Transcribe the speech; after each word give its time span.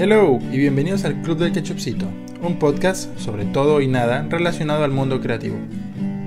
Hello 0.00 0.38
y 0.52 0.58
bienvenidos 0.58 1.04
al 1.04 1.20
Club 1.22 1.38
del 1.38 1.50
Ketchupcito, 1.50 2.06
un 2.40 2.60
podcast 2.60 3.18
sobre 3.18 3.46
todo 3.46 3.80
y 3.80 3.88
nada 3.88 4.24
relacionado 4.30 4.84
al 4.84 4.92
mundo 4.92 5.20
creativo. 5.20 5.56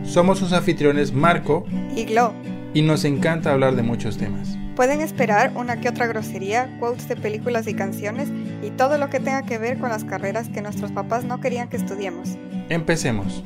Somos 0.04 0.40
sus 0.40 0.52
anfitriones 0.52 1.13
Marco 1.13 1.63
y 1.96 2.04
Glo. 2.04 2.34
Y 2.73 2.81
nos 2.81 3.05
encanta 3.05 3.54
hablar 3.54 3.78
de 3.78 3.81
muchos 3.81 4.18
temas. 4.18 4.57
Pueden 4.76 4.99
esperar 4.99 5.54
una 5.55 5.79
que 5.79 5.88
otra 5.88 6.07
grosería, 6.07 6.78
quotes 6.82 7.07
de 7.07 7.16
películas 7.16 7.66
y 7.66 7.73
canciones 7.73 8.28
y 8.62 8.71
todo 8.71 8.98
lo 8.98 9.10
que 9.10 9.21
tenga 9.21 9.46
que 9.46 9.57
ver 9.57 9.80
con 9.80 9.88
las 9.88 10.04
carreras 10.04 10.50
que 10.50 10.62
nuestros 10.62 10.92
papás 10.92 11.24
no 11.24 11.40
querían 11.40 11.70
que 11.70 11.78
estudiemos. 11.78 12.38
Empecemos. 12.68 13.42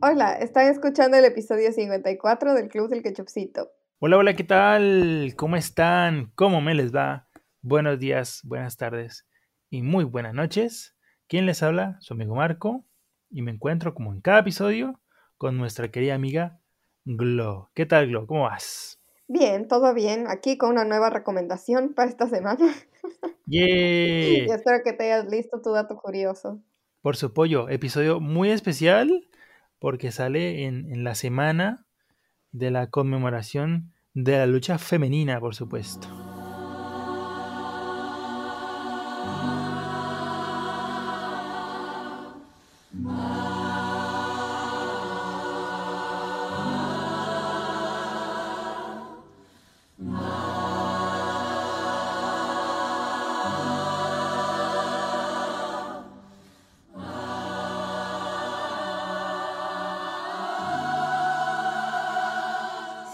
Hola, 0.00 0.32
están 0.32 0.68
escuchando 0.68 1.18
el 1.18 1.26
episodio 1.26 1.70
54 1.72 2.54
del 2.54 2.68
Club 2.68 2.88
del 2.88 3.02
Ketchupcito. 3.02 3.70
Hola, 4.00 4.18
hola, 4.18 4.34
¿qué 4.34 4.42
tal? 4.44 5.34
¿Cómo 5.36 5.56
están? 5.56 6.32
¿Cómo 6.34 6.60
me 6.60 6.74
les 6.74 6.94
va? 6.94 7.28
Buenos 7.62 7.98
días, 7.98 8.40
buenas 8.42 8.76
tardes 8.76 9.24
y 9.70 9.82
muy 9.82 10.04
buenas 10.04 10.34
noches. 10.34 10.96
¿Quién 11.28 11.46
les 11.46 11.62
habla? 11.62 11.96
Su 12.00 12.12
amigo 12.12 12.34
Marco 12.34 12.84
y 13.30 13.42
me 13.42 13.52
encuentro 13.52 13.94
como 13.94 14.12
en 14.12 14.20
cada 14.20 14.40
episodio 14.40 15.00
con 15.38 15.56
nuestra 15.56 15.92
querida 15.92 16.16
amiga 16.16 16.58
Glo. 17.04 17.70
¿Qué 17.72 17.86
tal, 17.86 18.08
Glo? 18.08 18.26
¿Cómo 18.26 18.42
vas? 18.42 19.00
Bien, 19.28 19.68
todo 19.68 19.94
bien. 19.94 20.26
Aquí 20.28 20.58
con 20.58 20.70
una 20.70 20.84
nueva 20.84 21.08
recomendación 21.08 21.94
para 21.94 22.10
esta 22.10 22.28
semana. 22.28 22.74
¡Yay! 23.46 24.44
y 24.48 24.50
espero 24.50 24.82
que 24.84 24.92
te 24.92 25.04
hayas 25.04 25.30
listo 25.30 25.62
tu 25.62 25.70
dato 25.70 25.96
curioso. 25.96 26.60
Por 27.00 27.16
su 27.16 27.32
pollo, 27.32 27.68
episodio 27.68 28.18
muy 28.20 28.50
especial 28.50 29.28
porque 29.78 30.10
sale 30.10 30.64
en, 30.64 30.92
en 30.92 31.04
la 31.04 31.14
semana 31.14 31.83
de 32.54 32.70
la 32.70 32.88
conmemoración 32.88 33.92
de 34.14 34.38
la 34.38 34.46
lucha 34.46 34.78
femenina, 34.78 35.40
por 35.40 35.56
supuesto. 35.56 36.23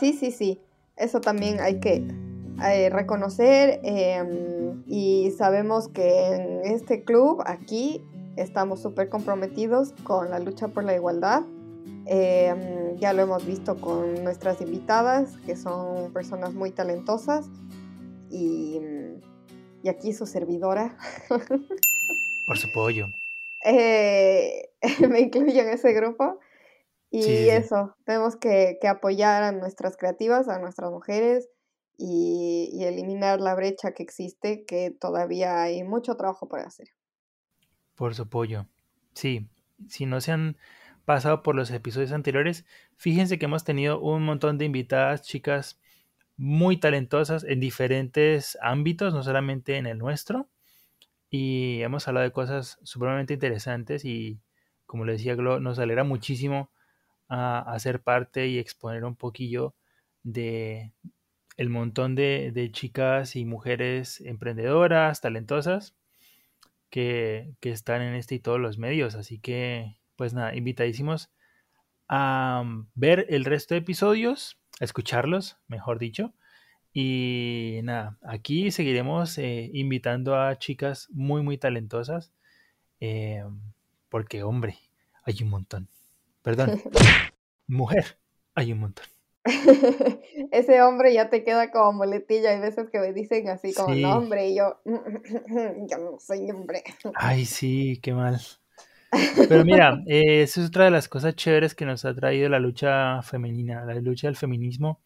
Sí, 0.01 0.15
sí, 0.15 0.33
sí. 0.33 0.61
Eso 0.97 1.21
también 1.21 1.61
hay 1.61 1.79
que 1.79 2.03
eh, 2.65 2.91
reconocer 2.91 3.81
em, 3.85 4.83
y 4.87 5.31
sabemos 5.37 5.89
que 5.89 6.35
en 6.35 6.61
este 6.65 7.05
club 7.05 7.43
aquí 7.45 8.03
estamos 8.37 8.81
súper 8.81 9.11
comprometidos 9.11 9.93
con 10.05 10.31
la 10.31 10.39
lucha 10.39 10.69
por 10.69 10.85
la 10.85 10.95
igualdad. 10.95 11.43
Em, 12.07 12.97
ya 12.97 13.13
lo 13.13 13.23
hemos 13.23 13.47
visto 13.47 13.77
con 13.77 14.25
nuestras 14.25 14.63
invitadas, 14.63 15.37
que 15.45 15.55
son 15.55 16.13
personas 16.15 16.55
muy 16.55 16.71
talentosas. 16.71 17.47
Y, 18.31 18.81
y 19.83 19.89
aquí 19.89 20.15
su 20.15 20.27
servidora. 20.27 20.97
Por 22.47 22.59
su 22.59 22.73
pollo. 22.73 23.09
Eh, 23.63 24.71
me 25.11 25.21
incluyo 25.21 25.61
en 25.61 25.69
ese 25.69 25.93
grupo. 25.93 26.39
Y 27.11 27.49
eso, 27.49 27.97
tenemos 28.05 28.37
que, 28.37 28.79
apoyar 28.89 29.43
a 29.43 29.51
nuestras 29.51 29.97
creativas, 29.97 30.49
a 30.49 30.61
nuestras 30.61 30.91
mujeres 30.93 31.49
y, 31.99 32.85
eliminar 32.85 33.41
la 33.41 33.55
brecha 33.55 33.93
que 33.93 34.05
existe, 34.05 34.65
que 34.65 34.91
todavía 34.93 35.61
hay 35.63 35.83
mucho 35.83 36.17
trabajo 36.17 36.49
por 36.49 36.61
hacer. 36.61 36.89
Por 37.97 38.15
su 38.15 38.23
apoyo. 38.23 38.67
Sí, 39.13 39.49
si 39.89 40.07
no 40.07 40.21
se 40.21 40.31
han 40.31 40.57
pasado 41.05 41.43
por 41.43 41.57
los 41.57 41.73
episodios 41.73 42.13
anteriores, 42.13 42.65
fíjense 42.97 43.39
que 43.39 43.47
hemos 43.47 43.65
tenido 43.65 44.01
un 44.01 44.23
montón 44.23 44.57
de 44.57 44.67
invitadas, 44.67 45.23
chicas 45.23 45.81
muy 46.37 46.79
talentosas 46.79 47.45
en 47.45 47.59
diferentes 47.59 48.57
ámbitos, 48.63 49.13
no 49.13 49.25
solamente 49.25 49.77
en 49.77 49.87
el 49.87 49.99
nuestro. 49.99 50.49
Y 51.29 51.83
hemos 51.83 52.07
hablado 52.09 52.25
de 52.25 52.33
cosas 52.33 52.79
supremamente 52.85 53.35
interesantes 53.35 54.05
y, 54.05 54.41
como 54.87 55.05
le 55.05 55.13
decía 55.13 55.35
Glo, 55.35 55.61
nos 55.61 55.79
alegra 55.79 56.05
muchísimo 56.05 56.71
a, 57.31 57.79
ser 57.79 58.03
parte 58.03 58.49
y 58.49 58.59
exponer 58.59 59.05
un 59.05 59.17
poquillo 59.17 59.75
de 60.23 60.93
el 61.57 61.71
montón 61.71 62.15
de, 62.15 62.69
chicas 62.73 63.37
y 63.37 63.45
mujeres 63.45 64.21
emprendedoras, 64.23 65.21
talentosas, 65.21 65.95
que, 66.91 67.55
están 67.63 68.03
en 68.03 68.15
este 68.15 68.37
y 68.37 68.41
todos 68.41 68.61
los 68.61 68.79
medios. 68.79 69.15
Así 69.15 69.39
que, 69.39 69.97
pues 70.17 70.35
nada, 70.35 70.55
invitadísimos 70.57 71.31
a 72.09 72.65
ver 72.95 73.27
el 73.31 73.45
resto 73.45 73.75
de 73.75 73.81
episodios, 73.81 74.59
a 74.81 74.85
escucharlos, 74.85 75.59
mejor 75.69 75.99
dicho. 75.99 76.35
Y 76.93 77.81
nada, 77.85 78.19
aquí 78.23 78.73
seguiremos 78.73 79.39
eh, 79.39 79.71
invitando 79.73 80.37
a 80.37 80.59
chicas 80.59 81.09
muy, 81.13 81.43
muy 81.43 81.59
talentosas, 81.59 82.33
eh, 83.01 83.45
porque, 84.09 84.43
hombre, 84.43 84.79
hay 85.25 85.37
un 85.43 85.51
montón. 85.51 85.89
Perdón. 86.43 86.81
Mujer. 87.67 88.19
Hay 88.55 88.73
un 88.73 88.81
montón. 88.81 89.07
Ese 90.51 90.83
hombre 90.83 91.15
ya 91.15 91.31
te 91.31 91.45
queda 91.45 91.71
como 91.71 91.93
muletilla. 91.93 92.51
Hay 92.51 92.61
veces 92.61 92.91
que 92.91 92.99
me 92.99 93.13
dicen 93.13 93.49
así 93.49 93.73
como 93.73 93.95
nombre 93.95 94.49
y 94.49 94.57
yo, 94.57 94.81
yo 94.85 95.99
no 95.99 96.19
soy 96.19 96.51
hombre. 96.51 96.83
Ay, 97.15 97.47
sí, 97.47 97.99
qué 98.03 98.13
mal. 98.13 98.41
Pero 99.49 99.65
mira, 99.65 100.03
eh, 100.07 100.43
esa 100.43 100.61
es 100.61 100.69
otra 100.69 100.85
de 100.85 100.91
las 100.91 101.09
cosas 101.09 101.35
chéveres 101.35 101.75
que 101.75 101.85
nos 101.85 102.05
ha 102.05 102.15
traído 102.15 102.49
la 102.49 102.61
lucha 102.61 103.23
femenina, 103.23 103.85
la 103.85 103.95
lucha 103.95 104.29
del 104.29 104.37
feminismo. 104.37 105.01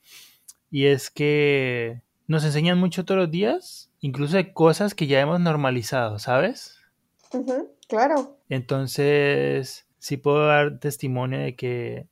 Y 0.70 0.86
es 0.86 1.10
que 1.10 2.02
nos 2.26 2.44
enseñan 2.44 2.78
mucho 2.78 3.04
todos 3.04 3.20
los 3.20 3.30
días, 3.30 3.90
incluso 4.00 4.36
de 4.36 4.52
cosas 4.52 4.94
que 4.94 5.06
ya 5.06 5.20
hemos 5.20 5.40
normalizado, 5.40 6.18
¿sabes? 6.18 6.78
claro. 7.88 8.38
Entonces, 8.48 9.86
sí 10.04 10.18
puedo 10.18 10.46
dar 10.46 10.80
testimonio 10.80 11.38
de 11.38 11.56
que 11.56 12.10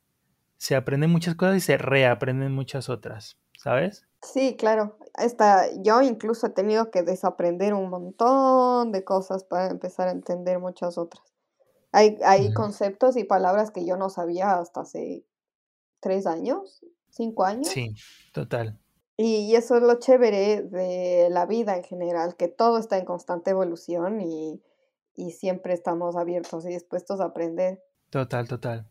se 0.57 0.75
aprenden 0.75 1.11
muchas 1.11 1.35
cosas 1.35 1.57
y 1.57 1.59
se 1.59 1.77
reaprenden 1.77 2.51
muchas 2.51 2.89
otras, 2.89 3.37
¿sabes? 3.55 4.07
Sí, 4.23 4.55
claro. 4.55 4.97
Hasta 5.13 5.71
yo 5.83 6.01
incluso 6.01 6.47
he 6.47 6.49
tenido 6.49 6.89
que 6.89 7.03
desaprender 7.03 7.75
un 7.75 7.91
montón 7.91 8.91
de 8.91 9.03
cosas 9.03 9.43
para 9.43 9.67
empezar 9.67 10.07
a 10.07 10.11
entender 10.11 10.57
muchas 10.57 10.97
otras. 10.97 11.23
Hay, 11.91 12.17
hay 12.25 12.51
conceptos 12.55 13.15
y 13.15 13.25
palabras 13.25 13.69
que 13.69 13.85
yo 13.85 13.95
no 13.95 14.09
sabía 14.09 14.57
hasta 14.57 14.81
hace 14.81 15.23
tres 15.99 16.25
años, 16.25 16.83
cinco 17.11 17.43
años. 17.43 17.67
Sí, 17.67 17.93
total. 18.33 18.79
Y, 19.17 19.55
eso 19.55 19.77
es 19.77 19.83
lo 19.83 19.99
chévere 19.99 20.63
de 20.63 21.27
la 21.29 21.45
vida 21.45 21.77
en 21.77 21.83
general, 21.83 22.35
que 22.37 22.47
todo 22.47 22.79
está 22.79 22.97
en 22.97 23.05
constante 23.05 23.51
evolución 23.51 24.19
y, 24.19 24.63
y 25.15 25.31
siempre 25.31 25.73
estamos 25.73 26.15
abiertos 26.15 26.65
y 26.65 26.69
dispuestos 26.69 27.19
a 27.21 27.25
aprender. 27.25 27.79
Total, 28.09 28.47
total. 28.47 28.85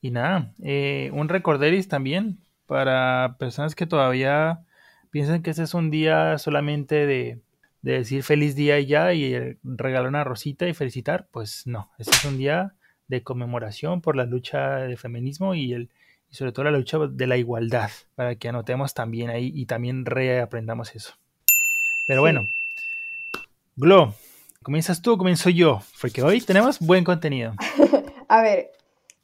Y 0.00 0.10
nada, 0.10 0.52
eh, 0.62 1.10
un 1.12 1.28
recorderis 1.28 1.88
también 1.88 2.38
para 2.66 3.36
personas 3.38 3.74
que 3.74 3.86
todavía 3.86 4.64
piensan 5.10 5.42
que 5.42 5.50
este 5.50 5.62
es 5.62 5.74
un 5.74 5.90
día 5.90 6.38
solamente 6.38 7.06
de, 7.06 7.40
decir 7.82 8.22
feliz 8.22 8.56
día 8.56 8.80
y 8.80 8.86
ya 8.86 9.12
y 9.12 9.58
regalar 9.62 10.08
una 10.08 10.24
rosita 10.24 10.66
y 10.66 10.74
felicitar, 10.74 11.28
pues 11.30 11.66
no, 11.66 11.90
este 11.98 12.16
es 12.16 12.24
un 12.24 12.38
día 12.38 12.74
de 13.08 13.22
conmemoración 13.22 14.00
por 14.00 14.16
la 14.16 14.24
lucha 14.24 14.76
del 14.76 14.96
feminismo 14.96 15.54
y, 15.54 15.74
el, 15.74 15.90
y 16.30 16.34
sobre 16.34 16.52
todo 16.52 16.64
la 16.64 16.70
lucha 16.70 16.98
de 16.98 17.26
la 17.26 17.36
igualdad, 17.36 17.90
para 18.14 18.36
que 18.36 18.48
anotemos 18.48 18.94
también 18.94 19.28
ahí 19.28 19.52
y 19.54 19.66
también 19.66 20.06
reaprendamos 20.06 20.94
eso. 20.94 21.14
Pero 22.06 22.22
bueno, 22.22 22.48
Glo, 23.76 24.14
¿Comienzas 24.64 25.02
tú 25.02 25.12
o 25.12 25.18
comienzo 25.18 25.50
yo? 25.50 25.82
Porque 26.00 26.22
hoy 26.22 26.40
tenemos 26.40 26.78
buen 26.78 27.04
contenido. 27.04 27.52
A 28.28 28.40
ver, 28.40 28.70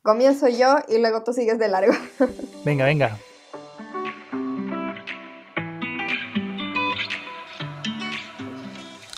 comienzo 0.02 0.48
yo 0.48 0.76
y 0.86 0.98
luego 0.98 1.24
tú 1.24 1.32
sigues 1.32 1.58
de 1.58 1.66
largo. 1.66 1.94
venga, 2.66 2.84
venga. 2.84 3.16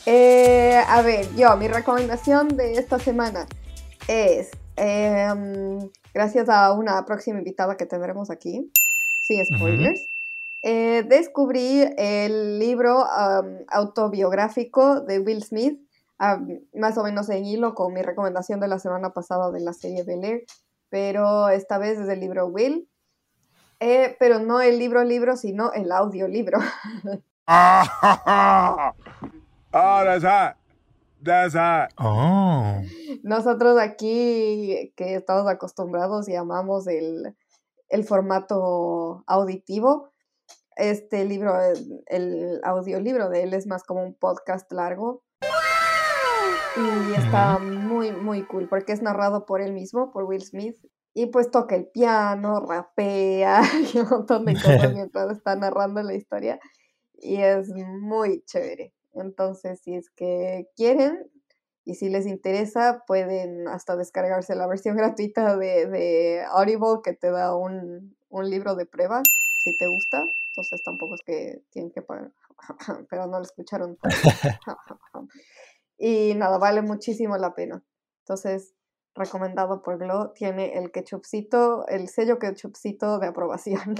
Eh, 0.06 0.80
a 0.86 1.02
ver, 1.02 1.26
yo, 1.34 1.56
mi 1.56 1.66
recomendación 1.66 2.56
de 2.56 2.74
esta 2.74 3.00
semana 3.00 3.46
es, 4.06 4.50
em, 4.76 5.90
gracias 6.14 6.48
a 6.48 6.72
una 6.72 7.04
próxima 7.04 7.38
invitada 7.38 7.76
que 7.76 7.86
tendremos 7.86 8.30
aquí, 8.30 8.70
sin 9.22 9.44
spoilers, 9.44 10.08
eh, 10.62 11.04
descubrí 11.08 11.82
el 11.96 12.60
libro 12.60 13.04
autobiográfico 13.68 15.00
de 15.00 15.18
Will 15.18 15.42
Smith 15.42 15.80
más 16.74 16.96
o 16.98 17.02
menos 17.02 17.28
en 17.30 17.44
hilo 17.44 17.74
con 17.74 17.92
mi 17.92 18.02
recomendación 18.02 18.60
de 18.60 18.68
la 18.68 18.78
semana 18.78 19.12
pasada 19.12 19.50
de 19.50 19.60
la 19.60 19.72
serie 19.72 20.04
Bel 20.04 20.44
pero 20.88 21.48
esta 21.48 21.78
vez 21.78 21.98
es 21.98 22.08
el 22.08 22.20
libro 22.20 22.46
Will. 22.46 22.88
Eh, 23.80 24.14
pero 24.20 24.38
no 24.38 24.60
el 24.60 24.78
libro 24.78 25.02
libro, 25.02 25.36
sino 25.36 25.72
el 25.72 25.90
audiolibro. 25.90 26.58
Ah, 27.44 28.94
that's 29.72 30.24
hot. 30.24 30.56
That's 31.24 31.54
hot. 31.54 31.90
Oh. 31.98 32.80
Nosotros 33.24 33.80
aquí, 33.80 34.92
que 34.96 35.16
estamos 35.16 35.50
acostumbrados 35.50 36.28
y 36.28 36.36
amamos 36.36 36.86
el, 36.86 37.34
el 37.88 38.04
formato 38.04 39.24
auditivo, 39.26 40.12
este 40.76 41.24
libro, 41.24 41.58
el 42.06 42.60
audiolibro 42.62 43.28
de 43.28 43.42
él 43.42 43.54
es 43.54 43.66
más 43.66 43.82
como 43.82 44.04
un 44.04 44.14
podcast 44.14 44.70
largo. 44.72 45.24
Y 46.76 47.12
está 47.14 47.58
muy, 47.58 48.12
muy 48.12 48.44
cool 48.46 48.68
porque 48.68 48.92
es 48.92 49.02
narrado 49.02 49.44
por 49.44 49.60
él 49.60 49.72
mismo, 49.72 50.10
por 50.10 50.24
Will 50.24 50.42
Smith. 50.42 50.76
Y 51.14 51.26
pues 51.26 51.50
toca 51.50 51.76
el 51.76 51.86
piano, 51.88 52.60
rapea 52.60 53.60
y 53.94 53.98
un 53.98 54.08
montón 54.08 54.46
de 54.46 54.54
cosas 54.54 54.92
mientras 54.94 55.30
está 55.36 55.54
narrando 55.56 56.02
la 56.02 56.14
historia. 56.14 56.58
Y 57.14 57.36
es 57.36 57.68
muy 58.00 58.42
chévere. 58.46 58.94
Entonces, 59.12 59.80
si 59.82 59.94
es 59.94 60.08
que 60.10 60.68
quieren 60.74 61.30
y 61.84 61.96
si 61.96 62.08
les 62.08 62.26
interesa, 62.26 63.02
pueden 63.06 63.68
hasta 63.68 63.96
descargarse 63.96 64.54
la 64.54 64.66
versión 64.66 64.96
gratuita 64.96 65.56
de, 65.56 65.86
de 65.86 66.42
Audible 66.50 67.00
que 67.04 67.12
te 67.12 67.30
da 67.30 67.54
un, 67.54 68.16
un 68.30 68.50
libro 68.50 68.74
de 68.74 68.86
prueba, 68.86 69.22
si 69.62 69.76
te 69.76 69.86
gusta. 69.88 70.24
Entonces 70.48 70.82
tampoco 70.82 71.14
es 71.14 71.22
que 71.22 71.62
tienen 71.70 71.90
que 71.90 72.02
pagar, 72.02 72.32
pero 73.10 73.26
no 73.26 73.38
lo 73.38 73.44
escucharon. 73.44 73.98
Y 76.04 76.34
nada, 76.34 76.58
vale 76.58 76.82
muchísimo 76.82 77.36
la 77.36 77.54
pena. 77.54 77.84
Entonces, 78.24 78.74
recomendado 79.14 79.84
por 79.84 79.98
Glo, 79.98 80.32
tiene 80.34 80.76
el 80.76 80.90
ketchupcito, 80.90 81.86
el 81.86 82.08
sello 82.08 82.40
ketchupcito 82.40 83.20
de 83.20 83.28
aprobación. 83.28 83.94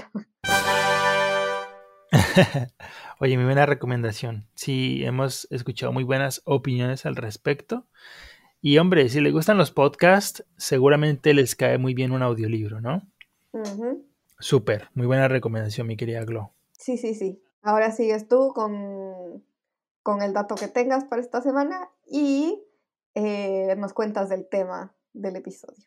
Oye, 3.21 3.37
mi 3.37 3.45
buena 3.45 3.65
recomendación. 3.65 4.49
Sí, 4.53 5.05
hemos 5.05 5.47
escuchado 5.49 5.93
muy 5.93 6.03
buenas 6.03 6.41
opiniones 6.43 7.05
al 7.05 7.15
respecto. 7.15 7.85
Y 8.59 8.79
hombre, 8.79 9.07
si 9.07 9.21
les 9.21 9.31
gustan 9.31 9.57
los 9.57 9.71
podcasts, 9.71 10.43
seguramente 10.57 11.33
les 11.33 11.55
cae 11.55 11.77
muy 11.77 11.93
bien 11.93 12.11
un 12.11 12.21
audiolibro, 12.21 12.81
¿no? 12.81 13.01
Súper, 14.39 14.89
muy 14.93 15.07
buena 15.07 15.29
recomendación, 15.29 15.87
mi 15.87 15.95
querida 15.95 16.25
Glo. 16.25 16.51
Sí, 16.73 16.97
sí, 16.97 17.15
sí. 17.15 17.41
Ahora 17.61 17.91
sigues 17.91 18.27
tú 18.27 18.51
con, 18.53 19.41
con 20.01 20.21
el 20.21 20.33
dato 20.33 20.55
que 20.55 20.67
tengas 20.67 21.05
para 21.05 21.21
esta 21.21 21.41
semana 21.41 21.89
y 22.07 22.63
eh, 23.15 23.75
nos 23.77 23.93
cuentas 23.93 24.29
del 24.29 24.47
tema 24.49 24.95
del 25.13 25.35
episodio. 25.35 25.83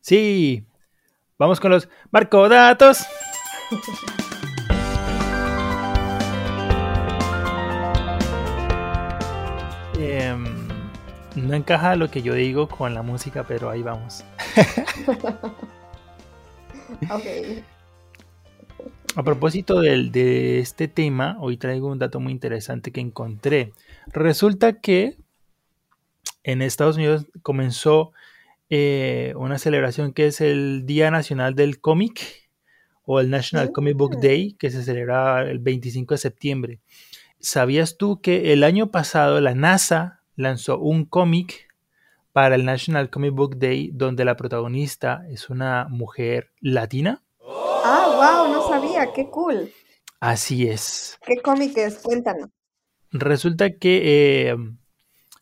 Sí, 0.00 0.66
vamos 1.38 1.60
con 1.60 1.70
los 1.70 1.88
datos. 2.48 3.04
Em, 10.00 10.44
no 11.34 11.54
encaja 11.54 11.96
lo 11.96 12.08
que 12.08 12.22
yo 12.22 12.34
digo 12.34 12.68
con 12.68 12.94
la 12.94 13.02
música, 13.02 13.42
pero 13.42 13.68
ahí 13.68 13.82
vamos. 13.82 14.24
ok. 17.10 17.24
A 19.16 19.22
propósito 19.24 19.80
de, 19.80 20.60
este 20.60 20.86
tema, 20.86 21.36
hoy 21.40 21.56
traigo 21.56 21.88
un 21.88 21.98
dato 21.98 22.20
muy 22.20 22.32
interesante 22.32 22.92
que 22.92 23.00
encontré. 23.00 23.72
Resulta 24.06 24.74
que 24.74 25.16
en 26.48 26.62
Estados 26.62 26.96
Unidos 26.96 27.26
comenzó 27.42 28.12
eh, 28.70 29.34
una 29.36 29.58
celebración 29.58 30.14
que 30.14 30.26
es 30.28 30.40
el 30.40 30.86
Día 30.86 31.10
Nacional 31.10 31.54
del 31.54 31.78
Cómic 31.78 32.48
o 33.04 33.20
el 33.20 33.28
National 33.28 33.70
Comic 33.70 33.96
Book. 33.98 34.18
Day, 34.18 34.54
que 34.54 34.70
se 34.70 34.82
celebra 34.82 35.42
el 35.42 35.58
25 35.58 36.14
de 36.14 36.18
septiembre. 36.18 36.80
¿Sabías 37.38 37.98
tú 37.98 38.22
que 38.22 38.54
el 38.54 38.64
año 38.64 38.90
pasado 38.90 39.42
la 39.42 39.54
NASA 39.54 40.22
lanzó 40.36 40.78
un 40.78 41.04
cómic 41.04 41.68
para 42.32 42.54
el 42.54 42.64
National 42.64 43.10
Comic 43.10 43.34
Book 43.34 43.58
Day 43.58 43.90
donde 43.92 44.24
la 44.24 44.36
protagonista 44.36 45.26
es 45.28 45.50
una 45.50 45.86
mujer 45.90 46.52
latina? 46.62 47.22
Ah, 47.84 48.46
wow, 48.46 48.54
no 48.54 48.66
sabía, 48.66 49.12
qué 49.12 49.28
cool. 49.28 49.70
Así 50.18 50.66
es. 50.66 51.18
¿Qué 51.26 51.42
cómic 51.42 51.76
es? 51.76 51.98
Cuéntanos. 51.98 52.48
Resulta 53.10 53.70
que 53.76 54.48
eh, 54.48 54.56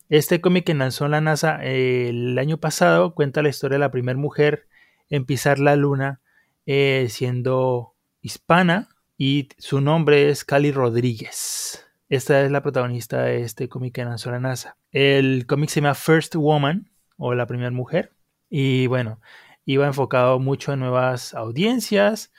este 0.09 0.41
cómic 0.41 0.65
que 0.65 0.73
lanzó 0.73 1.07
la 1.07 1.21
NASA 1.21 1.59
eh, 1.63 2.09
el 2.09 2.37
año 2.39 2.57
pasado 2.57 3.13
cuenta 3.13 3.41
la 3.41 3.49
historia 3.49 3.75
de 3.75 3.79
la 3.79 3.91
primera 3.91 4.17
mujer 4.17 4.67
en 5.09 5.25
pisar 5.25 5.59
la 5.59 5.75
luna 5.75 6.21
eh, 6.65 7.07
siendo 7.09 7.93
hispana 8.21 8.89
y 9.17 9.49
su 9.57 9.81
nombre 9.81 10.29
es 10.29 10.45
Cali 10.45 10.71
Rodríguez. 10.71 11.85
Esta 12.09 12.41
es 12.41 12.51
la 12.51 12.61
protagonista 12.61 13.23
de 13.23 13.41
este 13.41 13.67
cómic 13.67 13.95
que 13.95 14.05
lanzó 14.05 14.31
la 14.31 14.39
NASA. 14.39 14.77
El 14.91 15.45
cómic 15.45 15.69
se 15.69 15.81
llama 15.81 15.95
First 15.95 16.35
Woman 16.35 16.89
o 17.17 17.33
la 17.33 17.47
primera 17.47 17.71
mujer 17.71 18.13
y 18.49 18.87
bueno, 18.87 19.19
iba 19.65 19.87
enfocado 19.87 20.39
mucho 20.39 20.71
en 20.71 20.79
nuevas 20.79 21.33
audiencias, 21.33 22.31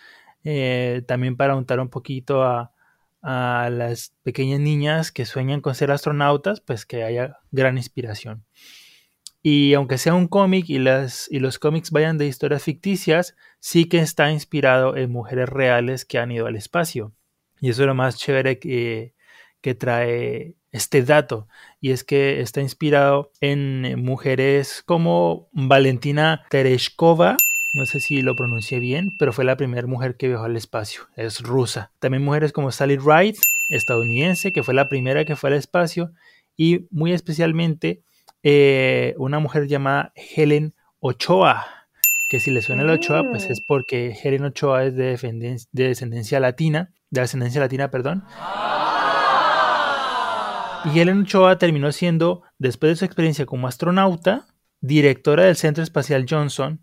eh, 0.44 1.02
también 1.06 1.36
para 1.36 1.56
untar 1.56 1.80
un 1.80 1.88
poquito 1.88 2.42
a, 2.42 2.72
las 3.22 4.14
pequeñas 4.22 4.60
niñas 4.60 5.12
que 5.12 5.26
sueñan 5.26 5.60
con 5.60 5.74
ser 5.74 5.90
astronautas, 5.90 6.60
pues 6.60 6.86
que 6.86 7.04
haya 7.04 7.38
gran 7.50 7.76
inspiración. 7.76 8.44
Y 9.42 9.74
aunque 9.74 9.98
sea 9.98 10.14
un 10.14 10.28
cómic 10.28 10.68
y, 10.68 10.76
y 10.76 11.38
los 11.38 11.58
cómics 11.58 11.90
vayan 11.90 12.18
de 12.18 12.26
historias 12.26 12.62
ficticias, 12.62 13.36
sí 13.60 13.86
que 13.86 14.00
está 14.00 14.30
inspirado 14.30 14.96
en 14.96 15.10
mujeres 15.10 15.48
reales 15.48 16.04
que 16.04 16.18
han 16.18 16.32
ido 16.32 16.46
al 16.46 16.56
espacio. 16.56 17.14
Y 17.60 17.70
eso 17.70 17.82
es 17.82 17.86
lo 17.86 17.94
más 17.94 18.16
chévere 18.16 18.58
que, 18.58 19.14
que 19.60 19.74
trae 19.74 20.54
este 20.70 21.02
dato 21.02 21.48
y 21.80 21.92
es 21.92 22.04
que 22.04 22.40
está 22.40 22.60
inspirado 22.60 23.32
en 23.40 24.04
mujeres 24.04 24.82
como 24.84 25.48
Valentina 25.52 26.44
Tereshkova, 26.50 27.36
no 27.74 27.86
sé 27.86 28.00
si 28.00 28.22
lo 28.22 28.34
pronuncié 28.36 28.80
bien, 28.80 29.16
pero 29.18 29.32
fue 29.32 29.44
la 29.44 29.56
primera 29.56 29.86
mujer 29.86 30.16
que 30.16 30.28
viajó 30.28 30.44
al 30.44 30.56
espacio, 30.56 31.02
es 31.16 31.40
rusa. 31.40 31.90
También 31.98 32.24
mujeres 32.24 32.52
como 32.52 32.72
Sally 32.72 32.96
Ride, 32.96 33.38
estadounidense, 33.70 34.52
que 34.52 34.62
fue 34.62 34.74
la 34.74 34.88
primera 34.88 35.24
que 35.24 35.36
fue 35.36 35.50
al 35.50 35.56
espacio, 35.56 36.12
y 36.56 36.86
muy 36.90 37.12
especialmente 37.12 38.02
eh, 38.42 39.14
una 39.18 39.38
mujer 39.38 39.66
llamada 39.68 40.12
Helen 40.14 40.74
Ochoa, 41.00 41.66
que 42.30 42.40
si 42.40 42.50
le 42.50 42.62
suena 42.62 42.82
el 42.82 42.90
Ochoa, 42.90 43.24
pues 43.30 43.48
es 43.48 43.60
mm. 43.60 43.64
porque 43.66 44.18
Helen 44.22 44.44
Ochoa 44.44 44.84
es 44.84 44.94
de, 44.94 45.16
de 45.16 45.88
descendencia 45.88 46.40
latina, 46.40 46.92
de 47.10 47.20
ascendencia 47.20 47.60
latina, 47.60 47.90
perdón. 47.90 48.24
Y 50.84 50.98
Helen 50.98 51.22
Ochoa 51.22 51.58
terminó 51.58 51.90
siendo, 51.92 52.42
después 52.58 52.90
de 52.92 52.96
su 52.96 53.04
experiencia 53.04 53.46
como 53.46 53.66
astronauta, 53.66 54.46
directora 54.80 55.44
del 55.44 55.56
Centro 55.56 55.82
Espacial 55.82 56.26
Johnson. 56.28 56.80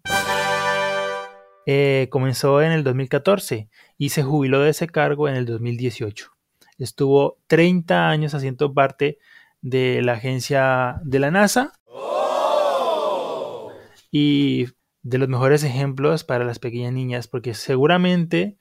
Eh, 1.66 2.08
comenzó 2.12 2.62
en 2.62 2.72
el 2.72 2.84
2014 2.84 3.70
y 3.98 4.10
se 4.10 4.24
jubiló 4.24 4.60
de 4.60 4.70
ese 4.72 4.88
cargo 4.88 5.28
en 5.28 5.36
el 5.36 5.46
2018. 5.46 6.32
Estuvo 6.78 7.40
30 7.48 8.10
años 8.10 8.34
haciendo 8.34 8.74
parte 8.74 9.18
de 9.62 10.02
la 10.02 10.14
agencia 10.14 11.00
de 11.04 11.20
la 11.20 11.32
NASA 11.32 11.74
y 14.12 14.68
de 15.02 15.18
los 15.18 15.28
mejores 15.28 15.64
ejemplos 15.64 16.24
para 16.24 16.46
las 16.46 16.60
pequeñas 16.60 16.94
niñas, 16.94 17.28
porque 17.28 17.54
seguramente 17.54 18.58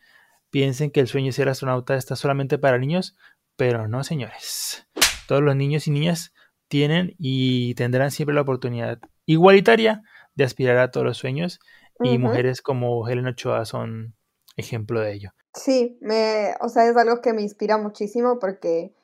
piensen 0.51 0.91
que 0.91 1.01
el 1.01 1.09
sueño 1.09 1.27
de 1.27 1.33
ser 1.33 1.49
astronauta 1.49 1.97
está 1.97 2.17
solamente 2.17 2.59
para 2.59 2.79
niños, 2.79 3.17
pero 3.57 3.89
no, 3.89 4.05
señores 4.05 4.87
todos 5.27 5.43
los 5.43 5.57
niños 5.57 5.87
y 5.87 5.91
niñas 5.91 6.33
tienen 6.69 7.15
y 7.19 7.75
tendrán 7.75 8.11
siempre 8.11 8.35
la 8.35 8.43
oportunidad 8.43 8.99
igualitaria 9.27 10.03
de 10.35 10.45
aspirar 10.45 10.79
a 10.79 10.91
todos 10.91 11.07
los 11.07 11.19
sueños 11.19 11.61
y 12.01 12.19
mujeres 12.19 12.63
como 12.63 13.09
Helen 13.09 13.27
Ochoa 13.27 13.65
son 13.65 14.15
ejemplo 14.57 15.01
de 15.01 15.13
ello. 15.13 15.31
Sí, 15.55 15.99
me, 16.01 16.55
o 16.61 16.69
sea, 16.69 16.89
es 16.89 16.97
algo 16.97 17.21
que 17.21 17.33
me 17.33 17.43
inspira 17.43 17.79
muchísimo 17.79 18.39
porque 18.39 18.95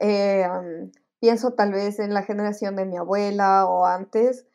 eh, 0.00 0.48
pienso 1.20 1.52
tal 1.54 1.72
vez 1.72 1.98
en 1.98 2.14
la 2.14 2.22
generación 2.22 2.76
de 2.76 2.86
mi 2.86 2.96
abuela 2.96 3.66
o 3.66 3.86
antes 3.86 4.46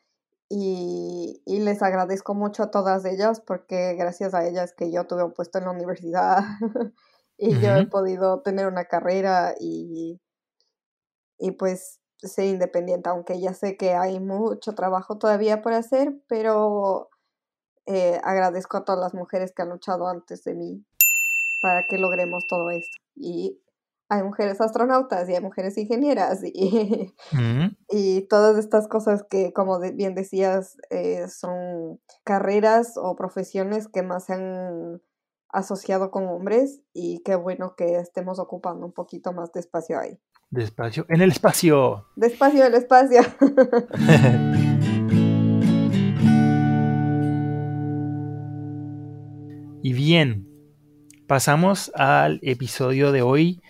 y, 0.50 1.42
les 1.46 1.82
agradezco 1.82 2.34
mucho 2.34 2.64
a 2.64 2.72
todas 2.72 3.04
ellas 3.04 3.42
porque 3.42 3.96
gracias 3.96 4.34
a 4.34 4.48
ellas 4.48 4.74
que 4.74 4.92
yo 4.92 5.06
tuve 5.06 5.24
un 5.24 5.34
puesto 5.34 5.58
en 5.58 5.66
la 5.66 5.72
universidad 5.72 6.40
y 7.38 7.60
yo 7.60 7.76
he 7.76 7.86
podido 7.88 8.42
tener 8.42 8.68
una 8.68 8.86
carrera 8.86 9.56
y, 9.60 10.22
y 11.38 11.52
pues 11.52 12.00
ser 12.18 12.46
independiente, 12.46 13.10
aunque 13.10 13.40
ya 13.40 13.54
sé 13.54 13.76
que 13.76 13.94
hay 13.94 14.20
mucho 14.20 14.74
trabajo 14.74 15.18
todavía 15.18 15.62
por 15.62 15.74
hacer, 15.74 16.16
pero 16.28 17.10
eh, 17.88 18.20
agradezco 18.24 18.77
a 18.77 18.86
todas 18.86 19.01
las 19.01 19.13
mujeres 19.13 19.53
que 19.56 19.62
han 19.62 19.70
luchado 19.70 20.08
antes 20.08 20.44
de 20.44 20.53
mí 20.53 20.86
para 21.62 21.88
que 21.88 21.98
logremos 21.98 22.46
todo 22.46 22.70
esto. 22.70 22.98
Y 23.15 23.62
hay 24.10 24.24
mujeres 24.24 24.62
astronautas 24.62 25.27
y 25.29 25.36
hay 25.36 25.41
mujeres 25.41 25.77
ingenieras 25.77 26.41
y, 26.44 27.13
mm. 27.32 27.75
y 27.89 28.22
todas 28.27 28.58
estas 28.58 28.88
cosas 28.88 29.24
que, 29.29 29.53
como 29.53 29.79
bien 29.79 30.15
decías, 30.15 30.77
eh, 30.89 31.27
son 31.29 32.00
carreras 32.24 32.94
o 32.98 33.15
profesiones 33.15 33.88
que 33.88 34.03
más 34.03 34.25
se 34.25 34.34
han 34.34 35.01
asociado 35.50 36.12
con 36.12 36.27
hombres 36.27 36.82
y 36.94 37.22
qué 37.24 37.36
bueno 37.36 37.75
que 37.75 37.96
estemos 37.96 38.38
ocupando 38.38 38.86
un 38.86 38.94
poquito 38.94 39.32
más 39.34 39.51
de 39.53 39.62
espacio 39.62 40.00
ahí. 40.00 40.20
De 40.50 40.63
espacio, 40.63 41.06
en 41.10 41.22
el 41.22 41.32
espacio. 41.32 42.06
Despacio 42.15 42.65
el 42.65 42.74
espacio. 42.74 43.22
y 49.88 49.94
bien, 49.94 50.50
pasamos 51.27 51.94
al 51.96 52.41
episodio 52.44 53.13
de 53.13 53.22
hoy. 53.22 53.62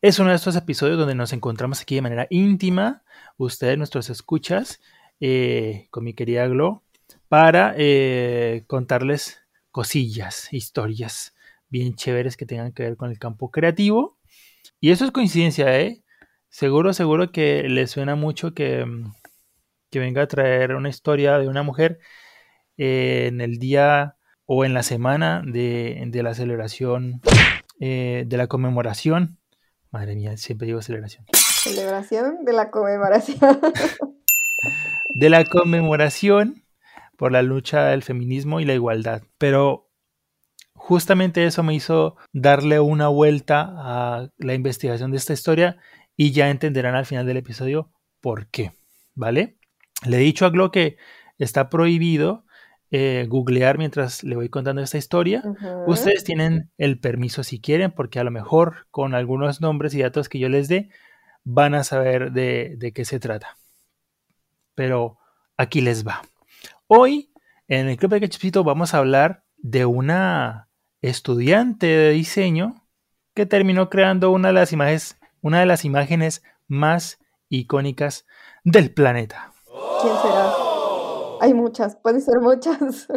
Es 0.00 0.18
uno 0.18 0.30
de 0.30 0.36
estos 0.36 0.56
episodios 0.56 0.96
donde 0.96 1.14
nos 1.14 1.34
encontramos 1.34 1.82
aquí 1.82 1.96
de 1.96 2.00
manera 2.00 2.26
íntima, 2.30 3.02
ustedes, 3.36 3.76
nuestros 3.76 4.08
escuchas, 4.08 4.80
eh, 5.20 5.86
con 5.90 6.04
mi 6.04 6.14
querida 6.14 6.46
Glo, 6.46 6.82
para 7.28 7.74
eh, 7.76 8.64
contarles 8.68 9.42
cosillas, 9.70 10.50
historias 10.50 11.34
bien 11.68 11.94
chéveres 11.94 12.38
que 12.38 12.46
tengan 12.46 12.72
que 12.72 12.84
ver 12.84 12.96
con 12.96 13.10
el 13.10 13.18
campo 13.18 13.50
creativo. 13.50 14.16
Y 14.80 14.92
eso 14.92 15.04
es 15.04 15.10
coincidencia, 15.10 15.78
¿eh? 15.78 16.02
Seguro, 16.48 16.94
seguro 16.94 17.32
que 17.32 17.68
les 17.68 17.90
suena 17.90 18.14
mucho 18.14 18.54
que, 18.54 18.86
que 19.90 19.98
venga 19.98 20.22
a 20.22 20.26
traer 20.26 20.74
una 20.74 20.88
historia 20.88 21.38
de 21.38 21.48
una 21.48 21.62
mujer 21.62 21.98
eh, 22.78 23.26
en 23.26 23.42
el 23.42 23.58
día 23.58 24.14
o 24.50 24.64
en 24.64 24.72
la 24.72 24.82
semana 24.82 25.42
de, 25.44 26.02
de 26.06 26.22
la 26.22 26.32
celebración, 26.32 27.20
eh, 27.80 28.24
de 28.26 28.36
la 28.38 28.46
conmemoración. 28.46 29.38
Madre 29.90 30.16
mía, 30.16 30.38
siempre 30.38 30.66
digo 30.66 30.80
celebración. 30.80 31.26
Celebración 31.62 32.46
de 32.46 32.54
la 32.54 32.70
conmemoración. 32.70 33.38
de 35.14 35.28
la 35.28 35.44
conmemoración 35.44 36.64
por 37.18 37.30
la 37.30 37.42
lucha 37.42 37.88
del 37.88 38.02
feminismo 38.02 38.58
y 38.58 38.64
la 38.64 38.72
igualdad. 38.72 39.22
Pero 39.36 39.90
justamente 40.72 41.44
eso 41.44 41.62
me 41.62 41.74
hizo 41.74 42.16
darle 42.32 42.80
una 42.80 43.08
vuelta 43.08 43.66
a 43.68 44.30
la 44.38 44.54
investigación 44.54 45.10
de 45.10 45.18
esta 45.18 45.34
historia 45.34 45.76
y 46.16 46.32
ya 46.32 46.48
entenderán 46.48 46.94
al 46.94 47.04
final 47.04 47.26
del 47.26 47.36
episodio 47.36 47.92
por 48.22 48.48
qué, 48.48 48.72
¿vale? 49.14 49.58
Le 50.06 50.16
he 50.16 50.20
dicho 50.20 50.46
a 50.46 50.50
Glo 50.50 50.70
que 50.70 50.96
está 51.36 51.68
prohibido 51.68 52.46
eh, 52.90 53.26
googlear 53.28 53.78
mientras 53.78 54.24
le 54.24 54.36
voy 54.36 54.48
contando 54.48 54.82
esta 54.82 54.98
historia. 54.98 55.42
Ustedes 55.86 56.24
tienen 56.24 56.70
el 56.78 56.98
permiso 56.98 57.42
si 57.42 57.60
quieren, 57.60 57.92
porque 57.92 58.18
a 58.18 58.24
lo 58.24 58.30
mejor 58.30 58.86
con 58.90 59.14
algunos 59.14 59.60
nombres 59.60 59.94
y 59.94 60.02
datos 60.02 60.28
que 60.28 60.38
yo 60.38 60.48
les 60.48 60.68
dé 60.68 60.90
van 61.44 61.74
a 61.74 61.84
saber 61.84 62.32
de, 62.32 62.74
de 62.76 62.92
qué 62.92 63.04
se 63.04 63.20
trata. 63.20 63.56
Pero 64.74 65.18
aquí 65.56 65.80
les 65.80 66.06
va. 66.06 66.22
Hoy, 66.86 67.32
en 67.66 67.88
el 67.88 67.96
Club 67.96 68.12
de 68.12 68.20
Cachipito, 68.20 68.64
vamos 68.64 68.94
a 68.94 68.98
hablar 68.98 69.44
de 69.58 69.84
una 69.84 70.68
estudiante 71.02 71.86
de 71.86 72.10
diseño 72.10 72.86
que 73.34 73.46
terminó 73.46 73.88
creando 73.90 74.30
una 74.30 74.48
de 74.48 74.54
las 74.54 74.72
imágenes, 74.72 75.18
una 75.42 75.60
de 75.60 75.66
las 75.66 75.84
imágenes 75.84 76.42
más 76.66 77.18
icónicas 77.48 78.26
del 78.64 78.92
planeta. 78.92 79.52
¿Quién 80.02 80.14
será? 80.22 80.57
Hay 81.40 81.54
muchas, 81.54 81.96
pueden 81.96 82.20
ser 82.20 82.40
muchas. 82.40 83.08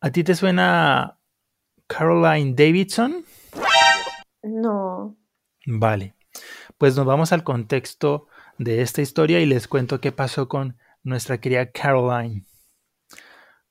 ¿A 0.00 0.10
ti 0.10 0.24
te 0.24 0.34
suena 0.34 1.18
Caroline 1.86 2.54
Davidson? 2.54 3.24
No. 4.42 5.16
Vale. 5.66 6.14
Pues 6.78 6.96
nos 6.96 7.06
vamos 7.06 7.32
al 7.32 7.44
contexto 7.44 8.26
de 8.58 8.82
esta 8.82 9.02
historia 9.02 9.40
y 9.40 9.46
les 9.46 9.68
cuento 9.68 10.00
qué 10.00 10.12
pasó 10.12 10.48
con 10.48 10.76
nuestra 11.02 11.38
querida 11.38 11.70
Caroline. 11.70 12.44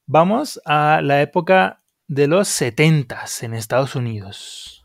Vamos 0.05 0.61
a 0.65 1.01
la 1.01 1.21
época 1.21 1.83
de 2.07 2.27
los 2.27 2.47
70 2.47 3.25
en 3.41 3.53
Estados 3.53 3.95
Unidos. 3.95 4.83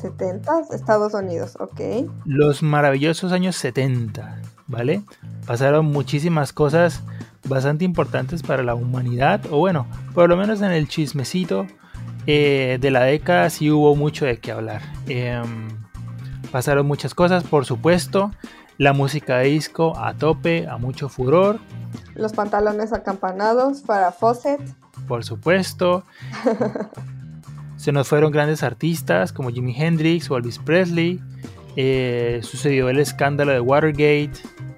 ¿70? 0.00 0.74
Estados 0.74 1.14
Unidos, 1.14 1.56
ok. 1.58 2.10
Los 2.24 2.62
maravillosos 2.62 3.32
años 3.32 3.56
70, 3.56 4.40
¿vale? 4.66 5.02
Pasaron 5.46 5.86
muchísimas 5.86 6.52
cosas 6.52 7.02
bastante 7.46 7.84
importantes 7.84 8.42
para 8.42 8.62
la 8.62 8.74
humanidad, 8.74 9.40
o 9.50 9.58
bueno, 9.58 9.86
por 10.14 10.28
lo 10.28 10.36
menos 10.36 10.60
en 10.60 10.72
el 10.72 10.88
chismecito 10.88 11.66
eh, 12.26 12.78
de 12.80 12.90
la 12.90 13.04
década 13.04 13.48
sí 13.48 13.70
hubo 13.70 13.96
mucho 13.96 14.26
de 14.26 14.38
qué 14.38 14.52
hablar. 14.52 14.82
Em, 15.06 15.68
Pasaron 16.50 16.86
muchas 16.86 17.14
cosas, 17.14 17.44
por 17.44 17.66
supuesto. 17.66 18.30
La 18.78 18.92
música 18.92 19.38
de 19.38 19.48
disco 19.48 19.96
a 19.98 20.14
tope, 20.14 20.66
a 20.68 20.78
mucho 20.78 21.08
furor. 21.08 21.58
Los 22.14 22.32
pantalones 22.32 22.92
acampanados 22.92 23.80
para 23.80 24.12
Fawcett. 24.12 24.60
Por 25.06 25.24
supuesto. 25.24 26.04
Se 27.78 27.90
nos 27.90 28.08
fueron 28.08 28.30
grandes 28.30 28.62
artistas 28.62 29.32
como 29.32 29.48
Jimi 29.48 29.74
Hendrix 29.74 30.30
o 30.30 30.36
Elvis 30.36 30.58
Presley. 30.58 31.18
Eh, 31.76 32.40
sucedió 32.42 32.90
el 32.90 32.98
escándalo 32.98 33.52
de 33.52 33.60
Watergate. 33.60 34.32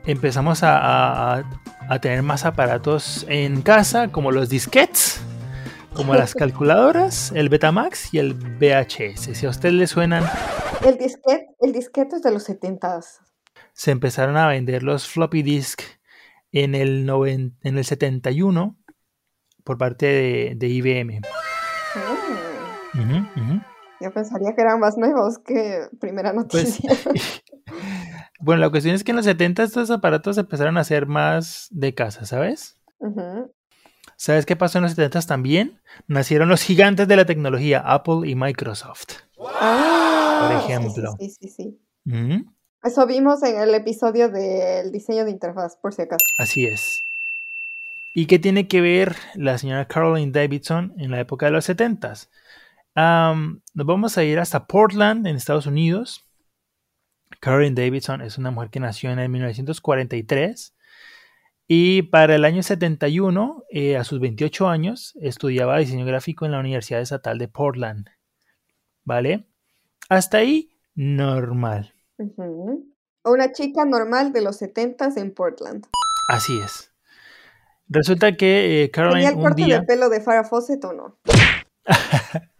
Empezamos 0.07 0.63
a, 0.63 1.43
a 1.89 1.99
tener 2.01 2.23
más 2.23 2.45
aparatos 2.45 3.27
en 3.29 3.63
casa, 3.63 4.13
como 4.13 4.31
los 4.31 4.49
disquets 4.49 5.21
como 5.95 6.15
las 6.15 6.35
calculadoras, 6.37 7.33
el 7.35 7.49
Betamax 7.49 8.15
y 8.15 8.19
el 8.19 8.35
VHS. 8.35 9.37
Si 9.37 9.47
a 9.47 9.51
usted 9.51 9.71
le 9.71 9.87
suenan... 9.87 10.25
El 10.85 10.97
disquete, 10.97 11.49
el 11.61 11.73
disquete 11.73 12.17
es 12.17 12.23
de 12.23 12.31
los 12.31 12.45
70 12.45 13.01
Se 13.73 13.91
empezaron 13.91 14.37
a 14.37 14.49
vender 14.49 14.83
los 14.83 15.07
floppy 15.09 15.43
disk 15.43 15.83
en 16.53 16.75
el, 16.75 17.09
en 17.63 17.79
el 17.79 17.85
71 17.85 18.79
por 19.65 19.79
parte 19.79 20.55
de, 20.55 20.67
IBM. 20.67 21.21
Yo 24.01 24.13
pensaría 24.13 24.55
que 24.55 24.63
eran 24.63 24.81
más 24.81 24.97
nuevos 24.97 25.39
que 25.39 25.89
primera 26.01 26.33
pues, 26.33 26.81
noticia. 26.81 26.91
bueno, 28.41 28.61
la 28.61 28.71
cuestión 28.71 28.95
es 28.95 29.05
que 29.05 29.13
en 29.13 29.17
los 29.17 29.27
70 29.27 29.63
estos 29.63 29.91
aparatos 29.91 30.39
empezaron 30.39 30.79
a 30.79 30.85
ser 30.85 31.07
más 31.07 31.69
de 31.71 31.95
casa, 31.95 32.25
¿sabes? 32.25 32.79
¿Sabes 34.17 34.47
qué 34.47 34.57
pasó 34.57 34.79
en 34.79 34.83
los 34.83 34.93
70 34.93 35.21
también? 35.23 35.81
Nacieron 36.07 36.49
los 36.49 36.63
gigantes 36.63 37.09
de 37.09 37.17
la 37.17 37.27
tecnología, 37.27 37.81
Apple 37.81 38.29
y 38.29 38.35
Microsoft. 38.35 39.19
Ah, 39.61 40.49
por 40.49 40.57
ejemplo. 40.65 41.17
Sí, 41.19 41.31
sí, 41.31 41.49
sí. 41.49 41.81
Eso 42.83 43.07
vimos 43.07 43.43
en 43.43 43.61
el 43.61 43.75
episodio 43.75 44.31
del 44.31 44.91
diseño 44.91 45.25
de 45.25 45.31
interfaz, 45.31 45.77
por 45.77 45.93
si 45.93 46.03
acaso. 46.03 46.25
Así 46.39 46.67
es. 46.67 47.05
¿Y 48.13 48.27
qué 48.27 48.39
tiene 48.39 48.67
que 48.67 48.81
ver 48.81 49.17
la 49.35 49.59
señora 49.59 49.87
Caroline 49.87 50.33
Davidson 50.33 50.95
en 50.99 51.11
la 51.11 51.21
época 51.21 51.47
de 51.47 51.53
los 51.53 51.69
70? 52.95 53.61
nos 53.75 53.87
vamos 53.87 54.19
a 54.19 54.25
ir 54.25 54.39
hasta 54.39 54.67
Portland, 54.67 55.27
en 55.27 55.37
Estados 55.37 55.67
Unidos. 55.67 56.27
Caroline 57.41 57.81
Davidson 57.81 58.21
es 58.21 58.39
una 58.39 58.51
mujer 58.51 58.71
que 58.71 58.81
nació 58.81 59.11
en 59.11 59.19
el 59.19 59.29
1943 59.29 60.75
y 61.73 62.03
para 62.03 62.35
el 62.35 62.45
año 62.45 62.65
71, 62.65 63.63
eh, 63.71 63.97
a 63.97 64.03
sus 64.03 64.19
28 64.19 64.69
años, 64.69 65.17
estudiaba 65.21 65.79
diseño 65.79 66.05
gráfico 66.05 66.45
en 66.45 66.51
la 66.51 66.59
Universidad 66.59 67.01
Estatal 67.01 67.39
de 67.39 67.47
Portland. 67.47 68.09
¿Vale? 69.05 69.47
Hasta 70.09 70.39
ahí, 70.39 70.77
normal. 70.97 71.95
Una 73.25 73.53
chica 73.53 73.85
normal 73.85 74.33
de 74.33 74.41
los 74.41 74.57
70 74.57 75.11
en 75.15 75.33
Portland. 75.33 75.87
Así 76.29 76.59
es. 76.59 76.91
Resulta 77.89 78.37
que 78.37 78.83
eh, 78.83 78.91
Caroline. 78.91 79.29
¿Tenía 79.29 79.39
el 79.39 79.41
corte 79.41 79.65
de 79.65 79.83
pelo 79.83 80.09
de 80.09 80.21
Farrah 80.21 80.43
Fawcett 80.43 80.85
o 80.87 80.93
no? 80.93 81.19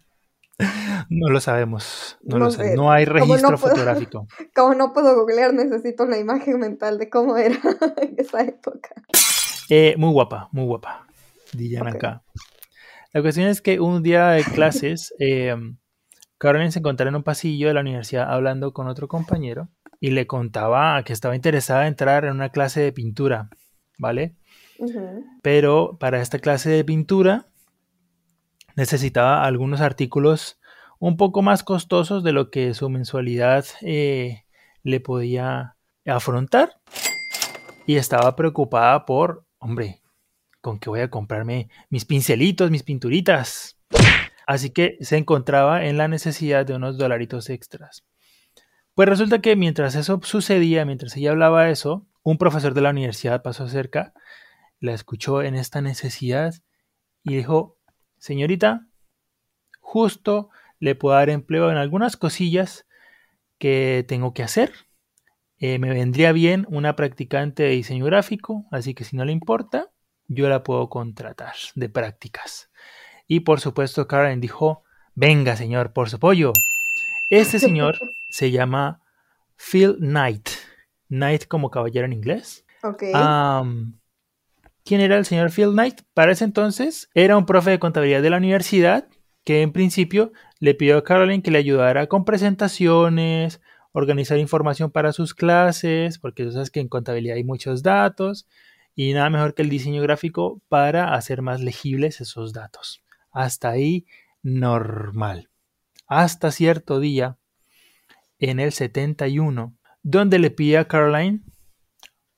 No 1.09 1.29
lo 1.29 1.39
sabemos. 1.39 2.17
No, 2.23 2.37
lo 2.37 2.51
sé. 2.51 2.75
No 2.75 2.91
hay 2.91 3.05
registro 3.05 3.57
fotográfico. 3.57 4.27
Como 4.55 4.75
no 4.75 4.93
puedo 4.93 5.15
googlear, 5.15 5.53
necesito 5.53 6.03
una 6.03 6.17
imagen 6.17 6.59
mental 6.59 6.97
de 6.97 7.09
cómo 7.09 7.37
era 7.37 7.55
en 8.01 8.15
esa 8.17 8.41
época. 8.41 8.89
Eh, 9.69 9.95
muy 9.97 10.11
guapa, 10.11 10.49
muy 10.51 10.65
guapa. 10.65 11.07
Dirían 11.53 11.87
acá. 11.87 12.23
La 13.13 13.21
cuestión 13.21 13.47
es 13.47 13.61
que 13.61 13.79
un 13.79 14.03
día 14.03 14.29
de 14.29 14.43
clases, 14.43 15.13
eh, 15.19 15.55
Caroline 16.37 16.71
se 16.71 16.79
encontraba 16.79 17.09
en 17.09 17.15
un 17.15 17.23
pasillo 17.23 17.67
de 17.67 17.73
la 17.73 17.81
universidad 17.81 18.31
hablando 18.31 18.73
con 18.73 18.87
otro 18.87 19.07
compañero 19.07 19.69
y 19.99 20.11
le 20.11 20.27
contaba 20.27 21.03
que 21.03 21.13
estaba 21.13 21.35
interesada 21.35 21.81
en 21.81 21.89
entrar 21.89 22.25
en 22.25 22.31
una 22.31 22.49
clase 22.49 22.81
de 22.81 22.91
pintura, 22.91 23.49
¿vale? 23.97 24.35
Pero 25.43 25.97
para 25.99 26.21
esta 26.21 26.39
clase 26.39 26.71
de 26.71 26.83
pintura 26.83 27.50
necesitaba 28.75 29.45
algunos 29.45 29.81
artículos 29.81 30.59
un 30.99 31.17
poco 31.17 31.41
más 31.41 31.63
costosos 31.63 32.23
de 32.23 32.31
lo 32.31 32.51
que 32.51 32.73
su 32.73 32.89
mensualidad 32.89 33.65
eh, 33.81 34.45
le 34.83 34.99
podía 34.99 35.75
afrontar. 36.05 36.79
Y 37.87 37.95
estaba 37.95 38.35
preocupada 38.35 39.05
por, 39.05 39.45
hombre, 39.57 40.01
¿con 40.61 40.79
qué 40.79 40.89
voy 40.89 41.01
a 41.01 41.09
comprarme 41.09 41.69
mis 41.89 42.05
pincelitos, 42.05 42.69
mis 42.69 42.83
pinturitas? 42.83 43.79
Así 44.45 44.69
que 44.69 44.97
se 45.01 45.17
encontraba 45.17 45.85
en 45.85 45.97
la 45.97 46.07
necesidad 46.07 46.65
de 46.65 46.75
unos 46.75 46.97
dolaritos 46.97 47.49
extras. 47.49 48.05
Pues 48.93 49.09
resulta 49.09 49.39
que 49.39 49.55
mientras 49.55 49.95
eso 49.95 50.19
sucedía, 50.23 50.85
mientras 50.85 51.15
ella 51.17 51.31
hablaba 51.31 51.69
eso, 51.69 52.05
un 52.23 52.37
profesor 52.37 52.73
de 52.73 52.81
la 52.81 52.89
universidad 52.91 53.41
pasó 53.41 53.67
cerca, 53.67 54.13
la 54.79 54.93
escuchó 54.93 55.41
en 55.41 55.55
esta 55.55 55.81
necesidad 55.81 56.53
y 57.23 57.35
dijo, 57.35 57.77
señorita, 58.21 58.87
justo 59.79 60.49
le 60.79 60.95
puedo 60.95 61.15
dar 61.15 61.29
empleo 61.29 61.71
en 61.71 61.77
algunas 61.77 62.15
cosillas 62.15 62.87
que 63.57 64.05
tengo 64.07 64.33
que 64.33 64.43
hacer. 64.43 64.71
Eh, 65.57 65.79
me 65.79 65.89
vendría 65.89 66.31
bien 66.31 66.65
una 66.69 66.95
practicante 66.95 67.63
de 67.63 67.69
diseño 67.69 68.05
gráfico, 68.05 68.65
así 68.71 68.93
que 68.93 69.03
si 69.03 69.17
no 69.17 69.25
le 69.25 69.31
importa, 69.31 69.91
yo 70.27 70.47
la 70.49 70.63
puedo 70.63 70.87
contratar 70.89 71.55
de 71.75 71.89
prácticas. 71.89 72.71
Y 73.27 73.41
por 73.41 73.59
supuesto, 73.59 74.07
Karen 74.07 74.39
dijo, 74.39 74.83
venga 75.13 75.55
señor, 75.55 75.91
por 75.91 76.09
su 76.09 76.19
pollo. 76.19 76.53
Este 77.29 77.59
señor 77.59 77.97
se 78.29 78.51
llama 78.51 79.01
Phil 79.57 79.97
Knight. 79.97 80.49
Knight 81.07 81.47
como 81.47 81.69
caballero 81.69 82.05
en 82.05 82.13
inglés. 82.13 82.65
Ok. 82.83 83.03
¿Quién 84.91 84.99
era 84.99 85.17
el 85.17 85.23
señor 85.23 85.53
Phil 85.53 85.71
Knight? 85.71 86.01
Para 86.13 86.33
ese 86.33 86.43
entonces 86.43 87.09
era 87.13 87.37
un 87.37 87.45
profe 87.45 87.69
de 87.69 87.79
contabilidad 87.79 88.21
de 88.21 88.29
la 88.29 88.35
universidad 88.35 89.07
que 89.45 89.61
en 89.61 89.71
principio 89.71 90.33
le 90.59 90.75
pidió 90.75 90.97
a 90.97 91.03
Caroline 91.05 91.41
que 91.41 91.49
le 91.49 91.59
ayudara 91.59 92.07
con 92.07 92.25
presentaciones, 92.25 93.61
organizar 93.93 94.37
información 94.37 94.91
para 94.91 95.13
sus 95.13 95.33
clases, 95.33 96.19
porque 96.19 96.43
tú 96.43 96.51
sabes 96.51 96.71
que 96.71 96.81
en 96.81 96.89
contabilidad 96.89 97.37
hay 97.37 97.45
muchos 97.45 97.83
datos 97.83 98.49
y 98.93 99.13
nada 99.13 99.29
mejor 99.29 99.53
que 99.53 99.61
el 99.61 99.69
diseño 99.69 100.01
gráfico 100.01 100.61
para 100.67 101.13
hacer 101.13 101.41
más 101.41 101.61
legibles 101.61 102.19
esos 102.19 102.51
datos. 102.51 103.01
Hasta 103.31 103.69
ahí 103.69 104.05
normal. 104.43 105.47
Hasta 106.05 106.51
cierto 106.51 106.99
día, 106.99 107.37
en 108.39 108.59
el 108.59 108.73
71, 108.73 109.73
donde 110.03 110.37
le 110.37 110.51
pide 110.51 110.79
a 110.79 110.89
Caroline 110.89 111.43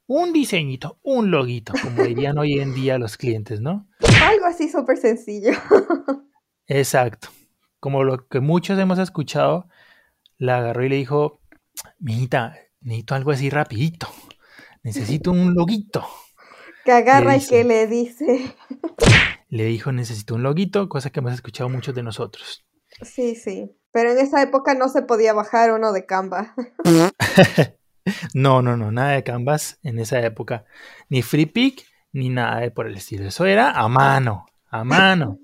un 0.08 0.34
diseñito, 0.34 1.00
un 1.02 1.32
loguito, 1.32 1.74
como 1.82 2.04
dirían 2.04 2.38
hoy 2.38 2.60
en 2.60 2.74
día 2.74 2.98
los 2.98 3.18
clientes, 3.18 3.62
¿no? 3.62 3.88
Algo 4.22 4.46
así 4.46 4.70
súper 4.70 4.98
sencillo. 4.98 5.52
Exacto. 6.68 7.30
Como 7.80 8.04
lo 8.04 8.28
que 8.28 8.40
muchos 8.40 8.80
hemos 8.80 9.00
escuchado, 9.00 9.68
la 10.38 10.58
agarró 10.58 10.86
y 10.86 10.90
le 10.90 10.96
dijo, 10.96 11.42
mijita, 12.00 12.56
necesito 12.82 13.16
algo 13.16 13.32
así 13.32 13.50
rapidito. 13.50 14.08
Necesito 14.84 15.32
un 15.32 15.54
loguito. 15.54 16.06
Que 16.84 16.92
agarra 16.92 17.38
y 17.38 17.46
que 17.46 17.64
le 17.64 17.88
dice. 17.88 18.56
Le 19.48 19.66
dijo, 19.66 19.92
necesito 19.92 20.36
un 20.36 20.44
loguito, 20.44 20.90
cosa 20.90 21.10
que 21.10 21.20
hemos 21.20 21.34
escuchado 21.34 21.70
muchos 21.70 21.96
de 21.96 22.04
nosotros. 22.04 22.66
Sí, 23.02 23.36
sí. 23.36 23.78
Pero 23.92 24.12
en 24.12 24.18
esa 24.18 24.42
época 24.42 24.74
no 24.74 24.90
se 24.90 25.04
podía 25.04 25.34
bajar 25.34 25.72
uno 25.72 25.94
de 25.94 26.06
Canva. 26.06 26.54
no, 28.34 28.62
no, 28.62 28.78
no, 28.78 28.92
nada 28.92 29.12
de 29.12 29.24
Canvas 29.24 29.80
en 29.84 30.00
esa 30.00 30.20
época. 30.22 30.66
Ni 31.10 31.22
Free 31.22 31.76
ni 32.12 32.30
nada 32.30 32.60
de 32.60 32.72
por 32.72 32.88
el 32.88 32.96
estilo. 32.96 33.26
Eso 33.26 33.46
era 33.46 33.72
a 33.72 33.88
mano, 33.88 34.46
a 34.70 34.84
mano. 34.84 35.40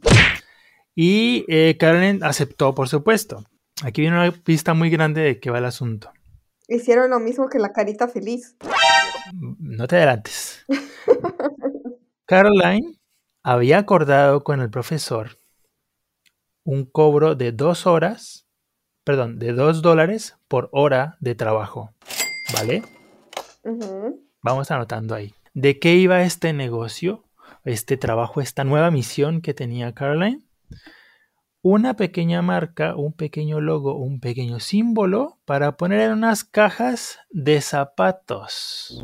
Y 0.95 1.45
eh, 1.47 1.77
Karen 1.79 2.23
aceptó, 2.23 2.75
por 2.75 2.89
supuesto. 2.89 3.45
Aquí 3.83 4.01
viene 4.01 4.17
una 4.17 4.31
pista 4.31 4.73
muy 4.73 4.89
grande 4.89 5.21
de 5.21 5.39
qué 5.39 5.49
va 5.49 5.59
el 5.59 5.65
asunto. 5.65 6.11
Hicieron 6.67 7.09
lo 7.09 7.19
mismo 7.19 7.47
que 7.49 7.57
la 7.57 7.71
carita 7.71 8.07
feliz. 8.07 8.55
No 9.59 9.87
te 9.87 9.95
adelantes. 9.95 10.65
Caroline 12.25 12.99
había 13.41 13.79
acordado 13.79 14.43
con 14.43 14.59
el 14.59 14.69
profesor 14.69 15.39
un 16.63 16.85
cobro 16.85 17.33
de 17.33 17.51
dos 17.51 17.87
horas, 17.87 18.47
perdón, 19.03 19.39
de 19.39 19.53
dos 19.53 19.81
dólares 19.81 20.37
por 20.47 20.69
hora 20.71 21.17
de 21.19 21.33
trabajo. 21.33 21.95
¿Vale? 22.53 22.83
Vamos 24.41 24.71
anotando 24.71 25.15
ahí. 25.15 25.33
¿De 25.53 25.79
qué 25.79 25.95
iba 25.95 26.23
este 26.23 26.53
negocio, 26.53 27.23
este 27.65 27.97
trabajo, 27.97 28.41
esta 28.41 28.63
nueva 28.63 28.91
misión 28.91 29.41
que 29.41 29.53
tenía 29.53 29.93
Caroline? 29.93 30.41
Una 31.61 31.95
pequeña 31.95 32.41
marca, 32.41 32.95
un 32.95 33.13
pequeño 33.13 33.59
logo, 33.59 33.95
un 33.95 34.19
pequeño 34.19 34.59
símbolo 34.59 35.39
para 35.45 35.75
poner 35.75 35.99
en 36.01 36.13
unas 36.13 36.43
cajas 36.45 37.19
de 37.29 37.59
zapatos. 37.61 39.03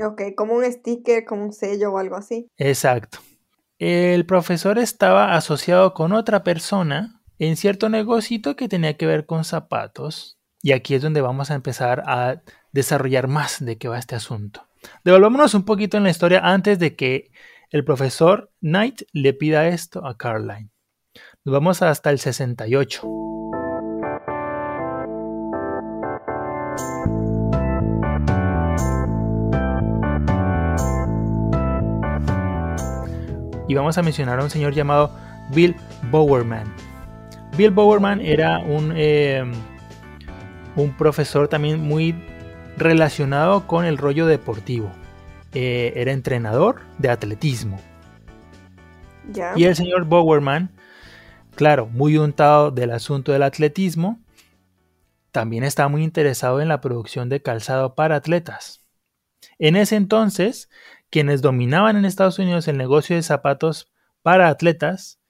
Ok, 0.00 0.22
como 0.36 0.54
un 0.54 0.64
sticker, 0.64 1.24
como 1.24 1.44
un 1.44 1.52
sello 1.52 1.92
o 1.92 1.98
algo 1.98 2.16
así. 2.16 2.48
Exacto. 2.56 3.18
El 3.78 4.24
profesor 4.24 4.78
estaba 4.78 5.34
asociado 5.34 5.92
con 5.92 6.12
otra 6.12 6.44
persona 6.44 7.20
en 7.38 7.56
cierto 7.56 7.88
negocito 7.88 8.56
que 8.56 8.68
tenía 8.68 8.96
que 8.96 9.06
ver 9.06 9.26
con 9.26 9.44
zapatos. 9.44 10.35
Y 10.66 10.72
aquí 10.72 10.96
es 10.96 11.02
donde 11.02 11.20
vamos 11.20 11.52
a 11.52 11.54
empezar 11.54 12.02
a 12.08 12.42
desarrollar 12.72 13.28
más 13.28 13.64
de 13.64 13.78
qué 13.78 13.86
va 13.86 14.00
este 14.00 14.16
asunto. 14.16 14.66
Devolvámonos 15.04 15.54
un 15.54 15.64
poquito 15.64 15.96
en 15.96 16.02
la 16.02 16.10
historia 16.10 16.40
antes 16.42 16.80
de 16.80 16.96
que 16.96 17.30
el 17.70 17.84
profesor 17.84 18.50
Knight 18.58 19.02
le 19.12 19.32
pida 19.32 19.68
esto 19.68 20.04
a 20.04 20.18
Caroline. 20.18 20.70
Nos 21.44 21.52
vamos 21.52 21.82
hasta 21.82 22.10
el 22.10 22.18
68. 22.18 23.06
y 33.68 33.74
vamos 33.74 33.98
a 33.98 34.02
mencionar 34.02 34.40
a 34.40 34.42
un 34.42 34.50
señor 34.50 34.74
llamado 34.74 35.16
Bill 35.50 35.76
Bowerman. 36.10 36.74
Bill 37.56 37.70
Bowerman 37.70 38.20
era 38.20 38.58
un, 38.58 38.92
eh, 38.96 39.44
un 40.76 40.96
profesor 40.96 41.48
también 41.48 41.80
muy 41.80 42.14
relacionado 42.76 43.66
con 43.66 43.84
el 43.84 43.98
rollo 43.98 44.26
deportivo. 44.26 44.90
Eh, 45.54 45.94
era 45.96 46.12
entrenador 46.12 46.82
de 46.98 47.08
atletismo. 47.08 47.80
Y 49.56 49.64
el 49.64 49.74
señor 49.74 50.04
Bowerman, 50.04 50.70
claro, 51.56 51.86
muy 51.86 52.16
untado 52.16 52.70
del 52.70 52.92
asunto 52.92 53.32
del 53.32 53.42
atletismo, 53.42 54.20
también 55.32 55.64
estaba 55.64 55.88
muy 55.88 56.04
interesado 56.04 56.60
en 56.60 56.68
la 56.68 56.80
producción 56.80 57.28
de 57.28 57.42
calzado 57.42 57.94
para 57.94 58.16
atletas. 58.16 58.86
En 59.58 59.76
ese 59.76 59.96
entonces, 59.96 60.68
quienes 61.10 61.42
dominaban 61.42 61.96
en 61.96 62.04
Estados 62.04 62.38
Unidos 62.38 62.68
el 62.68 62.76
negocio 62.76 63.16
de 63.16 63.22
zapatos 63.22 63.92
para 64.22 64.48
atletas 64.48 65.20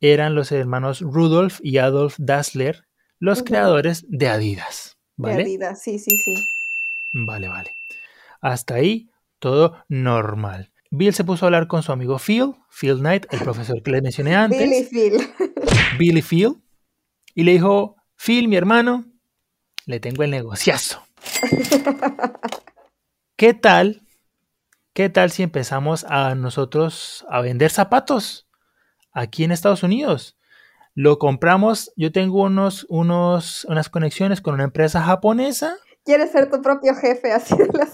eran 0.00 0.34
los 0.34 0.52
hermanos 0.52 1.00
Rudolf 1.00 1.60
y 1.62 1.78
Adolf 1.78 2.16
Dassler, 2.18 2.86
los 3.24 3.42
creadores 3.42 4.04
de 4.08 4.28
Adidas. 4.28 4.98
¿vale? 5.16 5.36
De 5.36 5.42
Adidas, 5.42 5.82
sí, 5.82 5.98
sí, 5.98 6.18
sí. 6.18 6.34
Vale, 7.12 7.48
vale. 7.48 7.74
Hasta 8.40 8.74
ahí 8.74 9.10
todo 9.38 9.76
normal. 9.88 10.72
Bill 10.90 11.14
se 11.14 11.24
puso 11.24 11.44
a 11.44 11.48
hablar 11.48 11.66
con 11.66 11.82
su 11.82 11.90
amigo 11.90 12.18
Phil, 12.18 12.54
Phil 12.70 12.98
Knight, 12.98 13.26
el 13.32 13.40
profesor 13.40 13.82
que 13.82 13.90
les 13.90 14.02
mencioné 14.02 14.36
antes. 14.36 14.60
Billy 14.60 14.84
Phil. 14.84 15.34
Billy 15.98 16.22
Phil. 16.22 16.62
Y 17.34 17.44
le 17.44 17.52
dijo, 17.52 17.96
Phil, 18.16 18.48
mi 18.48 18.56
hermano, 18.56 19.04
le 19.86 20.00
tengo 20.00 20.22
el 20.22 20.30
negociazo. 20.30 21.02
¿Qué 23.36 23.54
tal 23.54 24.04
¿Qué 24.94 25.08
tal 25.08 25.32
si 25.32 25.42
empezamos 25.42 26.04
a 26.04 26.36
nosotros 26.36 27.26
a 27.28 27.40
vender 27.40 27.72
zapatos 27.72 28.46
aquí 29.12 29.42
en 29.42 29.50
Estados 29.50 29.82
Unidos? 29.82 30.38
Lo 30.94 31.18
compramos, 31.18 31.92
yo 31.96 32.12
tengo 32.12 32.42
unos, 32.42 32.86
unos, 32.88 33.64
unas 33.64 33.88
conexiones 33.88 34.40
con 34.40 34.54
una 34.54 34.64
empresa 34.64 35.02
japonesa. 35.02 35.76
¿Quieres 36.04 36.30
ser 36.30 36.50
tu 36.50 36.62
propio 36.62 36.94
jefe? 36.94 37.32
Así 37.32 37.56
de 37.56 37.66
la 37.66 37.88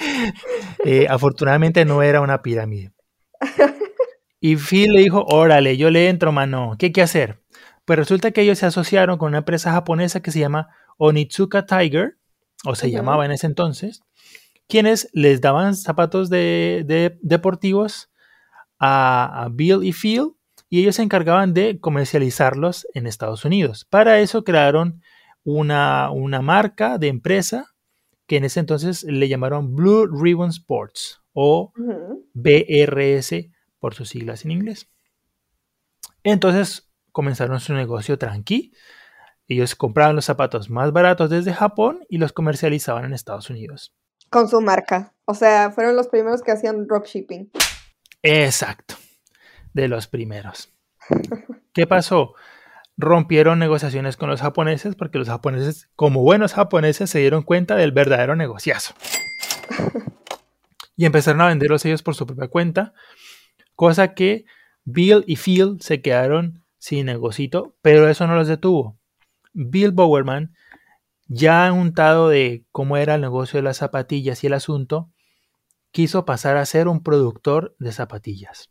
eh, 0.84 1.06
afortunadamente 1.08 1.84
no 1.84 2.02
era 2.02 2.20
una 2.20 2.42
pirámide. 2.42 2.92
Y 4.40 4.56
Phil 4.56 4.92
le 4.92 5.00
dijo, 5.00 5.24
órale, 5.28 5.76
yo 5.76 5.90
le 5.90 6.08
entro, 6.08 6.32
mano, 6.32 6.76
¿qué 6.78 6.86
hay 6.86 6.92
que 6.92 7.02
hacer? 7.02 7.40
Pues 7.84 7.98
resulta 7.98 8.30
que 8.30 8.42
ellos 8.42 8.58
se 8.58 8.66
asociaron 8.66 9.18
con 9.18 9.28
una 9.28 9.38
empresa 9.38 9.72
japonesa 9.72 10.20
que 10.20 10.30
se 10.30 10.38
llama 10.40 10.68
Onitsuka 10.96 11.66
Tiger, 11.66 12.18
o 12.64 12.74
se 12.74 12.90
llamaba 12.90 13.24
en 13.24 13.32
ese 13.32 13.46
entonces, 13.46 14.02
quienes 14.68 15.08
les 15.12 15.40
daban 15.40 15.74
zapatos 15.74 16.30
de, 16.30 17.16
deportivos 17.22 18.10
a, 18.78 19.48
Bill 19.52 19.82
y 19.82 19.92
Phil 19.92 20.34
y 20.68 20.80
ellos 20.80 20.96
se 20.96 21.02
encargaban 21.02 21.54
de 21.54 21.80
comercializarlos 21.80 22.86
en 22.94 23.06
Estados 23.06 23.44
Unidos. 23.44 23.84
Para 23.84 24.20
eso 24.20 24.44
crearon 24.44 25.02
una, 25.44 26.10
marca 26.42 26.98
de 26.98 27.08
empresa 27.08 27.74
que 28.26 28.36
en 28.36 28.44
ese 28.44 28.60
entonces 28.60 29.04
le 29.04 29.28
llamaron 29.28 29.74
Blue 29.74 30.06
Ribbon 30.06 30.50
Sports 30.50 31.22
o 31.32 31.72
BRS 32.34 33.48
por 33.78 33.94
sus 33.94 34.10
siglas 34.10 34.44
en 34.44 34.50
inglés. 34.50 34.90
Entonces 36.22 36.90
comenzaron 37.12 37.60
su 37.60 37.72
negocio 37.72 38.18
tranqui. 38.18 38.72
Ellos 39.46 39.74
compraban 39.74 40.16
los 40.16 40.26
zapatos 40.26 40.68
más 40.68 40.92
baratos 40.92 41.30
desde 41.30 41.54
Japón 41.54 42.04
y 42.10 42.18
los 42.18 42.34
comercializaban 42.34 43.06
en 43.06 43.14
Estados 43.14 43.48
Unidos. 43.48 43.94
Con 44.28 44.48
su 44.48 44.60
marca. 44.60 45.14
O 45.24 45.32
sea, 45.32 45.70
fueron 45.70 45.96
los 45.96 46.08
primeros 46.08 46.42
que 46.42 46.52
hacían 46.52 46.86
dropshipping. 46.86 47.50
Exacto. 48.22 48.96
De 49.72 49.88
los 49.88 50.06
primeros. 50.06 50.72
¿Qué 51.72 51.86
pasó? 51.86 52.34
rompieron 52.98 53.60
negociaciones 53.60 54.16
con 54.16 54.28
los 54.28 54.40
japoneses 54.40 54.96
porque 54.96 55.18
los 55.18 55.28
japoneses, 55.28 55.88
como 55.94 56.20
buenos 56.20 56.52
japoneses, 56.52 57.08
se 57.08 57.20
dieron 57.20 57.44
cuenta 57.44 57.76
del 57.76 57.92
verdadero 57.92 58.34
negociazo. 58.34 58.92
y 60.96 61.06
empezaron 61.06 61.40
a 61.40 61.46
venderlos 61.46 61.84
ellos 61.86 62.02
por 62.02 62.16
su 62.16 62.26
propia 62.26 62.48
cuenta, 62.48 62.92
cosa 63.76 64.14
que 64.14 64.44
Bill 64.84 65.22
y 65.28 65.36
Phil 65.36 65.78
se 65.80 66.02
quedaron 66.02 66.64
sin 66.78 67.06
negocito, 67.06 67.76
pero 67.82 68.08
eso 68.08 68.26
no 68.26 68.34
los 68.34 68.48
detuvo. 68.48 68.98
Bill 69.52 69.92
Bowerman, 69.92 70.54
ya 71.28 71.72
untado 71.72 72.28
de 72.28 72.64
cómo 72.72 72.96
era 72.96 73.14
el 73.14 73.20
negocio 73.20 73.58
de 73.58 73.62
las 73.62 73.76
zapatillas 73.76 74.42
y 74.42 74.48
el 74.48 74.54
asunto, 74.54 75.12
quiso 75.92 76.24
pasar 76.24 76.56
a 76.56 76.66
ser 76.66 76.88
un 76.88 77.04
productor 77.04 77.76
de 77.78 77.92
zapatillas. 77.92 78.70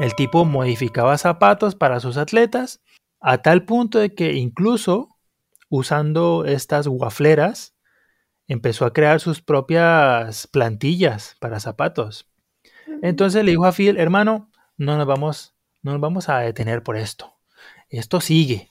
El 0.00 0.14
tipo 0.14 0.44
modificaba 0.44 1.18
zapatos 1.18 1.74
para 1.74 2.00
sus 2.00 2.16
atletas 2.16 2.80
a 3.20 3.38
tal 3.38 3.64
punto 3.64 3.98
de 3.98 4.14
que 4.14 4.32
incluso 4.32 5.08
usando 5.68 6.44
estas 6.46 6.88
guafleras 6.88 7.74
empezó 8.46 8.84
a 8.84 8.92
crear 8.92 9.20
sus 9.20 9.42
propias 9.42 10.46
plantillas 10.46 11.36
para 11.38 11.60
zapatos. 11.60 12.28
Entonces 13.02 13.44
le 13.44 13.52
dijo 13.52 13.66
a 13.66 13.72
Phil, 13.72 13.98
hermano, 13.98 14.50
no 14.76 14.96
nos 14.96 15.06
vamos, 15.06 15.54
no 15.82 15.92
nos 15.92 16.00
vamos 16.00 16.28
a 16.28 16.38
detener 16.38 16.82
por 16.82 16.96
esto. 16.96 17.36
Esto 17.88 18.20
sigue. 18.20 18.68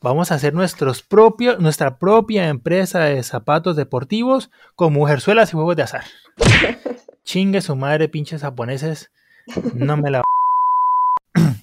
Vamos 0.00 0.32
a 0.32 0.36
hacer 0.36 0.54
nuestros 0.54 1.02
propios, 1.02 1.60
nuestra 1.60 1.98
propia 1.98 2.48
empresa 2.48 3.00
de 3.00 3.22
zapatos 3.22 3.76
deportivos 3.76 4.50
con 4.74 4.92
mujerzuelas 4.92 5.50
y 5.50 5.52
juegos 5.52 5.76
de 5.76 5.82
azar. 5.82 6.04
Chingue 7.24 7.60
su 7.60 7.76
madre, 7.76 8.08
pinches 8.08 8.42
japoneses. 8.42 9.12
No 9.74 9.96
me 9.96 10.10
la... 10.10 10.22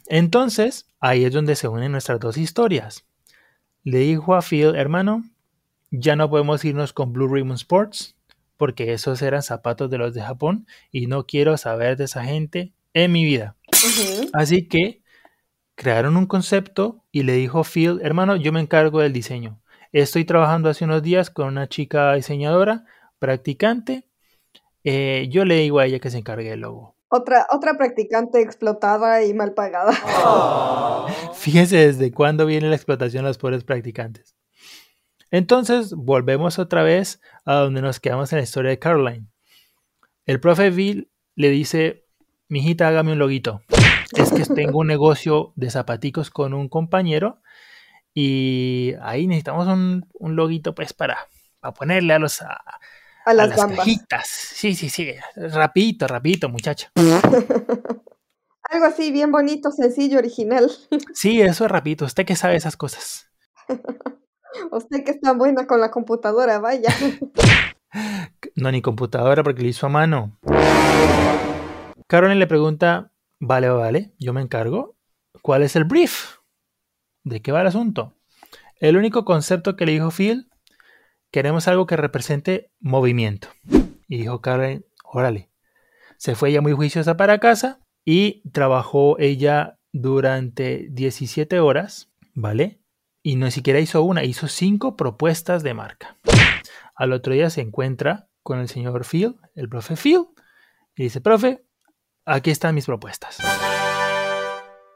Entonces, 0.08 0.88
ahí 1.00 1.26
es 1.26 1.34
donde 1.34 1.56
se 1.56 1.68
unen 1.68 1.92
nuestras 1.92 2.20
dos 2.20 2.38
historias. 2.38 3.06
Le 3.84 4.00
dijo 4.00 4.36
a 4.36 4.42
Phil, 4.42 4.76
hermano, 4.76 5.24
ya 5.92 6.16
no 6.16 6.30
podemos 6.30 6.64
irnos 6.66 6.94
con 6.94 7.14
Blue 7.14 7.34
Ribbon 7.34 7.56
Sports, 7.56 8.16
porque 8.58 8.94
esos 8.94 9.22
eran 9.22 9.42
zapatos 9.42 9.90
de 9.90 9.98
los 9.98 10.14
de 10.14 10.22
Japón 10.22 10.68
y 10.92 11.08
no 11.08 11.26
quiero 11.26 11.58
saber 11.58 11.96
de 11.96 12.06
esa 12.06 12.24
gente 12.24 12.74
en 12.94 13.12
mi 13.12 13.24
vida. 13.24 13.56
Así 14.34 14.68
que 14.68 15.02
crearon 15.76 16.18
un 16.18 16.26
concepto 16.26 17.04
y 17.12 17.24
le 17.24 17.34
dijo 17.34 17.64
Phil, 17.64 18.00
hermano, 18.04 18.36
yo 18.36 18.52
me 18.52 18.60
encargo 18.60 19.00
del 19.00 19.14
diseño. 19.14 19.62
Estoy 19.92 20.26
trabajando 20.26 20.70
hace 20.70 20.86
unos 20.86 21.02
días 21.02 21.30
con 21.30 21.48
una 21.48 21.70
chica 21.70 22.14
diseñadora, 22.14 22.86
practicante. 23.18 24.06
Eh, 24.84 25.28
yo 25.32 25.46
le 25.46 25.56
digo 25.56 25.80
a 25.80 25.86
ella 25.86 26.00
que 26.00 26.10
se 26.12 26.18
encargue 26.18 26.50
del 26.50 26.62
logo. 26.62 26.96
Otra, 27.12 27.48
otra 27.52 27.76
practicante 27.76 28.40
explotada 28.40 29.24
y 29.24 29.34
mal 29.34 29.54
pagada. 29.56 29.94
Fíjese 31.34 31.78
desde 31.88 32.12
cuándo 32.12 32.46
viene 32.46 32.70
la 32.70 32.76
explotación 32.76 33.24
de 33.24 33.30
los 33.30 33.40
pobres 33.40 33.64
practicantes. 33.64 34.36
Entonces, 35.32 35.94
volvemos 35.94 36.60
otra 36.60 36.84
vez 36.84 37.20
a 37.46 37.56
donde 37.56 37.82
nos 37.82 38.00
quedamos 38.00 38.32
en 38.32 38.38
la 38.38 38.44
historia 38.44 38.70
de 38.70 38.80
Caroline. 38.80 39.28
El 40.26 40.40
profe 40.40 40.70
Bill 40.70 41.12
le 41.36 41.50
dice, 41.50 42.06
mijita, 42.48 42.88
hágame 42.88 43.14
un 43.14 43.20
loguito. 43.20 43.62
Es 44.16 44.32
que 44.32 44.44
tengo 44.54 44.80
un 44.80 44.88
negocio 44.88 45.54
de 45.56 45.72
zapaticos 45.72 46.30
con 46.30 46.54
un 46.54 46.70
compañero 46.70 47.42
y 48.14 48.94
ahí 49.02 49.26
necesitamos 49.26 49.68
un, 49.68 50.08
un 50.14 50.36
loguito 50.36 50.76
pues 50.76 50.94
para, 50.94 51.28
para 51.60 51.74
ponerle 51.74 52.14
a 52.14 52.20
los 52.20 52.42
a 52.42 52.62
las, 53.34 53.56
gambas. 53.56 53.88
Sí, 54.26 54.76
sí, 54.76 54.90
sí. 54.90 55.14
Rapidito, 55.36 56.08
rapidito, 56.08 56.50
muchacha. 56.50 56.92
Algo 58.64 58.86
así, 58.86 59.12
bien 59.12 59.32
bonito, 59.32 59.72
sencillo, 59.72 60.20
original. 60.20 60.70
Sí, 61.14 61.42
eso 61.42 61.66
es 61.66 61.72
rapidito. 61.72 62.06
Usted 62.06 62.26
que 62.26 62.36
sabe 62.36 62.56
esas 62.56 62.78
cosas. 62.78 63.30
Usted 64.72 65.04
que 65.04 65.12
está 65.12 65.34
buena 65.34 65.68
con 65.68 65.80
la 65.80 65.92
computadora, 65.92 66.60
vaya. 66.60 66.94
No, 68.56 68.72
ni 68.72 68.82
computadora 68.82 69.44
porque 69.44 69.62
lo 69.62 69.70
hizo 69.70 69.86
a 69.86 69.90
mano. 69.90 70.38
Caroline 72.08 72.40
le 72.40 72.48
pregunta, 72.48 73.12
vale, 73.40 73.70
vale, 73.70 74.14
yo 74.20 74.34
me 74.34 74.42
encargo. 74.42 74.98
¿Cuál 75.42 75.64
es 75.64 75.76
el 75.76 75.86
brief? 75.86 76.38
¿De 77.24 77.42
qué 77.42 77.52
va 77.52 77.62
el 77.62 77.68
asunto? 77.68 78.16
El 78.80 78.98
único 78.98 79.26
concepto 79.26 79.76
que 79.76 79.86
le 79.86 79.94
dijo 79.94 80.10
Phil 80.12 80.49
queremos 81.32 81.68
algo 81.68 81.86
que 81.86 81.98
represente 81.98 82.72
movimiento. 82.80 83.50
Y 84.08 84.18
dijo 84.18 84.42
Karen, 84.42 84.86
órale. 85.04 85.50
Se 86.18 86.36
fue 86.36 86.50
ella 86.50 86.62
muy 86.62 86.74
juiciosa 86.74 87.18
para 87.18 87.40
casa 87.40 87.80
y 88.04 88.50
trabajó 88.52 89.18
ella 89.20 89.80
durante 89.92 90.88
17 90.92 91.60
horas, 91.60 92.12
¿vale? 92.34 92.82
Y 93.22 93.36
no 93.36 93.52
siquiera 93.52 93.80
hizo 93.80 94.02
una, 94.04 94.24
hizo 94.24 94.48
cinco 94.48 94.96
propuestas 94.96 95.64
de 95.64 95.74
marca. 95.74 96.18
Al 96.96 97.14
otro 97.14 97.34
día 97.34 97.50
se 97.50 97.62
encuentra 97.62 98.28
con 98.44 98.60
el 98.60 98.68
señor 98.68 99.06
Phil, 99.06 99.36
el 99.56 99.70
profe 99.70 99.96
Phil, 99.96 100.28
y 100.96 101.04
dice, 101.04 101.22
profe, 101.22 101.64
aquí 102.26 102.52
están 102.52 102.76
mis 102.76 102.86
propuestas. 102.86 103.38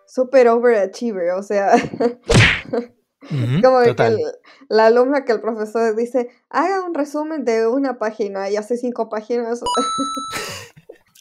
Super 0.08 0.50
overachiever, 0.50 1.32
o 1.32 1.44
sea, 1.44 1.72
Como 3.30 3.82
que 3.82 4.18
la 4.70 4.88
alumna 4.88 5.26
que 5.26 5.32
el 5.32 5.42
profesor 5.42 5.96
dice, 5.96 6.30
haga 6.50 6.84
un 6.84 6.94
resumen 6.94 7.46
de 7.46 7.68
una 7.68 7.98
página 7.98 8.50
y 8.50 8.58
hace 8.58 8.78
cinco 8.78 9.10
páginas. 9.10 9.62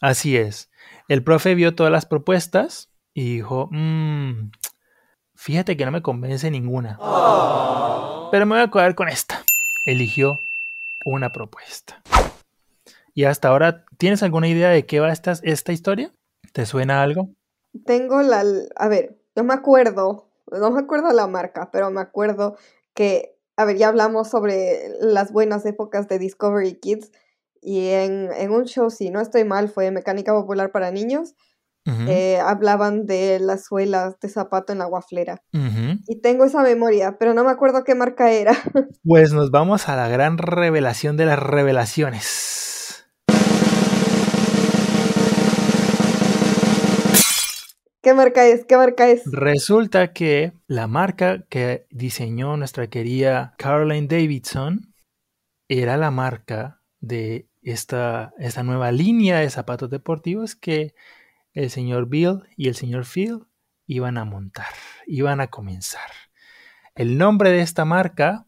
Así 0.00 0.36
es. 0.36 0.70
El 1.08 1.22
profe 1.22 1.54
vio 1.54 1.74
todas 1.74 1.92
las 1.92 2.06
propuestas 2.06 2.90
y 3.14 3.34
dijo, 3.34 3.68
mmm, 3.70 4.50
fíjate 5.34 5.76
que 5.76 5.84
no 5.84 5.90
me 5.90 6.02
convence 6.02 6.50
ninguna. 6.50 6.98
Pero 8.30 8.46
me 8.46 8.56
voy 8.56 8.64
a 8.64 8.70
quedar 8.70 8.94
con 8.94 9.08
esta. 9.08 9.42
Eligió 9.86 10.40
una 11.04 11.32
propuesta. 11.32 12.02
Y 13.14 13.24
hasta 13.24 13.48
ahora, 13.48 13.84
¿tienes 13.98 14.22
alguna 14.22 14.48
idea 14.48 14.70
de 14.70 14.86
qué 14.86 15.00
va 15.00 15.12
esta, 15.12 15.34
esta 15.42 15.72
historia? 15.72 16.12
¿Te 16.52 16.64
suena 16.64 17.02
algo? 17.02 17.28
Tengo 17.84 18.22
la... 18.22 18.42
A 18.76 18.88
ver, 18.88 19.18
yo 19.36 19.44
me 19.44 19.54
acuerdo 19.54 20.31
no 20.58 20.70
me 20.70 20.80
acuerdo 20.80 21.12
la 21.12 21.26
marca, 21.26 21.70
pero 21.72 21.90
me 21.90 22.00
acuerdo 22.00 22.56
que, 22.94 23.36
a 23.56 23.64
ver, 23.64 23.76
ya 23.76 23.88
hablamos 23.88 24.28
sobre 24.28 24.90
las 25.00 25.32
buenas 25.32 25.64
épocas 25.66 26.08
de 26.08 26.18
Discovery 26.18 26.74
Kids 26.80 27.10
y 27.62 27.90
en, 27.90 28.50
un 28.50 28.64
show, 28.64 28.90
si 28.90 29.10
no 29.10 29.20
estoy 29.20 29.44
mal, 29.44 29.68
fue 29.68 29.92
Mecánica 29.92 30.32
Popular 30.32 30.72
para 30.72 30.90
Niños. 30.90 31.34
Eh, 32.06 32.38
hablaban 32.38 33.06
de 33.06 33.40
las 33.40 33.64
suelas 33.64 34.18
de 34.20 34.28
zapato 34.28 34.72
en 34.72 34.78
la 34.78 34.84
guaflera. 34.84 35.42
Y 35.52 36.20
tengo 36.20 36.44
esa 36.44 36.62
memoria, 36.62 37.16
pero 37.18 37.34
no 37.34 37.44
me 37.44 37.50
acuerdo 37.50 37.82
qué 37.84 37.94
marca 37.94 38.30
era. 38.30 38.52
Pues 39.04 39.32
nos 39.32 39.50
vamos 39.50 39.88
a 39.88 39.96
la 39.96 40.08
gran 40.08 40.38
revelación 40.38 41.16
de 41.16 41.26
las 41.26 41.38
revelaciones. 41.38 42.71
¿Qué 48.02 48.14
marca 48.14 48.44
es? 48.44 48.64
¿Qué 48.64 48.76
marca 48.76 49.08
es? 49.08 49.22
Resulta 49.26 50.12
que 50.12 50.54
la 50.66 50.88
marca 50.88 51.44
que 51.48 51.86
diseñó 51.90 52.56
nuestra 52.56 52.88
querida 52.88 53.54
Caroline 53.58 54.08
Davidson 54.08 54.92
era 55.68 55.96
la 55.96 56.10
marca 56.10 56.80
de 56.98 57.48
esta, 57.62 58.34
esta 58.38 58.64
nueva 58.64 58.90
línea 58.90 59.38
de 59.38 59.50
zapatos 59.50 59.88
deportivos 59.88 60.56
que 60.56 60.96
el 61.52 61.70
señor 61.70 62.08
Bill 62.08 62.40
y 62.56 62.66
el 62.66 62.74
señor 62.74 63.04
Phil 63.04 63.46
iban 63.86 64.18
a 64.18 64.24
montar, 64.24 64.74
iban 65.06 65.40
a 65.40 65.46
comenzar. 65.46 66.10
El 66.96 67.16
nombre 67.16 67.52
de 67.52 67.60
esta 67.60 67.84
marca 67.84 68.46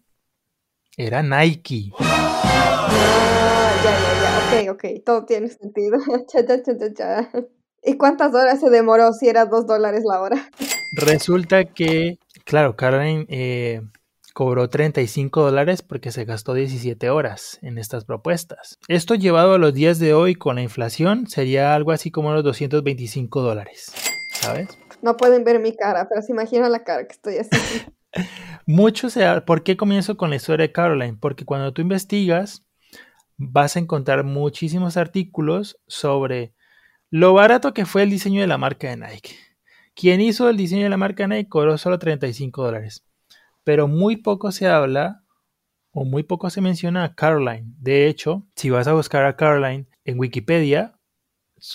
era 0.96 1.22
Nike. 1.22 1.92
Ah, 2.00 3.72
ya, 3.84 3.92
ya, 3.92 4.68
ya. 4.68 4.72
Ok, 4.72 4.84
ok. 4.84 5.04
Todo 5.04 5.24
tiene 5.26 5.48
sentido. 5.48 5.98
¿Y 7.84 7.96
cuántas 7.98 8.34
horas 8.34 8.60
se 8.60 8.70
demoró 8.70 9.12
si 9.12 9.28
era 9.28 9.44
dos 9.44 9.66
dólares 9.66 10.04
la 10.04 10.20
hora? 10.20 10.48
Resulta 10.96 11.64
que, 11.64 12.18
claro, 12.44 12.76
Caroline 12.76 13.26
eh, 13.28 13.82
cobró 14.32 14.70
35 14.70 15.42
dólares 15.42 15.82
porque 15.82 16.10
se 16.10 16.24
gastó 16.24 16.54
17 16.54 17.10
horas 17.10 17.58
en 17.60 17.76
estas 17.76 18.06
propuestas. 18.06 18.78
Esto 18.88 19.14
llevado 19.14 19.54
a 19.54 19.58
los 19.58 19.74
días 19.74 19.98
de 19.98 20.14
hoy 20.14 20.34
con 20.34 20.56
la 20.56 20.62
inflación 20.62 21.26
sería 21.26 21.74
algo 21.74 21.92
así 21.92 22.10
como 22.10 22.30
unos 22.30 22.42
225 22.44 23.42
dólares, 23.42 23.92
¿sabes? 24.32 24.68
No 25.02 25.18
pueden 25.18 25.44
ver 25.44 25.60
mi 25.60 25.76
cara, 25.76 26.08
pero 26.08 26.22
se 26.22 26.32
imaginan 26.32 26.72
la 26.72 26.84
cara 26.84 27.06
que 27.06 27.12
estoy 27.12 27.36
haciendo. 27.36 27.92
Mucho 28.66 29.10
se 29.10 29.40
¿Por 29.42 29.62
qué 29.62 29.76
comienzo 29.76 30.16
con 30.16 30.30
la 30.30 30.36
historia 30.36 30.66
de 30.66 30.72
Caroline? 30.72 31.18
Porque 31.20 31.44
cuando 31.44 31.74
tú 31.74 31.82
investigas 31.82 32.64
vas 33.36 33.76
a 33.76 33.80
encontrar 33.80 34.24
muchísimos 34.24 34.96
artículos 34.96 35.78
sobre 35.86 36.54
lo 37.16 37.32
barato 37.32 37.72
que 37.74 37.86
fue 37.86 38.02
el 38.02 38.10
diseño 38.10 38.40
de 38.40 38.48
la 38.48 38.58
marca 38.58 38.88
de 38.88 38.96
Nike. 38.96 39.36
Quien 39.94 40.20
hizo 40.20 40.50
el 40.50 40.56
diseño 40.56 40.82
de 40.82 40.88
la 40.88 40.96
marca 40.96 41.28
Nike 41.28 41.48
cobró 41.48 41.78
solo 41.78 42.00
35 42.00 42.64
dólares. 42.64 43.06
Pero 43.62 43.86
muy 43.86 44.16
poco 44.16 44.50
se 44.50 44.66
habla 44.66 45.22
o 45.92 46.04
muy 46.04 46.24
poco 46.24 46.50
se 46.50 46.60
menciona 46.60 47.04
a 47.04 47.14
Caroline. 47.14 47.72
De 47.78 48.08
hecho, 48.08 48.48
si 48.56 48.68
vas 48.70 48.88
a 48.88 48.94
buscar 48.94 49.26
a 49.26 49.36
Caroline 49.36 49.86
en 50.04 50.18
Wikipedia, 50.18 50.98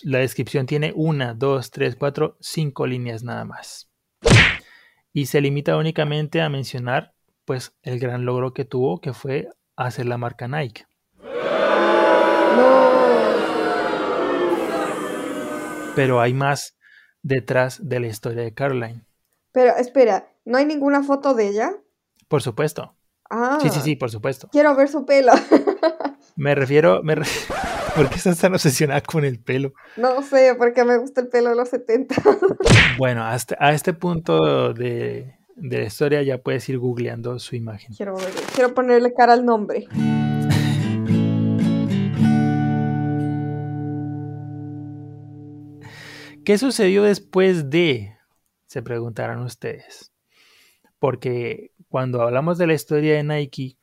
la 0.04 0.18
descripción 0.18 0.66
tiene 0.66 0.92
una, 0.94 1.34
dos, 1.36 1.72
tres, 1.72 1.96
cuatro, 1.96 2.36
cinco 2.42 2.86
líneas 2.86 3.24
nada 3.24 3.46
más. 3.46 3.90
y 5.14 5.28
se 5.28 5.40
limita 5.40 5.78
únicamente 5.78 6.42
a 6.42 6.50
mencionar 6.50 7.14
pues 7.46 7.74
el 7.82 7.98
gran 8.00 8.26
logro 8.26 8.54
que 8.54 8.66
tuvo 8.66 9.00
que 9.00 9.14
fue 9.14 9.48
hacer 9.78 10.06
la 10.06 10.18
marca 10.18 10.50
Nike. 10.50 10.86
Pero 15.96 16.22
hay 16.22 16.34
más 16.34 16.78
detrás 17.22 17.80
de 17.88 18.00
la 18.00 18.08
historia 18.08 18.44
de 18.44 18.54
Caroline. 18.54 19.06
Pero 19.52 19.76
espera, 19.76 20.32
¿no 20.46 20.58
hay 20.58 20.66
ninguna 20.66 21.04
foto 21.04 21.34
de 21.34 21.48
ella? 21.48 21.72
Por 22.28 22.42
supuesto. 22.42 22.96
Ah. 23.30 23.60
Sí, 23.62 23.70
sí, 23.70 23.80
sí, 23.82 23.96
por 23.96 24.10
supuesto. 24.10 24.50
Quiero 24.52 24.76
ver 24.76 24.88
su 24.88 25.06
pelo. 25.06 25.32
me 26.36 26.56
refiero, 26.56 27.02
me 27.04 27.16
¿por 27.96 28.10
qué 28.10 28.16
estás 28.16 28.40
tan 28.40 28.54
obsesionada 28.54 29.02
con 29.02 29.26
el 29.26 29.40
pelo? 29.40 29.74
No 29.98 30.22
sé, 30.22 30.56
porque 30.58 30.84
me 30.84 30.98
gusta 30.98 31.22
el 31.22 31.28
pelo 31.28 31.50
de 31.50 31.56
los 31.56 31.70
70. 31.70 32.16
bueno, 32.98 33.24
hasta 33.24 33.56
a 33.60 33.74
este 33.74 33.94
punto 33.94 34.74
de, 34.74 35.36
de 35.56 35.78
la 35.78 35.84
historia 35.84 36.22
ya 36.24 36.40
puedes 36.40 36.68
ir 36.70 36.80
googleando 36.80 37.40
su 37.40 37.56
imagen. 37.56 37.94
Quiero, 37.96 38.16
ver, 38.16 38.32
quiero 38.56 38.74
ponerle 38.74 39.14
cara 39.14 39.34
al 39.34 39.46
nombre. 39.46 39.88
¿Qué 46.50 46.58
sucedió 46.58 47.04
después 47.04 47.70
de? 47.70 48.18
Se 48.66 48.82
preguntarán 48.82 49.44
ustedes. 49.44 50.12
Porque 50.98 51.74
cuando 51.90 52.24
hablamos 52.24 52.58
de 52.58 52.66
la 52.66 52.74
historia 52.74 53.14
de 53.14 53.24
Nike, 53.24 53.78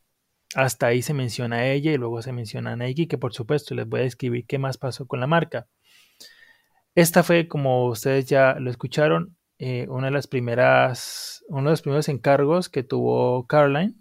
hasta 0.57 0.89
ahí 0.89 1.01
se 1.01 1.15
menciona 1.15 1.59
a 1.59 1.67
ella 1.69 1.93
y 1.93 1.97
luego 1.97 2.23
se 2.23 2.33
menciona 2.33 2.73
a 2.73 2.77
Nike, 2.77 3.07
que 3.07 3.19
por 3.19 3.33
supuesto 3.33 3.77
les 3.77 3.87
voy 3.87 4.01
a 4.01 4.03
describir 4.03 4.47
qué 4.49 4.59
más 4.59 4.79
pasó 4.79 5.07
con 5.07 5.21
la 5.21 5.29
marca. 5.29 5.69
Esta 6.97 7.23
fue, 7.23 7.47
como 7.47 7.87
ustedes 7.87 8.27
ya 8.27 8.57
lo 8.59 8.69
escucharon, 8.69 9.37
eh, 9.59 9.87
una 9.89 10.09
de 10.09 10.15
las 10.15 10.27
primeras, 10.27 11.45
uno 11.47 11.67
de 11.67 11.71
los 11.71 11.83
primeros 11.83 12.09
encargos 12.09 12.69
que 12.69 12.83
tuvo 12.83 13.47
Caroline 13.47 13.95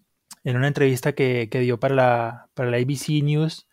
en 0.44 0.58
una 0.58 0.70
entrevista 0.70 1.14
que, 1.14 1.48
dio 1.52 1.80
para 1.80 1.94
la, 1.94 2.50
para 2.56 2.72
la 2.72 2.78
ABC 2.78 3.22
News. 3.22 3.68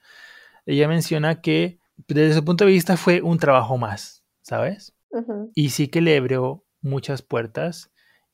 Ella 0.67 0.87
menciona 0.87 1.41
que 1.41 1.79
desde 2.09 2.35
su 2.35 2.45
punto 2.45 2.67
de 2.67 2.73
vista 2.73 2.99
fue 2.99 3.23
un 3.23 3.39
trabajo 3.39 3.79
más, 3.79 4.22
¿sabes? 4.43 4.95
Y 5.55 5.71
sí 5.71 5.89
que 5.89 6.01
le 6.01 6.17
abrió 6.17 6.65
muchas 6.81 7.23
puertas 7.23 7.93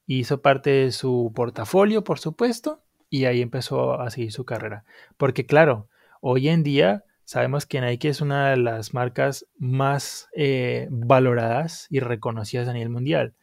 hizo 0.09 0.41
parte 0.41 0.71
de 0.71 0.93
su 0.93 1.33
portafolio, 1.35 2.03
por 2.03 2.19
supuesto, 2.19 2.83
y 3.11 3.27
ahí 3.27 3.43
empezó 3.43 4.01
a 4.01 4.11
seguir 4.11 4.33
su 4.33 4.45
carrera. 4.45 4.85
Porque 5.17 5.47
claro, 5.47 5.89
hoy 6.21 6.49
en 6.49 6.63
día 6.63 7.05
sabemos 7.25 7.67
que 7.67 7.81
Nike 7.81 8.09
es 8.09 8.21
una 8.21 8.51
de 8.51 8.57
las 8.57 8.95
marcas 8.95 9.47
más 9.59 10.29
eh, 10.35 10.89
valoradas 10.91 11.87
y 11.91 12.01
reconocidas 12.01 12.69
a 12.69 12.73
nivel 12.73 12.89
mundial. 12.89 13.35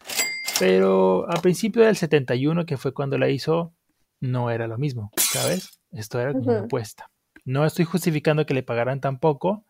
Pero 0.59 1.29
a 1.29 1.39
principio 1.41 1.83
del 1.83 1.95
71, 1.95 2.65
que 2.65 2.77
fue 2.77 2.93
cuando 2.93 3.17
la 3.17 3.29
hizo, 3.29 3.73
no 4.19 4.49
era 4.49 4.67
lo 4.67 4.77
mismo, 4.77 5.11
¿sabes? 5.17 5.81
Esto 5.91 6.19
era 6.19 6.33
como 6.33 6.49
una 6.49 6.61
apuesta. 6.61 7.11
No 7.43 7.63
estoy 7.65 7.85
justificando 7.85 8.45
que 8.47 8.55
le 8.55 8.63
pagaran 8.63 9.01
tan 9.01 9.19
poco, 9.19 9.65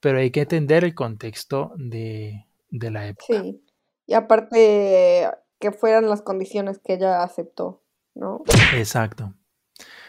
pero 0.00 0.18
hay 0.18 0.30
que 0.30 0.42
entender 0.42 0.84
el 0.84 0.94
contexto 0.94 1.72
de, 1.76 2.46
de 2.70 2.90
la 2.90 3.06
época. 3.06 3.42
Sí. 3.42 3.62
Y 4.06 4.14
aparte, 4.14 5.28
que 5.58 5.72
fueran 5.72 6.08
las 6.08 6.22
condiciones 6.22 6.78
que 6.78 6.94
ella 6.94 7.22
aceptó, 7.22 7.82
¿no? 8.14 8.42
Exacto. 8.74 9.34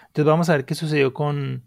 Entonces 0.08 0.25
vamos 0.25 0.49
a 0.49 0.54
ver 0.54 0.65
qué 0.65 0.75
sucedió 0.75 1.13
con, 1.13 1.65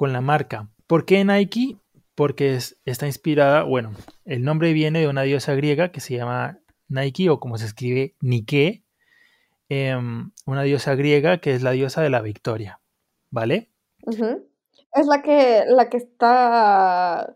la 0.00 0.20
marca. 0.20 0.68
¿Por 0.86 1.04
qué 1.04 1.24
Nike? 1.24 1.76
Porque 2.14 2.58
está 2.84 3.06
inspirada, 3.06 3.64
bueno, 3.64 3.92
el 4.24 4.44
nombre 4.44 4.72
viene 4.72 5.00
de 5.00 5.08
una 5.08 5.22
diosa 5.22 5.54
griega 5.54 5.90
que 5.90 6.00
se 6.00 6.16
llama 6.16 6.60
Nike 6.88 7.28
o 7.28 7.40
como 7.40 7.58
se 7.58 7.66
escribe 7.66 8.14
Nike, 8.20 8.84
em, 9.68 10.30
una 10.46 10.62
diosa 10.62 10.94
griega 10.94 11.38
que 11.38 11.54
es 11.54 11.62
la 11.62 11.72
diosa 11.72 12.02
de 12.02 12.10
la 12.10 12.20
victoria, 12.20 12.80
¿vale? 13.30 13.70
Es 14.06 15.06
la 15.06 15.22
que, 15.22 15.64
la 15.66 15.88
que 15.88 15.96
está 15.96 17.34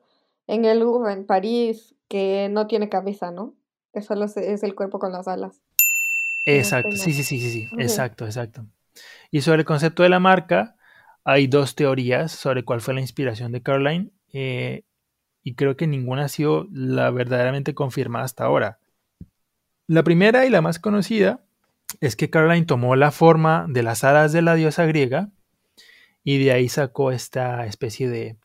en 0.48 0.64
el 0.64 0.80
Louvre, 0.80 1.12
en 1.12 1.24
París, 1.24 1.94
que 2.08 2.48
no 2.50 2.66
tiene 2.66 2.88
cabeza, 2.88 3.30
¿no? 3.30 3.54
Que 3.92 4.02
solo 4.02 4.24
es 4.24 4.62
el 4.62 4.74
cuerpo 4.74 4.98
con 4.98 5.12
las 5.12 5.28
alas. 5.28 5.62
Exacto, 6.46 6.92
sí, 6.92 7.12
sí, 7.12 7.22
sí, 7.22 7.38
sí, 7.38 7.50
sí, 7.50 7.68
exacto, 7.78 8.24
exacto. 8.24 8.66
Y 9.30 9.42
sobre 9.42 9.60
el 9.60 9.64
concepto 9.66 10.02
de 10.02 10.08
la 10.08 10.18
marca, 10.18 10.76
hay 11.22 11.46
dos 11.46 11.74
teorías 11.74 12.32
sobre 12.32 12.64
cuál 12.64 12.80
fue 12.80 12.94
la 12.94 13.02
inspiración 13.02 13.52
de 13.52 13.62
Caroline 13.62 14.10
eh, 14.32 14.84
y 15.42 15.54
creo 15.54 15.76
que 15.76 15.86
ninguna 15.86 16.24
ha 16.24 16.28
sido 16.28 16.66
la 16.72 17.10
verdaderamente 17.10 17.74
confirmada 17.74 18.24
hasta 18.24 18.44
ahora. 18.44 18.78
La 19.86 20.02
primera 20.02 20.46
y 20.46 20.50
la 20.50 20.62
más 20.62 20.78
conocida 20.78 21.44
es 22.00 22.16
que 22.16 22.30
Caroline 22.30 22.66
tomó 22.66 22.96
la 22.96 23.10
forma 23.10 23.66
de 23.68 23.82
las 23.82 24.04
alas 24.04 24.32
de 24.32 24.42
la 24.42 24.54
diosa 24.54 24.86
griega 24.86 25.30
y 26.24 26.42
de 26.42 26.52
ahí 26.52 26.68
sacó 26.70 27.12
esta 27.12 27.66
especie 27.66 28.08
de 28.08 28.36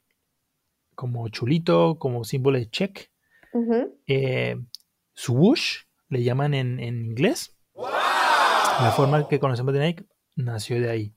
como 0.96 1.28
chulito, 1.30 1.98
como 2.00 2.24
símbolo 2.24 2.58
de 2.58 2.70
check. 2.70 3.10
Eh, 4.08 4.60
swoosh, 5.14 5.84
le 6.10 6.24
llaman 6.24 6.54
en 6.54 6.80
inglés. 6.80 7.56
La 7.76 8.92
forma 8.96 9.28
que 9.28 9.40
conocemos 9.40 9.74
de 9.74 9.80
Nike 9.80 10.06
nació 10.36 10.80
de 10.80 10.90
ahí. 10.90 11.16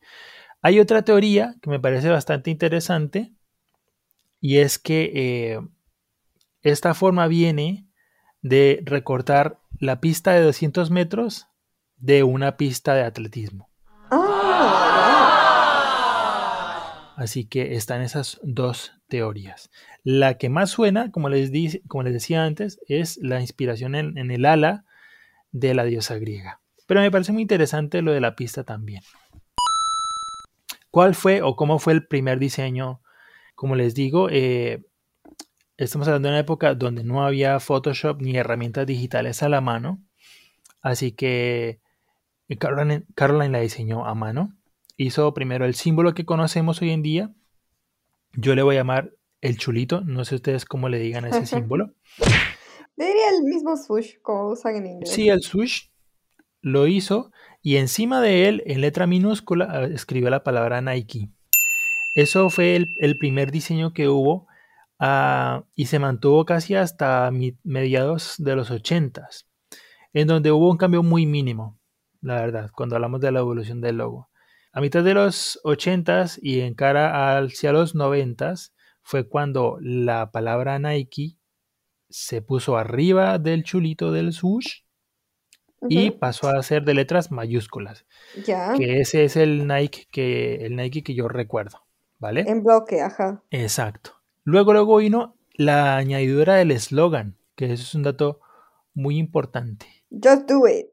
Hay 0.63 0.81
otra 0.81 1.03
teoría 1.03 1.55
que 1.63 1.71
me 1.71 1.81
parece 1.81 2.09
bastante 2.09 2.51
interesante 2.51 3.33
y 4.41 4.59
es 4.59 4.79
que 4.79 5.13
eh, 5.15 5.61
esta 6.63 6.95
forma 6.95 7.27
viene 7.29 7.87
de 8.43 8.83
recortar 8.85 9.61
la 9.79 10.01
pista 10.01 10.33
de 10.33 10.43
200 10.43 10.91
metros 10.91 11.47
de 11.97 12.23
una 12.23 12.57
pista 12.57 12.95
de 12.95 13.05
atletismo. 13.05 13.71
Ah, 14.11 14.46
Así 17.17 17.47
que 17.47 17.75
están 17.75 18.03
esas 18.03 18.39
dos 18.43 18.93
teorías. 19.09 19.71
La 20.05 20.39
que 20.39 20.51
más 20.51 20.71
suena, 20.71 21.11
como 21.11 21.29
les, 21.29 21.51
como 21.89 22.03
les 22.05 22.13
decía 22.13 22.45
antes, 22.45 22.79
es 22.87 23.17
la 23.17 23.41
inspiración 23.41 23.95
en 23.95 24.31
el 24.31 24.45
ala 24.45 24.85
de 25.51 25.75
la 25.75 25.85
diosa 25.85 26.19
griega. 26.19 26.61
Pero 26.87 27.01
me 27.01 27.11
parece 27.11 27.33
muy 27.33 27.43
interesante 27.43 28.03
lo 28.03 28.13
de 28.13 28.21
la 28.21 28.37
pista 28.37 28.65
también. 28.65 29.03
¿Cuál 30.91 31.15
fue 31.15 31.43
o 31.43 31.57
cómo 31.57 31.79
fue 31.79 31.93
el 31.93 32.07
primer 32.07 32.39
diseño? 32.39 33.01
Como 33.55 33.75
les 33.75 33.95
digo, 33.95 34.29
eh, 34.31 34.85
estamos 35.77 36.07
hablando 36.09 36.29
de 36.29 36.35
una 36.35 36.41
época 36.41 36.75
donde 36.75 37.05
no 37.05 37.25
había 37.25 37.61
Photoshop 37.61 38.21
ni 38.23 38.37
herramientas 38.37 38.87
digitales 38.87 39.43
a 39.43 39.49
la 39.49 39.61
mano. 39.61 40.01
Así 40.83 41.13
que 41.13 41.81
Caroline, 42.59 43.05
Caroline 43.15 43.51
la 43.51 43.61
diseñó 43.61 44.07
a 44.07 44.15
mano. 44.15 44.53
Hizo 44.97 45.33
primero 45.35 45.65
el 45.65 45.75
símbolo 45.75 46.15
que 46.15 46.25
conocemos 46.25 46.81
hoy 46.83 46.91
en 46.91 47.03
día. 47.03 47.35
Yo 48.33 48.55
le 48.55 48.63
voy 48.63 48.77
a 48.77 48.81
llamar 48.81 49.13
el 49.41 49.59
chulito. 49.59 50.01
No 50.03 50.25
sé 50.25 50.37
ustedes 50.37 50.65
cómo 50.65 50.89
le 50.89 50.99
digan 50.99 51.25
a 51.25 51.29
ese 51.29 51.47
símbolo. 51.57 51.93
Diría 52.97 53.31
el 53.37 53.45
mismo 53.45 53.77
swoosh 53.77 54.15
como 54.23 54.49
usan 54.49 54.77
en 54.77 54.87
inglés. 54.87 55.11
Sí, 55.11 55.29
el 55.29 55.43
swoosh 55.43 55.89
lo 56.63 56.87
hizo 56.87 57.31
y 57.63 57.77
encima 57.77 58.21
de 58.21 58.49
él, 58.49 58.63
en 58.67 58.81
letra 58.81 59.07
minúscula, 59.07 59.69
ah, 59.71 59.85
escribió 59.85 60.31
la 60.31 60.43
palabra 60.43 60.81
Nike. 60.81 61.31
Eso 62.15 62.49
fue 62.49 62.77
el, 62.77 63.19
primer 63.19 63.51
diseño 63.51 63.93
que 63.93 64.09
hubo 64.09 64.47
ah, 64.99 65.65
y 65.75 65.87
se 65.87 65.99
mantuvo 65.99 66.47
casi 66.47 66.75
hasta 66.75 67.31
mediados 67.63 68.37
de 68.39 68.57
los 68.57 68.71
80 68.71 69.29
en 70.17 70.29
donde 70.29 70.51
hubo 70.51 70.71
un 70.71 70.79
cambio 70.79 71.03
muy 71.03 71.27
mínimo, 71.27 71.79
la 72.23 72.37
verdad, 72.37 72.71
cuando 72.75 72.97
hablamos 72.97 73.21
de 73.21 73.33
la 73.33 73.41
evolución 73.41 73.83
del 73.83 73.99
logo. 73.99 74.31
A 74.77 74.83
mitad 74.83 75.03
de 75.03 75.15
los 75.15 75.59
80 75.65 76.27
y 76.43 76.61
en 76.61 76.75
cara 76.75 77.39
hacia 77.39 77.73
los 77.73 77.95
90 77.95 78.53
fue 79.01 79.27
cuando 79.27 79.79
la 79.81 80.31
palabra 80.31 80.79
Nike 80.79 81.39
se 82.11 82.43
puso 82.43 82.77
arriba 82.77 83.39
del 83.39 83.65
chulito 83.65 84.13
del 84.13 84.35
swoosh 84.35 84.83
y 85.89 86.11
pasó 86.11 86.51
a 86.51 86.63
ser 86.63 86.85
de 86.85 86.93
letras 86.93 87.31
mayúsculas. 87.33 88.05
Ya. 88.45 88.75
Que 88.75 89.01
ese 89.01 89.25
es 89.25 89.37
el 89.37 89.67
Nike 89.67 90.09
que, 90.11 90.57
el 90.57 90.77
Nike 90.77 91.03
que 91.03 91.15
yo 91.15 91.27
recuerdo, 91.27 91.87
¿vale? 92.19 92.43
En 92.43 92.63
bloque, 92.63 93.01
ajá. 93.01 93.43
Exacto. 93.49 94.11
Luego, 94.45 94.75
luego 94.75 94.99
vino 94.99 95.39
la 95.55 95.97
añadidura 95.97 96.57
del 96.57 96.73
eslogan, 96.73 97.39
que 97.55 97.73
eso 97.73 97.83
es 97.83 97.95
un 97.95 98.03
dato 98.03 98.41
muy 98.93 99.17
importante. 99.17 99.87
Just 100.11 100.47
do 100.47 100.69
it. 100.69 100.89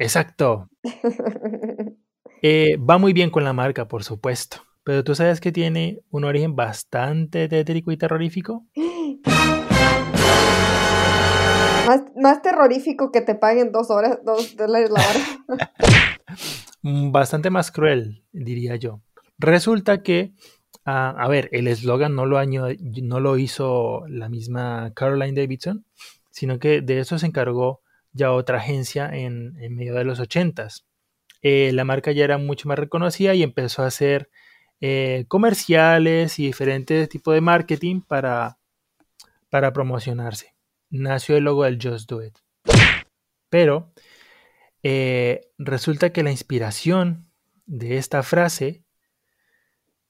Exacto. 0.00 0.68
Eh, 2.46 2.76
va 2.76 2.98
muy 2.98 3.14
bien 3.14 3.30
con 3.30 3.42
la 3.42 3.54
marca, 3.54 3.88
por 3.88 4.04
supuesto. 4.04 4.58
Pero 4.84 5.02
tú 5.02 5.14
sabes 5.14 5.40
que 5.40 5.50
tiene 5.50 6.00
un 6.10 6.24
origen 6.24 6.54
bastante 6.54 7.48
tétrico 7.48 7.90
y 7.90 7.96
terrorífico. 7.96 8.66
Más, 12.16 12.42
terrorífico 12.42 13.10
que 13.10 13.22
te 13.22 13.34
paguen 13.34 13.72
dos 13.72 13.90
horas, 13.90 14.18
dos 14.26 14.56
dólares 14.56 14.90
la 14.90 15.00
hora. 15.00 16.20
Bastante 17.10 17.48
más 17.48 17.70
cruel, 17.72 18.24
diría 18.32 18.76
yo. 18.76 19.00
Resulta 19.38 20.02
que, 20.02 20.34
ah, 20.84 21.14
a 21.16 21.28
ver, 21.28 21.48
el 21.52 21.66
eslogan 21.66 22.14
no, 22.14 22.26
lo 22.26 22.38
no 22.44 23.20
lo 23.20 23.38
hizo 23.38 24.06
la 24.06 24.28
misma 24.28 24.92
Caroline 24.94 25.40
Davidson, 25.40 25.86
sino 26.30 26.58
que 26.58 26.82
de 26.82 27.00
eso 27.00 27.18
se 27.18 27.26
encargó 27.26 27.80
ya 28.12 28.32
otra 28.32 28.58
agencia 28.58 29.08
en, 29.10 29.54
medio 29.74 29.94
de 29.94 30.04
los 30.04 30.20
ochentas. 30.20 30.86
Eh, 31.46 31.72
la 31.74 31.84
marca 31.84 32.10
ya 32.10 32.24
era 32.24 32.38
mucho 32.38 32.68
más 32.68 32.78
reconocida 32.78 33.34
y 33.34 33.42
empezó 33.42 33.82
a 33.82 33.86
hacer 33.86 34.30
eh, 34.80 35.26
comerciales 35.28 36.38
y 36.38 36.46
diferentes 36.46 37.06
tipos 37.10 37.34
de 37.34 37.42
marketing 37.42 38.00
para, 38.00 38.58
para 39.50 39.70
promocionarse. 39.74 40.54
Nació 40.88 41.36
el 41.36 41.44
logo 41.44 41.64
del 41.64 41.78
Just 41.80 42.08
Do 42.08 42.24
It. 42.24 42.38
Pero 43.50 43.92
eh, 44.82 45.42
resulta 45.58 46.14
que 46.14 46.22
la 46.22 46.30
inspiración 46.30 47.30
de 47.66 47.98
esta 47.98 48.22
frase 48.22 48.82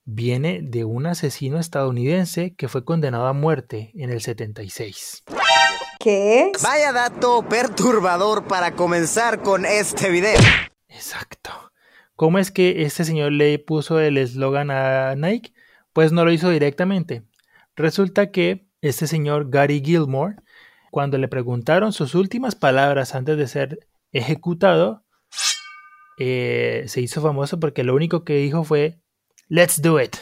viene 0.05 0.61
de 0.63 0.85
un 0.85 1.07
asesino 1.07 1.59
estadounidense 1.59 2.55
que 2.55 2.69
fue 2.69 2.85
condenado 2.85 3.27
a 3.27 3.33
muerte 3.33 3.91
en 3.95 4.11
el 4.11 4.21
76. 4.21 5.25
¿Qué? 5.99 6.53
Vaya 6.63 6.93
dato 6.93 7.45
perturbador 7.49 8.47
para 8.47 8.77
comenzar 8.77 9.43
con 9.43 9.67
este 9.67 10.11
video. 10.11 10.39
Exacto. 10.95 11.51
¿Cómo 12.15 12.39
es 12.39 12.53
que 12.53 12.83
este 12.85 13.05
señor 13.05 13.33
le 13.33 13.59
puso 13.59 13.99
el 13.99 14.17
eslogan 14.17 14.71
a 14.71 15.15
Nike? 15.17 15.53
Pues 15.93 16.13
no 16.13 16.25
lo 16.25 16.33
hizo 16.33 16.49
directamente. 16.51 17.25
Resulta 17.75 18.31
que 18.31 18.69
este 18.81 19.09
señor 19.09 19.51
Gary 19.51 19.83
Gilmore, 19.85 20.37
cuando 20.93 21.19
le 21.19 21.27
preguntaron 21.27 21.93
sus 21.93 22.15
últimas 22.15 22.55
palabras 22.55 23.17
antes 23.17 23.37
de 23.37 23.49
ser 23.49 23.89
ejecutado, 24.13 25.05
eh, 26.19 26.85
se 26.87 27.01
hizo 27.01 27.21
famoso 27.21 27.59
porque 27.59 27.83
lo 27.83 27.95
único 27.95 28.23
que 28.23 28.37
dijo 28.37 28.63
fue, 28.63 29.01
let's 29.49 29.83
do 29.83 30.01
it. 30.01 30.17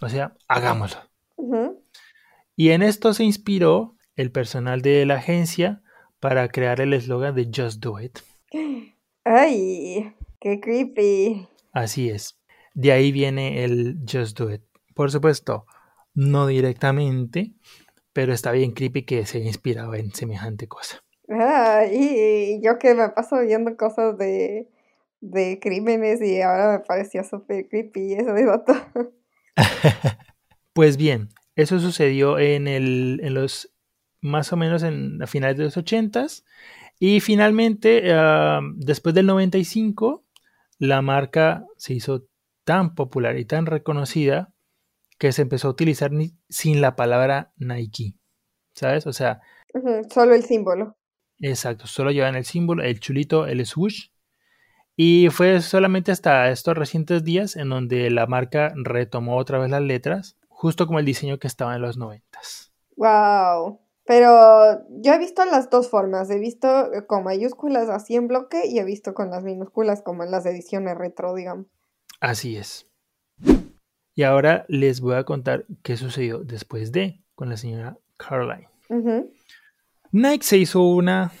O 0.00 0.08
sea, 0.08 0.34
hagámoslo. 0.48 1.00
Y 2.56 2.70
en 2.70 2.82
esto 2.82 3.12
se 3.12 3.24
inspiró 3.24 3.96
el 4.16 4.32
personal 4.32 4.80
de 4.80 5.04
la 5.04 5.16
agencia 5.16 5.82
para 6.20 6.48
crear 6.48 6.80
el 6.80 6.94
eslogan 6.94 7.34
de 7.34 7.50
Just 7.54 7.82
Do 7.82 8.00
It. 8.00 8.20
¡Ay! 9.24 10.14
¡Qué 10.40 10.60
creepy! 10.60 11.48
Así 11.72 12.10
es. 12.10 12.38
De 12.74 12.92
ahí 12.92 13.12
viene 13.12 13.64
el 13.64 14.00
Just 14.10 14.38
Do 14.38 14.52
It. 14.52 14.62
Por 14.94 15.10
supuesto, 15.10 15.66
no 16.14 16.46
directamente, 16.46 17.52
pero 18.12 18.32
está 18.32 18.50
bien 18.52 18.72
creepy 18.72 19.04
que 19.04 19.24
se 19.26 19.38
haya 19.38 19.46
inspirado 19.46 19.94
en 19.94 20.12
semejante 20.12 20.66
cosa. 20.66 21.02
Ah, 21.28 21.84
y 21.90 22.60
yo 22.62 22.78
que 22.78 22.94
me 22.94 23.08
paso 23.10 23.40
viendo 23.40 23.76
cosas 23.76 24.18
de, 24.18 24.68
de 25.20 25.58
crímenes 25.60 26.20
y 26.20 26.42
ahora 26.42 26.72
me 26.72 26.84
pareció 26.84 27.22
súper 27.24 27.68
creepy 27.68 28.14
eso 28.14 28.32
de 28.32 28.44
dato. 28.44 28.74
pues 30.72 30.96
bien, 30.96 31.28
eso 31.56 31.78
sucedió 31.78 32.38
en, 32.38 32.66
el, 32.66 33.20
en 33.22 33.34
los 33.34 33.72
más 34.20 34.52
o 34.52 34.56
menos 34.56 34.82
en 34.82 35.22
a 35.22 35.26
finales 35.26 35.56
de 35.56 35.64
los 35.64 35.76
ochentas 35.76 36.44
y 36.98 37.20
finalmente 37.20 38.12
ah, 38.12 38.60
después 38.76 39.14
del 39.14 39.26
95 39.26 40.24
la 40.78 41.02
marca 41.02 41.64
se 41.76 41.94
hizo 41.94 42.26
tan 42.64 42.94
popular 42.94 43.38
y 43.38 43.44
tan 43.44 43.66
reconocida 43.66 44.52
que 45.18 45.32
se 45.32 45.42
empezó 45.42 45.68
a 45.68 45.70
utilizar 45.70 46.10
sin 46.48 46.80
la 46.80 46.96
palabra 46.96 47.52
Nike, 47.56 48.14
¿sabes? 48.74 49.06
O 49.06 49.12
sea, 49.12 49.40
solo 50.10 50.34
el 50.34 50.42
símbolo. 50.42 50.96
Exacto, 51.40 51.86
solo 51.86 52.10
llevan 52.10 52.34
el 52.34 52.44
símbolo, 52.44 52.82
el 52.82 53.00
chulito, 53.00 53.46
el 53.46 53.64
swoosh. 53.64 54.08
Y 54.96 55.28
fue 55.30 55.60
solamente 55.60 56.12
hasta 56.12 56.50
estos 56.50 56.76
recientes 56.76 57.24
días 57.24 57.56
en 57.56 57.68
donde 57.68 58.10
la 58.10 58.26
marca 58.26 58.72
retomó 58.76 59.36
otra 59.36 59.58
vez 59.58 59.70
las 59.70 59.82
letras, 59.82 60.36
justo 60.48 60.86
como 60.86 60.98
el 60.98 61.04
diseño 61.04 61.38
que 61.38 61.46
estaba 61.46 61.74
en 61.74 61.82
los 61.82 61.96
noventas. 61.96 62.72
Wow. 62.96 63.80
Pero 64.14 64.84
yo 64.90 65.14
he 65.14 65.18
visto 65.18 65.42
las 65.46 65.70
dos 65.70 65.88
formas. 65.88 66.28
He 66.28 66.38
visto 66.38 66.68
con 67.06 67.24
mayúsculas 67.24 67.88
así 67.88 68.14
en 68.14 68.28
bloque 68.28 68.66
y 68.66 68.78
he 68.78 68.84
visto 68.84 69.14
con 69.14 69.30
las 69.30 69.42
minúsculas 69.42 70.02
como 70.02 70.22
en 70.22 70.30
las 70.30 70.44
ediciones 70.44 70.98
retro, 70.98 71.34
digamos. 71.34 71.64
Así 72.20 72.58
es. 72.58 72.86
Y 74.14 74.24
ahora 74.24 74.66
les 74.68 75.00
voy 75.00 75.14
a 75.14 75.24
contar 75.24 75.64
qué 75.82 75.96
sucedió 75.96 76.40
después 76.44 76.92
de 76.92 77.22
con 77.34 77.48
la 77.48 77.56
señora 77.56 77.96
Caroline. 78.18 78.68
Nike 80.10 80.44
se 80.44 80.58
hizo 80.58 80.82
una 80.82 81.32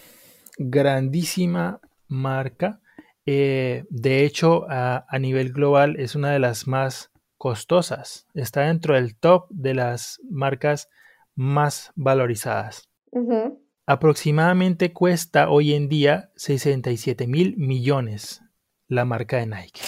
grandísima 0.56 1.78
marca. 2.08 2.80
Eh, 3.26 3.84
de 3.90 4.24
hecho, 4.24 4.64
a, 4.70 5.04
nivel 5.20 5.52
global 5.52 5.96
es 5.98 6.14
una 6.14 6.30
de 6.30 6.38
las 6.38 6.66
más 6.66 7.10
costosas. 7.36 8.26
Está 8.32 8.62
dentro 8.62 8.94
del 8.94 9.14
top 9.14 9.50
de 9.50 9.74
las 9.74 10.22
marcas 10.30 10.88
más 11.34 11.92
valorizadas. 11.94 12.88
Aproximadamente 13.86 14.92
cuesta 14.92 15.50
hoy 15.50 15.74
en 15.74 15.88
día 15.88 16.30
67 16.36 17.26
mil 17.26 17.56
millones 17.56 18.42
la 18.88 19.04
marca 19.04 19.38
de 19.38 19.46
Nike. 19.46 19.80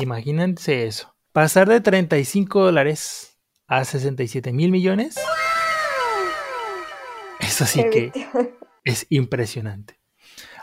Imagínense 0.00 0.86
eso. 0.86 1.14
Pasar 1.32 1.68
de 1.68 1.80
35 1.80 2.64
dólares 2.64 3.38
a 3.66 3.84
67 3.84 4.52
mil 4.52 4.70
millones 4.70 5.16
eso 7.40 7.66
sí 7.66 7.84
que 7.90 8.12
es 8.84 9.06
impresionante. 9.10 9.98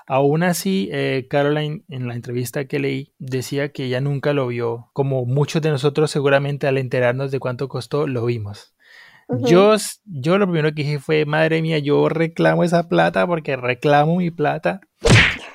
Aún 0.09 0.43
así, 0.43 0.87
eh, 0.93 1.27
Caroline, 1.29 1.83
en 1.89 2.07
la 2.07 2.15
entrevista 2.15 2.65
que 2.65 2.79
leí, 2.79 3.13
decía 3.19 3.73
que 3.73 3.85
ella 3.85 3.99
nunca 3.99 4.31
lo 4.31 4.47
vio, 4.47 4.89
como 4.93 5.25
muchos 5.25 5.61
de 5.61 5.69
nosotros 5.69 6.11
seguramente 6.11 6.65
al 6.65 6.77
enterarnos 6.77 7.29
de 7.29 7.39
cuánto 7.39 7.67
costó, 7.67 8.07
lo 8.07 8.25
vimos. 8.25 8.73
Yo, 9.29 9.75
yo 10.05 10.37
lo 10.37 10.45
primero 10.45 10.69
que 10.69 10.83
dije 10.83 10.99
fue, 10.99 11.25
madre 11.25 11.61
mía, 11.61 11.79
yo 11.79 12.09
reclamo 12.09 12.63
esa 12.63 12.87
plata 12.87 13.27
porque 13.27 13.55
reclamo 13.55 14.17
mi 14.17 14.31
plata, 14.31 14.81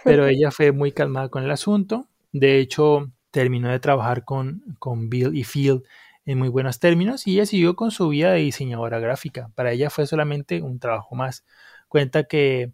pero 0.05 0.27
ella 0.27 0.51
fue 0.51 0.73
muy 0.73 0.93
calmada 0.93 1.29
con 1.29 1.45
el 1.45 1.51
asunto. 1.51 2.07
De 2.33 2.59
hecho, 2.59 3.11
terminó 3.31 3.71
de 3.71 3.81
trabajar 3.81 4.25
con, 4.25 4.63
con 4.79 5.09
Bill 5.09 5.37
y 5.37 5.45
Phil 5.45 5.83
en 6.25 6.39
muy 6.39 6.49
buenos 6.49 6.79
términos 6.79 7.27
y 7.27 7.35
ella 7.35 7.47
siguió 7.47 7.75
con 7.75 7.91
su 7.91 8.09
vida 8.09 8.33
de 8.33 8.41
diseñadora 8.41 9.01
gráfica. 9.01 9.51
Para 9.55 9.73
ella 9.73 9.91
fue 9.91 10.07
solamente 10.07 10.63
un 10.63 10.79
trabajo 10.79 11.15
más. 11.15 11.45
Cuenta 11.89 12.25
que 12.25 12.73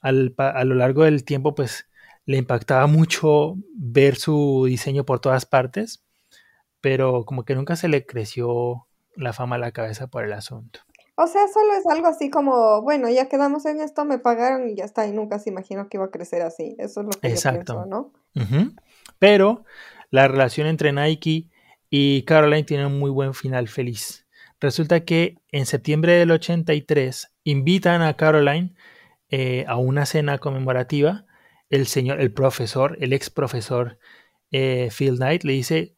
a 0.00 0.12
lo 0.12 0.74
largo 0.74 1.04
del 1.04 1.24
tiempo 1.24 1.54
pues 1.54 1.88
le 2.26 2.36
impactaba 2.36 2.86
mucho 2.86 3.56
ver 3.74 4.16
su 4.16 4.66
diseño 4.68 5.04
por 5.04 5.20
todas 5.20 5.46
partes, 5.46 6.04
pero 6.80 7.24
como 7.24 7.44
que 7.44 7.54
nunca 7.54 7.76
se 7.76 7.88
le 7.88 8.06
creció 8.06 8.85
la 9.16 9.32
fama 9.32 9.56
a 9.56 9.58
la 9.58 9.72
cabeza 9.72 10.06
por 10.06 10.24
el 10.24 10.32
asunto. 10.32 10.80
O 11.18 11.26
sea, 11.26 11.48
solo 11.48 11.72
es 11.72 11.86
algo 11.86 12.08
así 12.08 12.28
como, 12.28 12.82
bueno, 12.82 13.08
ya 13.08 13.28
quedamos 13.28 13.64
en 13.64 13.80
esto, 13.80 14.04
me 14.04 14.18
pagaron 14.18 14.68
y 14.68 14.76
ya 14.76 14.84
está, 14.84 15.06
y 15.06 15.12
nunca 15.12 15.38
se 15.38 15.48
imaginó 15.48 15.88
que 15.88 15.96
iba 15.96 16.04
a 16.04 16.10
crecer 16.10 16.42
así. 16.42 16.76
Eso 16.78 17.00
es 17.00 17.06
lo 17.06 17.12
que 17.12 17.28
Exacto. 17.28 17.72
yo 17.74 17.84
pienso, 17.84 18.12
¿no? 18.44 18.74
Pero 19.18 19.64
la 20.10 20.28
relación 20.28 20.66
entre 20.66 20.92
Nike 20.92 21.48
y 21.88 22.22
Caroline 22.24 22.64
tiene 22.64 22.86
un 22.86 22.98
muy 22.98 23.10
buen 23.10 23.32
final 23.32 23.68
feliz. 23.68 24.26
Resulta 24.60 25.04
que 25.04 25.38
en 25.52 25.64
septiembre 25.64 26.12
del 26.12 26.30
83 26.30 27.32
invitan 27.44 28.02
a 28.02 28.14
Caroline 28.16 28.74
eh, 29.30 29.64
a 29.68 29.76
una 29.76 30.04
cena 30.04 30.38
conmemorativa. 30.38 31.24
El 31.70 31.86
señor, 31.86 32.20
el 32.20 32.32
profesor, 32.32 32.96
el 33.00 33.12
ex 33.12 33.30
profesor 33.30 33.98
eh, 34.50 34.90
Phil 34.96 35.16
Knight 35.16 35.44
le 35.44 35.54
dice, 35.54 35.96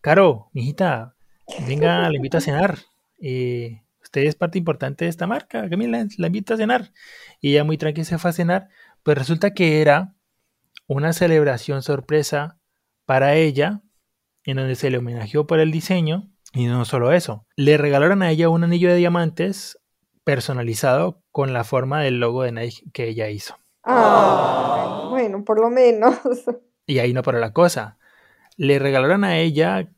Caro, 0.00 0.50
mijita, 0.52 1.14
venga, 1.66 2.08
la 2.08 2.16
invito 2.16 2.38
a 2.38 2.40
cenar. 2.40 2.78
Eh, 3.20 3.82
usted 4.02 4.22
es 4.22 4.34
parte 4.34 4.58
importante 4.58 5.04
de 5.04 5.10
esta 5.10 5.26
marca, 5.26 5.68
que 5.68 5.76
la, 5.76 6.26
invito 6.26 6.54
a 6.54 6.56
cenar. 6.56 6.92
Y 7.40 7.52
ella 7.52 7.64
muy 7.64 7.78
tranquila 7.78 8.04
se 8.04 8.18
fue 8.18 8.30
a 8.30 8.34
cenar. 8.34 8.68
Pues 9.02 9.16
resulta 9.16 9.52
que 9.54 9.80
era 9.80 10.14
una 10.86 11.12
celebración 11.12 11.82
sorpresa 11.82 12.58
para 13.04 13.34
ella 13.34 13.82
en 14.44 14.56
donde 14.56 14.74
se 14.74 14.90
le 14.90 14.98
homenajeó 14.98 15.46
por 15.46 15.60
el 15.60 15.70
diseño 15.70 16.30
y 16.52 16.66
no 16.66 16.84
solo 16.84 17.12
eso, 17.12 17.46
le 17.54 17.76
regalaron 17.76 18.22
a 18.22 18.30
ella 18.30 18.48
un 18.48 18.64
anillo 18.64 18.88
de 18.88 18.96
diamantes 18.96 19.78
personalizado 20.24 21.22
con 21.30 21.52
la 21.52 21.64
forma 21.64 22.02
del 22.02 22.18
logo 22.18 22.42
de 22.42 22.52
Nike 22.52 22.90
que 22.92 23.08
ella 23.08 23.28
hizo. 23.28 23.56
Ah, 23.84 25.06
bueno, 25.10 25.44
por 25.44 25.60
lo 25.60 25.70
menos. 25.70 26.16
Y 26.86 26.98
ahí 26.98 27.12
no 27.12 27.22
para 27.22 27.38
la 27.38 27.52
cosa. 27.52 27.98
Le 28.56 28.80
regalaron 28.80 29.22
a 29.22 29.38
ella 29.38 29.88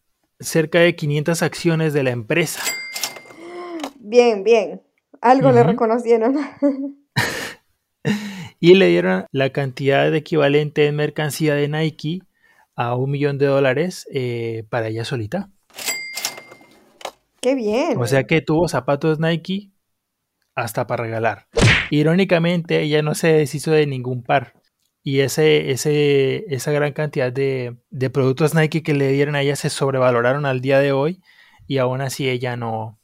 cerca 0.43 0.81
de 0.81 0.95
500 0.95 1.43
acciones 1.43 1.93
de 1.93 2.03
la 2.03 2.11
empresa. 2.11 2.63
Bien, 3.99 4.45
bien. 4.45 4.83
Algo 5.21 5.53
le 5.53 5.63
reconocieron. 5.63 6.37
y 8.61 8.75
le 8.75 8.89
dieron 8.89 9.27
la 9.31 9.51
cantidad 9.51 10.11
de 10.11 10.19
equivalente 10.19 10.87
en 10.87 10.97
mercancía 10.97 11.55
de 11.55 11.69
Nike 11.69 12.23
a 12.75 12.95
un 12.97 13.11
millón 13.11 13.39
de 13.39 13.47
dólares 13.47 14.07
eh, 14.13 14.65
para 14.69 14.89
ella 14.89 15.05
solita. 15.05 15.51
Qué 17.41 17.55
bien. 17.55 17.99
O 17.99 18.07
sea 18.07 18.25
que 18.25 18.41
tuvo 18.41 18.69
zapatos 18.69 19.19
Nike 19.19 19.73
hasta 20.55 20.87
para 20.87 21.05
regalar. 21.05 21.49
Irónicamente, 21.91 22.81
ella 22.81 23.03
no 23.03 23.15
se 23.15 23.33
deshizo 23.33 23.71
de 23.73 23.87
ningún 23.87 24.23
par. 24.23 24.55
Y 25.03 25.21
ese, 25.21 25.73
ese, 25.73 26.45
esa 26.55 26.71
gran 26.73 26.93
cantidad 26.93 27.33
de, 27.33 27.77
de 27.91 28.11
productos 28.11 28.55
Nike 28.55 28.83
que 28.83 28.95
le 28.95 29.09
dieron 29.09 29.35
a 29.35 29.43
ella 29.43 29.57
se 29.57 29.69
sobrevaloraron 29.71 30.47
al 30.47 30.61
día 30.61 30.79
de 30.79 30.93
hoy. 30.93 31.21
Y 31.67 31.79
aún 31.79 32.01
así 32.01 32.29
ella 32.29 32.57
no 32.57 33.01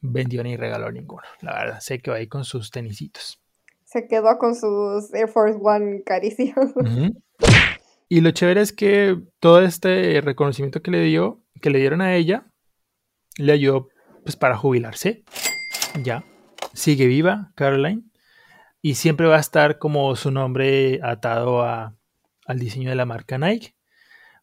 vendió 0.00 0.42
ni 0.42 0.56
regaló 0.56 0.90
ninguno. 0.90 1.22
La 1.40 1.54
verdad, 1.54 1.80
sé 1.80 2.00
que 2.00 2.10
va 2.10 2.16
ahí 2.16 2.26
con 2.26 2.44
sus 2.44 2.70
tenisitos. 2.70 3.40
Se 3.84 4.08
quedó 4.08 4.38
con 4.38 4.54
sus 4.54 5.12
Air 5.14 5.28
Force 5.28 5.58
One 5.60 6.02
carísimos. 6.04 6.72
Y 8.08 8.20
lo 8.20 8.30
chévere 8.30 8.60
es 8.60 8.72
que 8.72 9.20
todo 9.40 9.62
este 9.62 10.20
reconocimiento 10.20 10.80
que 10.80 10.92
le 10.92 11.00
dio, 11.00 11.42
que 11.60 11.70
le 11.70 11.80
dieron 11.80 12.00
a 12.00 12.14
ella, 12.14 12.46
le 13.36 13.52
ayudó 13.52 13.88
pues 14.22 14.36
para 14.36 14.56
jubilarse. 14.56 15.24
Ya. 16.04 16.24
Sigue 16.72 17.06
viva, 17.06 17.52
Caroline. 17.56 18.04
Y 18.82 18.94
siempre 18.94 19.26
va 19.26 19.36
a 19.36 19.40
estar 19.40 19.78
como 19.78 20.14
su 20.16 20.30
nombre 20.30 21.00
atado 21.02 21.62
a, 21.62 21.94
al 22.46 22.58
diseño 22.58 22.90
de 22.90 22.96
la 22.96 23.06
marca 23.06 23.38
Nike. 23.38 23.74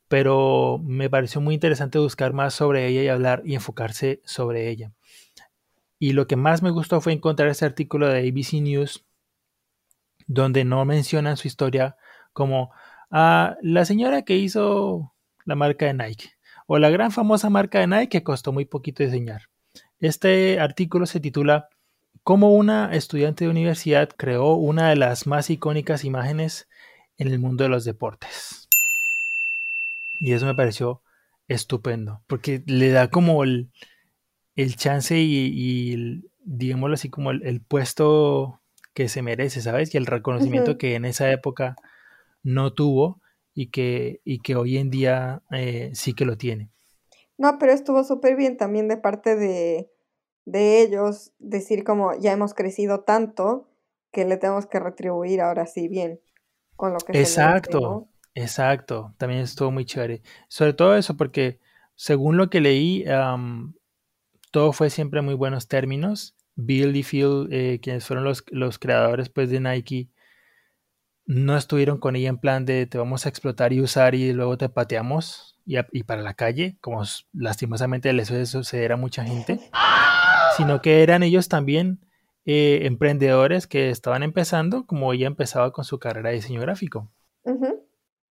Pero 0.07 0.79
me 0.83 1.09
pareció 1.09 1.41
muy 1.41 1.55
interesante 1.55 1.97
buscar 1.99 2.33
más 2.33 2.53
sobre 2.53 2.87
ella 2.87 3.03
y 3.03 3.07
hablar 3.07 3.41
y 3.45 3.55
enfocarse 3.55 4.21
sobre 4.25 4.69
ella. 4.69 4.91
Y 5.97 6.13
lo 6.13 6.27
que 6.27 6.35
más 6.35 6.61
me 6.61 6.71
gustó 6.71 6.99
fue 6.99 7.13
encontrar 7.13 7.49
ese 7.49 7.65
artículo 7.65 8.07
de 8.07 8.19
ABC 8.19 8.61
News 8.61 9.05
donde 10.27 10.65
no 10.65 10.83
mencionan 10.85 11.37
su 11.37 11.47
historia 11.47 11.95
como 12.33 12.71
a 13.09 13.57
la 13.61 13.85
señora 13.85 14.23
que 14.23 14.35
hizo 14.37 15.13
la 15.45 15.55
marca 15.55 15.85
de 15.85 15.93
Nike 15.93 16.31
o 16.67 16.79
la 16.79 16.89
gran 16.89 17.11
famosa 17.11 17.49
marca 17.49 17.79
de 17.79 17.87
Nike 17.87 18.09
que 18.09 18.23
costó 18.23 18.51
muy 18.51 18.65
poquito 18.65 19.03
diseñar. 19.03 19.43
Este 19.99 20.59
artículo 20.59 21.05
se 21.05 21.19
titula 21.19 21.69
Cómo 22.23 22.53
una 22.53 22.93
estudiante 22.93 23.43
de 23.43 23.51
universidad 23.51 24.09
creó 24.15 24.53
una 24.55 24.89
de 24.89 24.95
las 24.95 25.27
más 25.27 25.49
icónicas 25.49 26.05
imágenes 26.05 26.69
en 27.17 27.27
el 27.27 27.37
mundo 27.37 27.65
de 27.65 27.69
los 27.69 27.83
deportes. 27.83 28.69
Y 30.21 30.31
eso 30.31 30.45
me 30.45 30.55
pareció 30.55 31.01
estupendo, 31.49 32.21
porque 32.27 32.63
le 32.65 32.91
da 32.91 33.09
como 33.09 33.43
el, 33.43 33.73
chance 34.77 35.17
y, 35.19 36.23
digámoslo 36.45 36.93
así, 36.93 37.09
como 37.09 37.31
el, 37.31 37.61
puesto 37.61 38.61
que 38.93 39.09
se 39.09 39.21
merece, 39.21 39.61
¿sabes? 39.61 39.93
Y 39.93 39.97
el 39.97 40.05
reconocimiento 40.05 40.77
que 40.77 40.95
en 40.95 41.03
esa 41.03 41.29
época 41.29 41.75
no 42.41 42.71
tuvo 42.71 43.19
y 43.53 43.67
que, 43.67 44.21
y 44.23 44.39
que 44.39 44.55
hoy 44.55 44.77
en 44.77 44.89
día 44.89 45.41
eh, 45.51 45.91
sí 45.93 46.13
que 46.13 46.23
lo 46.23 46.37
tiene. 46.37 46.71
No, 47.37 47.57
pero 47.59 47.73
estuvo 47.73 48.05
súper 48.05 48.37
bien 48.37 48.55
también 48.55 48.87
de 48.87 48.95
parte 48.95 49.35
de, 49.35 49.89
de 50.45 50.81
ellos 50.81 51.31
decir 51.39 51.83
como 51.83 52.17
ya 52.17 52.31
hemos 52.31 52.53
crecido 52.53 53.01
tanto 53.01 53.69
que 54.11 54.25
le 54.25 54.37
tenemos 54.37 54.65
que 54.65 54.79
retribuir 54.79 55.41
ahora 55.41 55.65
sí 55.65 55.87
bien 55.87 56.19
con 56.75 56.93
lo 56.93 56.99
que 56.99 57.17
Exacto, 57.17 58.07
exacto. 58.35 59.13
También 59.17 59.41
estuvo 59.41 59.71
muy 59.71 59.85
chévere. 59.85 60.21
Sobre 60.47 60.73
todo 60.73 60.95
eso 60.95 61.15
porque 61.15 61.59
según 61.95 62.37
lo 62.37 62.49
que 62.49 62.61
leí, 62.61 63.05
todo 64.51 64.73
fue 64.73 64.89
siempre 64.89 65.21
muy 65.21 65.33
buenos 65.33 65.67
términos. 65.67 66.35
Bill 66.55 66.95
y 66.95 67.03
Phil, 67.03 67.47
eh, 67.51 67.79
quienes 67.81 68.05
fueron 68.05 68.23
los, 68.23 68.43
los 68.51 68.77
creadores 68.77 69.29
pues, 69.29 69.49
de 69.49 69.59
Nike, 69.59 70.09
no 71.25 71.57
estuvieron 71.57 71.97
con 71.97 72.15
ella 72.15 72.29
en 72.29 72.37
plan 72.37 72.65
de 72.65 72.85
te 72.85 72.97
vamos 72.97 73.25
a 73.25 73.29
explotar 73.29 73.73
y 73.73 73.81
usar 73.81 74.13
y 74.13 74.33
luego 74.33 74.57
te 74.57 74.69
pateamos 74.69 75.57
y, 75.65 76.03
para 76.03 76.21
la 76.21 76.33
calle, 76.33 76.77
como 76.81 77.03
lastimosamente 77.31 78.11
le 78.11 78.25
suele 78.25 78.45
suceder 78.45 78.91
a 78.91 78.97
mucha 78.97 79.23
gente, 79.23 79.59
sino 80.57 80.81
que 80.81 81.03
eran 81.03 81.23
ellos 81.23 81.49
también 81.49 81.99
eh, 82.45 82.81
emprendedores 82.83 83.67
que 83.67 83.89
estaban 83.89 84.23
empezando 84.23 84.85
como 84.85 85.13
ella 85.13 85.27
empezaba 85.27 85.71
con 85.71 85.85
su 85.85 85.99
carrera 85.99 86.29
de 86.29 86.35
diseño 86.35 86.61
gráfico. 86.61 87.09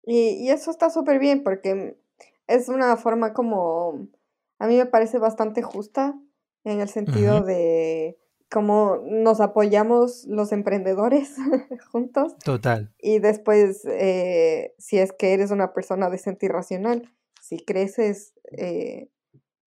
y, 0.05 0.49
eso 0.49 0.71
está 0.71 0.91
súper 0.91 1.19
bien 1.19 1.43
porque 1.43 1.97
es 2.47 2.69
una 2.69 2.97
forma 2.97 3.33
como, 3.33 4.09
a 4.59 4.67
mí 4.67 4.77
me 4.77 4.87
parece 4.87 5.19
bastante 5.19 5.63
justa 5.63 6.15
en 6.65 6.81
el 6.81 6.89
sentido 6.89 7.41
de 7.43 8.19
como 8.51 8.99
nos 9.03 9.41
apoyamos 9.41 10.27
los 10.27 10.53
emprendedores 10.53 11.37
juntos. 11.91 12.37
Total. 12.45 12.93
Y 12.99 13.19
después, 13.19 13.85
eh, 13.87 14.75
si 14.79 14.99
es 14.99 15.13
que 15.13 15.33
eres 15.33 15.51
una 15.51 15.73
persona 15.73 16.11
decente 16.11 16.47
y 16.47 16.49
racional, 16.51 17.11
si 17.41 17.65
creces, 17.65 18.35
eh, 18.59 19.09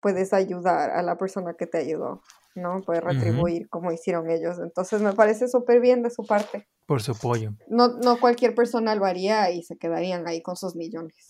puedes 0.02 0.34
ayudar 0.34 0.92
a 0.92 1.02
la 1.02 1.18
persona 1.18 1.56
que 1.56 1.66
te 1.66 1.80
ayudó, 1.80 2.22
¿no? 2.56 2.82
Puedes 2.86 3.04
retribuir 3.04 3.70
como 3.70 3.92
hicieron 3.92 4.30
ellos. 4.30 4.58
Entonces 4.60 5.02
me 5.02 5.14
parece 5.14 5.48
súper 5.48 5.80
bien 5.80 6.02
de 6.02 6.10
su 6.10 6.26
parte. 6.26 6.68
Por 6.86 7.02
su 7.02 7.12
apoyo. 7.12 7.54
No, 7.68 7.90
no 7.90 8.20
cualquier 8.20 8.56
persona 8.56 8.96
lo 8.96 9.06
haría 9.06 9.52
y 9.52 9.64
se 9.64 9.78
quedarían 9.78 10.28
ahí 10.28 10.42
con 10.42 10.56
sus 10.56 10.76
millones. 10.76 11.28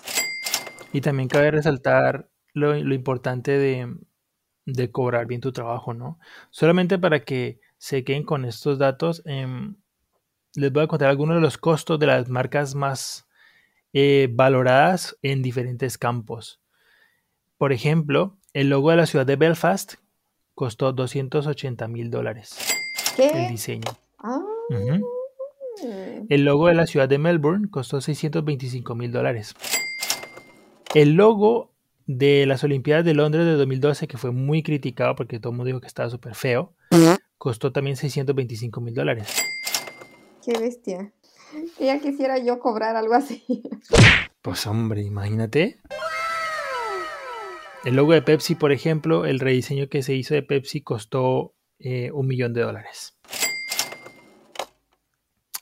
Y 0.94 1.02
también 1.02 1.28
cabe 1.28 1.52
resaltar 1.52 2.30
lo, 2.54 2.74
lo 2.74 2.96
importante 2.96 3.58
de, 3.58 3.94
de 4.66 4.92
cobrar 4.92 5.26
bien 5.26 5.42
tu 5.42 5.52
trabajo, 5.52 5.94
¿no? 5.94 6.20
Solamente 6.50 6.98
para 6.98 7.24
que 7.24 7.60
se 7.78 8.04
queden 8.04 8.24
con 8.24 8.46
estos 8.46 8.80
datos, 8.80 9.22
em, 9.26 9.76
les 10.56 10.72
voy 10.72 10.84
a 10.84 10.88
contar 10.88 11.10
algunos 11.10 11.36
de 11.36 11.42
los 11.42 11.58
costos 11.58 12.00
de 12.00 12.08
las 12.08 12.30
marcas 12.30 12.76
más 12.76 13.28
eh, 13.94 14.28
valoradas 14.32 15.18
en 15.22 15.42
diferentes 15.42 15.98
campos. 15.98 16.62
Por 17.58 17.74
ejemplo, 17.74 18.38
el 18.54 18.70
logo 18.70 18.92
de 18.92 18.98
la 18.98 19.06
ciudad 19.06 19.26
de 19.26 19.36
Belfast 19.36 19.96
costó 20.56 20.94
280 20.94 21.88
mil 21.88 22.10
dólares. 22.10 22.58
El 23.18 23.50
diseño. 23.50 23.92
Ah. 24.18 24.42
El 26.30 26.46
logo 26.46 26.68
de 26.68 26.74
la 26.74 26.88
ciudad 26.88 27.08
de 27.08 27.18
Melbourne 27.18 27.70
costó 27.70 28.02
625 28.02 28.96
mil 28.96 29.12
dólares. 29.12 29.54
El 30.94 31.14
logo 31.14 31.70
de 32.08 32.46
las 32.46 32.64
Olimpiadas 32.64 33.04
de 33.04 33.14
Londres 33.14 33.46
de 33.46 33.54
2012, 33.54 34.08
que 34.08 34.18
fue 34.18 34.32
muy 34.32 34.64
criticado 34.64 35.16
porque 35.16 35.40
todo 35.40 35.52
el 35.52 35.58
mundo 35.58 35.68
dijo 35.68 35.82
que 35.82 35.88
estaba 35.88 36.10
súper 36.10 36.36
feo, 36.36 36.74
costó 37.38 37.72
también 37.72 37.98
625 37.98 38.82
mil 38.82 38.94
dólares. 38.94 39.28
Qué 40.44 40.58
bestia. 40.58 41.12
Ya 41.80 42.00
quisiera 42.00 42.38
yo 42.38 42.60
cobrar 42.60 42.96
algo 42.96 43.14
así. 43.14 43.44
Pues 44.42 44.68
hombre, 44.68 45.02
imagínate. 45.02 45.80
El 47.86 47.96
logo 47.96 48.14
de 48.14 48.24
Pepsi, 48.24 48.56
por 48.56 48.72
ejemplo, 48.72 49.26
el 49.26 49.40
rediseño 49.40 49.90
que 49.90 50.02
se 50.02 50.16
hizo 50.16 50.34
de 50.34 50.42
Pepsi 50.42 50.82
costó 50.82 51.54
eh, 51.78 52.10
un 52.12 52.26
millón 52.26 52.52
de 52.52 52.62
dólares. 52.62 53.16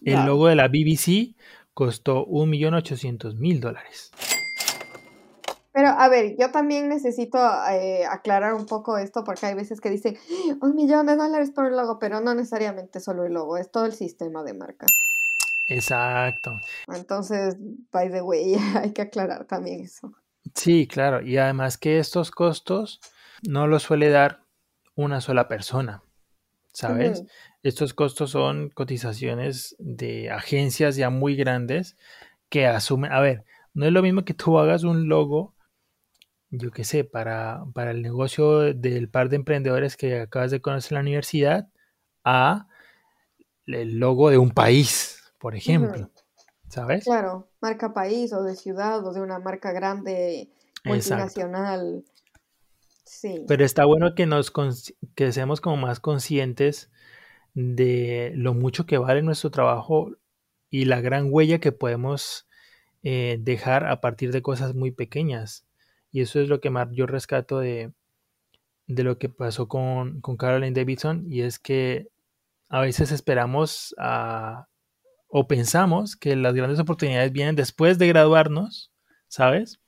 El 0.05 0.26
logo 0.26 0.47
de 0.47 0.55
la 0.55 0.69
BBC 0.69 1.36
costó 1.74 2.24
un 2.24 2.49
millón 2.49 2.76
ochocientos 2.76 3.36
mil 3.36 3.59
dólares. 3.59 4.11
Pero 5.74 5.89
a 5.89 6.07
ver, 6.07 6.38
yo 6.39 6.49
también 6.49 6.88
necesito 6.88 7.38
eh, 7.69 8.05
aclarar 8.05 8.53
un 8.53 8.67
poco 8.67 8.97
esto 8.97 9.26
porque 9.26 9.47
hay 9.47 9.55
veces 9.55 9.82
que 9.82 9.89
dicen 9.89 10.17
un 10.61 10.76
millón 10.76 11.07
de 11.07 11.17
dólares 11.17 11.51
por 11.51 11.65
el 11.65 11.76
logo, 11.76 11.99
pero 11.99 12.21
no 12.21 12.34
necesariamente 12.34 13.01
solo 13.01 13.26
el 13.26 13.34
logo, 13.34 13.57
es 13.57 13.69
todo 13.69 13.86
el 13.86 13.93
sistema 13.93 14.43
de 14.43 14.53
marca. 14.53 14.86
Exacto. 15.67 16.61
Entonces, 16.88 17.57
by 17.91 18.09
the 18.09 18.21
way, 18.21 18.55
hay 18.82 18.93
que 18.93 19.01
aclarar 19.01 19.45
también 19.45 19.82
eso. 19.82 20.13
Sí, 20.53 20.87
claro. 20.87 21.21
Y 21.21 21.37
además 21.37 21.77
que 21.77 21.99
estos 21.99 22.31
costos 22.31 22.99
no 23.47 23.67
los 23.67 23.83
suele 23.83 24.09
dar 24.09 24.43
una 24.95 25.21
sola 25.21 25.47
persona, 25.47 26.03
¿sabes? 26.71 27.23
Estos 27.63 27.93
costos 27.93 28.31
son 28.31 28.69
cotizaciones 28.69 29.75
de 29.79 30.29
agencias 30.29 30.95
ya 30.95 31.09
muy 31.09 31.35
grandes 31.35 31.97
que 32.49 32.67
asumen, 32.67 33.11
a 33.11 33.19
ver, 33.19 33.45
no 33.73 33.85
es 33.85 33.91
lo 33.91 34.03
mismo 34.03 34.25
que 34.25 34.33
tú 34.33 34.59
hagas 34.59 34.83
un 34.83 35.07
logo 35.07 35.53
yo 36.55 36.71
qué 36.71 36.83
sé, 36.83 37.03
para, 37.03 37.65
para 37.73 37.91
el 37.91 38.01
negocio 38.03 38.73
del 38.73 39.09
par 39.09 39.29
de 39.29 39.37
emprendedores 39.37 39.97
que 39.97 40.19
acabas 40.19 40.51
de 40.51 40.61
conocer 40.61 40.91
en 40.91 40.95
la 40.95 41.01
universidad, 41.01 41.67
a 42.23 42.67
el 43.65 43.97
logo 43.97 44.29
de 44.29 44.37
un 44.37 44.51
país, 44.51 45.33
por 45.39 45.55
ejemplo. 45.55 46.11
¿Sabes? 46.74 47.03
Claro, 47.03 47.47
marca 47.61 47.93
país 47.93 48.34
o 48.34 48.41
de 48.41 48.55
ciudad 48.55 49.05
o 49.05 49.13
de 49.13 49.21
una 49.21 49.38
marca 49.38 49.71
grande 49.71 50.49
multinacional. 50.84 52.03
Sí. 53.03 53.45
Pero 53.47 53.63
está 53.63 53.86
bueno 53.86 54.15
que 54.15 54.26
nos 54.26 54.51
que 55.13 55.32
seamos 55.32 55.61
como 55.61 55.78
más 55.78 55.99
conscientes 55.99 56.89
de 57.53 58.32
lo 58.36 58.55
mucho 58.55 58.88
que 58.88 58.97
vale 58.97 59.21
nuestro 59.21 59.51
trabajo 59.51 60.13
y 60.71 60.86
la 60.86 60.99
gran 60.99 61.28
huella 61.30 61.59
que 61.59 61.71
podemos 61.71 62.47
eh, 63.03 63.38
dejar 63.39 63.86
a 63.86 64.01
partir 64.01 64.32
de 64.32 64.41
cosas 64.41 64.74
muy 64.74 64.89
pequeñas. 64.89 65.67
Y 66.11 66.21
eso 66.21 66.41
es 66.41 66.49
lo 66.49 66.59
que 66.59 66.71
más 66.71 66.88
yo 66.91 67.05
rescato 67.05 67.59
de, 67.59 67.93
lo 68.88 69.19
que 69.19 69.30
pasó 69.30 69.67
con, 69.67 70.21
con 70.21 70.38
Caroline 70.38 70.74
Davidson. 70.74 71.28
Y 71.30 71.41
es 71.41 71.59
que 71.59 72.09
a 72.67 72.82
veces 72.82 73.11
esperamos 73.11 73.93
o 75.36 75.47
pensamos 75.47 76.15
que 76.15 76.36
las 76.36 76.53
grandes 76.53 76.79
oportunidades 76.79 77.31
vienen 77.31 77.55
después 77.55 77.97
de 77.97 78.07
graduarnos, 78.07 78.93
¿sabes? 79.27 79.79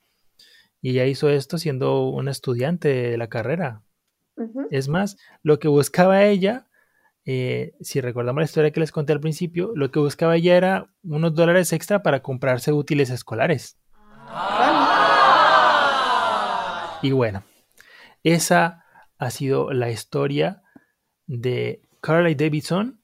Y 0.82 0.90
ella 0.90 1.06
hizo 1.06 1.30
esto 1.30 1.56
siendo 1.56 2.08
una 2.08 2.32
estudiante 2.32 2.88
de 2.88 3.16
la 3.16 3.28
carrera. 3.28 3.84
Es 4.72 4.88
más, 4.88 5.16
lo 5.44 5.60
que 5.60 5.68
buscaba 5.68 6.24
ella, 6.24 6.66
eh, 7.24 7.74
si 7.80 8.00
recordamos 8.00 8.40
la 8.40 8.46
historia 8.46 8.72
que 8.72 8.80
les 8.80 8.90
conté 8.90 9.12
al 9.12 9.20
principio, 9.20 9.70
lo 9.76 9.92
que 9.92 10.00
buscaba 10.00 10.34
ella 10.34 10.56
era 10.56 10.90
unos 11.04 11.32
dólares 11.32 11.72
extra 11.72 12.02
para 12.02 12.22
comprarse 12.22 12.72
útiles 12.72 13.10
escolares. 13.10 13.78
Y 17.02 17.12
bueno, 17.12 17.44
esa 18.24 18.84
ha 19.16 19.30
sido 19.30 19.72
la 19.72 19.92
historia 19.92 20.64
de 21.28 21.82
Carly 22.00 22.34
Davidson. 22.34 23.00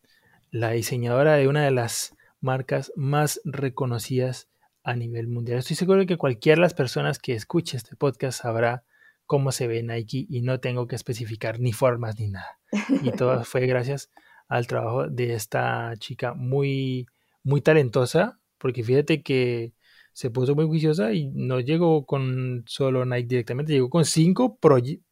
la 0.51 0.71
diseñadora 0.71 1.35
de 1.35 1.47
una 1.47 1.63
de 1.63 1.71
las 1.71 2.17
marcas 2.43 2.93
más 2.97 3.41
reconocidas 3.45 4.49
a 4.85 4.95
nivel 4.95 5.29
mundial. 5.29 5.59
Estoy 5.59 5.77
seguro 5.77 6.01
de 6.01 6.07
que 6.07 6.17
cualquiera 6.17 6.57
de 6.57 6.63
las 6.63 6.75
personas 6.75 7.19
que 7.19 7.35
escuche 7.35 7.77
este 7.77 7.97
podcast 7.97 8.43
sabrá 8.43 8.85
cómo 9.27 9.53
se 9.53 9.67
ve 9.67 9.83
Nike 9.83 10.27
y 10.29 10.43
no 10.43 10.61
tengo 10.61 10.87
que 10.87 10.97
especificar 10.97 11.61
ni 11.61 11.73
formas 11.73 12.19
ni 12.19 12.29
nada. 12.29 12.59
Y 13.03 13.13
todo 13.13 13.45
fue 13.45 13.67
gracias 13.67 14.11
al 14.49 14.67
trabajo 14.67 15.09
de 15.09 15.35
esta 15.35 15.95
chica 15.99 16.35
muy, 16.35 17.07
muy 17.43 17.61
talentosa, 17.61 18.39
porque 18.59 18.83
fíjate 18.83 19.23
que 19.23 19.73
se 20.13 20.31
puso 20.31 20.55
muy 20.55 20.67
juiciosa 20.67 21.13
y 21.13 21.29
no 21.29 21.61
llegó 21.61 22.05
con 22.05 22.65
solo 22.67 23.07
Nike 23.07 23.29
directamente, 23.29 23.73
llegó 23.73 23.89
con 23.89 24.05
cinco, 24.05 24.59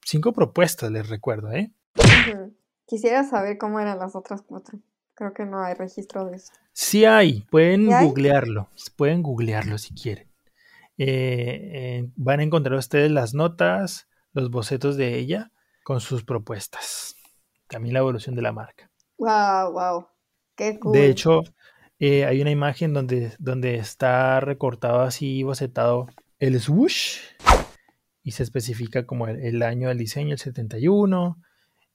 cinco 0.05 0.33
propuestas, 0.33 0.91
les 0.91 1.09
recuerdo, 1.09 1.53
¿eh? 1.53 1.73
Quisiera 2.87 3.25
saber 3.25 3.57
cómo 3.57 3.81
eran 3.81 3.99
las 3.99 4.15
otras 4.15 4.43
cuatro. 4.43 4.79
Creo 5.15 5.33
que 5.33 5.47
no 5.47 5.63
hay 5.63 5.75
registro 5.75 6.27
de 6.27 6.37
eso. 6.37 6.53
Sí 6.73 7.05
hay, 7.05 7.43
pueden 7.51 7.87
googlearlo, 7.87 8.69
pueden 8.97 9.23
googlearlo 9.23 9.79
si 9.79 9.95
quieren. 9.95 10.29
Eh, 10.99 11.71
eh, 11.73 12.11
van 12.17 12.41
a 12.41 12.43
encontrar 12.43 12.79
ustedes 12.79 13.11
las 13.11 13.35
notas, 13.35 14.09
los 14.33 14.51
bocetos 14.51 14.97
de 14.97 15.19
ella 15.19 15.51
con 15.83 16.01
sus 16.01 16.25
propuestas. 16.25 17.17
También 17.69 17.95
la 17.95 18.01
evolución 18.01 18.35
de 18.35 18.43
la 18.43 18.53
marca. 18.53 18.91
Wow, 19.19 19.73
wow. 19.73 20.07
Qué 20.57 20.79
cool. 20.79 20.93
De 20.93 21.09
hecho, 21.09 21.43
eh, 21.99 22.25
hay 22.25 22.41
una 22.41 22.51
imagen 22.51 22.95
donde, 22.95 23.35
donde 23.39 23.77
está 23.77 24.41
recortado 24.41 25.01
así, 25.01 25.43
bocetado 25.43 26.07
el 26.39 26.59
swoosh 26.59 27.19
y 28.23 28.33
se 28.33 28.43
especifica 28.43 29.07
como 29.07 29.29
el, 29.29 29.63
año 29.63 29.89
del 29.89 29.99
diseño, 29.99 30.33
el 30.33 30.39
71. 30.39 31.41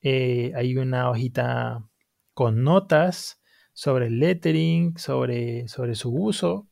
Eh, 0.02 0.52
hay 0.56 0.78
una 0.78 1.10
hojita 1.10 1.90
con 2.34 2.64
notas 2.64 3.42
sobre 3.76 4.08
el 4.08 4.20
lettering, 4.20 4.98
sobre, 4.98 5.68
sobre 5.68 5.96
su 5.96 6.10
uso. 6.10 6.66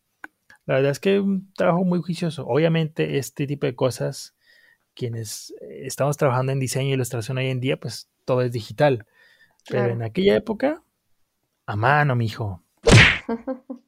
La 0.65 0.75
verdad 0.75 0.91
es 0.91 0.99
que 0.99 1.17
es 1.17 1.21
un 1.21 1.53
trabajo 1.53 1.83
muy 1.83 2.01
juicioso. 2.01 2.47
Obviamente 2.47 3.17
este 3.17 3.45
tipo 3.45 3.67
de 3.67 3.75
cosas, 3.75 4.35
quienes 4.95 5.53
eh, 5.61 5.81
estamos 5.85 6.15
trabajando 6.17 6.53
en 6.53 6.59
diseño 6.59 6.89
y 6.89 6.93
ilustración 6.93 7.37
hoy 7.37 7.49
en 7.49 7.59
día, 7.59 7.77
pues 7.77 8.09
todo 8.23 8.41
es 8.41 8.53
digital. 8.53 9.05
Pero 9.69 9.89
en 9.89 10.01
aquella 10.01 10.35
época, 10.35 10.81
a 11.65 11.75
mano, 11.75 12.15
mijo. 12.15 12.63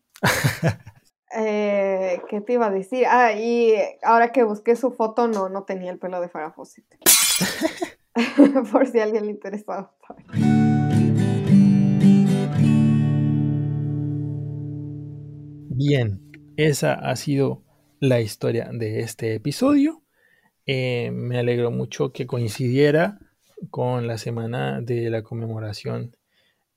eh, 1.36 2.22
¿Qué 2.30 2.41
te 2.41 2.53
iba 2.53 2.68
a 2.68 2.72
decir? 2.72 3.05
Ah, 3.09 3.32
y 3.32 3.76
ahora 4.03 4.34
que 4.34 4.43
busqué 4.43 4.76
su 4.76 4.91
foto, 4.91 5.28
no, 5.28 5.47
no 5.47 5.63
tenía 5.63 5.91
el 5.91 5.99
pelo 5.99 6.20
de 6.20 6.30
Farah 6.30 6.51
Fawcett. 6.51 6.86
Por 8.72 8.88
si 8.88 8.99
a 8.99 9.03
alguien 9.03 9.26
le 9.26 9.32
interesaba. 9.32 9.93
Bien, 15.78 16.21
esa 16.55 16.93
ha 16.93 17.17
sido 17.17 17.61
la 17.99 18.21
historia 18.21 18.69
de 18.71 19.01
este 19.01 19.36
episodio. 19.36 20.03
Eh, 20.65 21.11
me 21.11 21.38
alegro 21.38 21.69
mucho 21.69 22.13
que 22.13 22.26
coincidiera 22.26 23.19
con 23.71 24.07
la 24.07 24.17
semana 24.17 24.80
de 24.80 25.09
la 25.09 25.21
conmemoración 25.21 26.15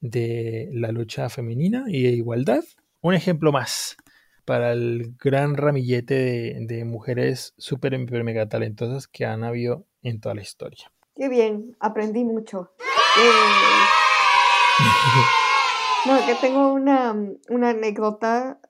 de 0.01 0.68
la 0.72 0.90
lucha 0.90 1.28
femenina 1.28 1.84
y 1.86 2.03
de 2.03 2.09
igualdad. 2.09 2.64
Un 3.01 3.14
ejemplo 3.14 3.53
más 3.53 3.96
para 4.44 4.72
el 4.72 5.14
gran 5.16 5.57
ramillete 5.57 6.57
de, 6.59 6.84
mujeres 6.84 7.55
súper, 7.57 7.96
mega 8.24 8.49
talentosas 8.49 9.07
que 9.07 9.26
han 9.26 9.44
habido 9.44 9.86
en 10.03 10.18
toda 10.18 10.34
la 10.34 10.42
historia. 10.42 10.90
Qué 11.14 11.28
bien, 11.28 11.76
aprendí 11.78 12.24
mucho. 12.24 12.72
Eh, 13.20 14.84
no, 16.07 16.24
que 16.24 16.36
tengo 16.36 16.72
una, 16.72 17.12
una, 17.49 17.70
anécdota 17.70 18.61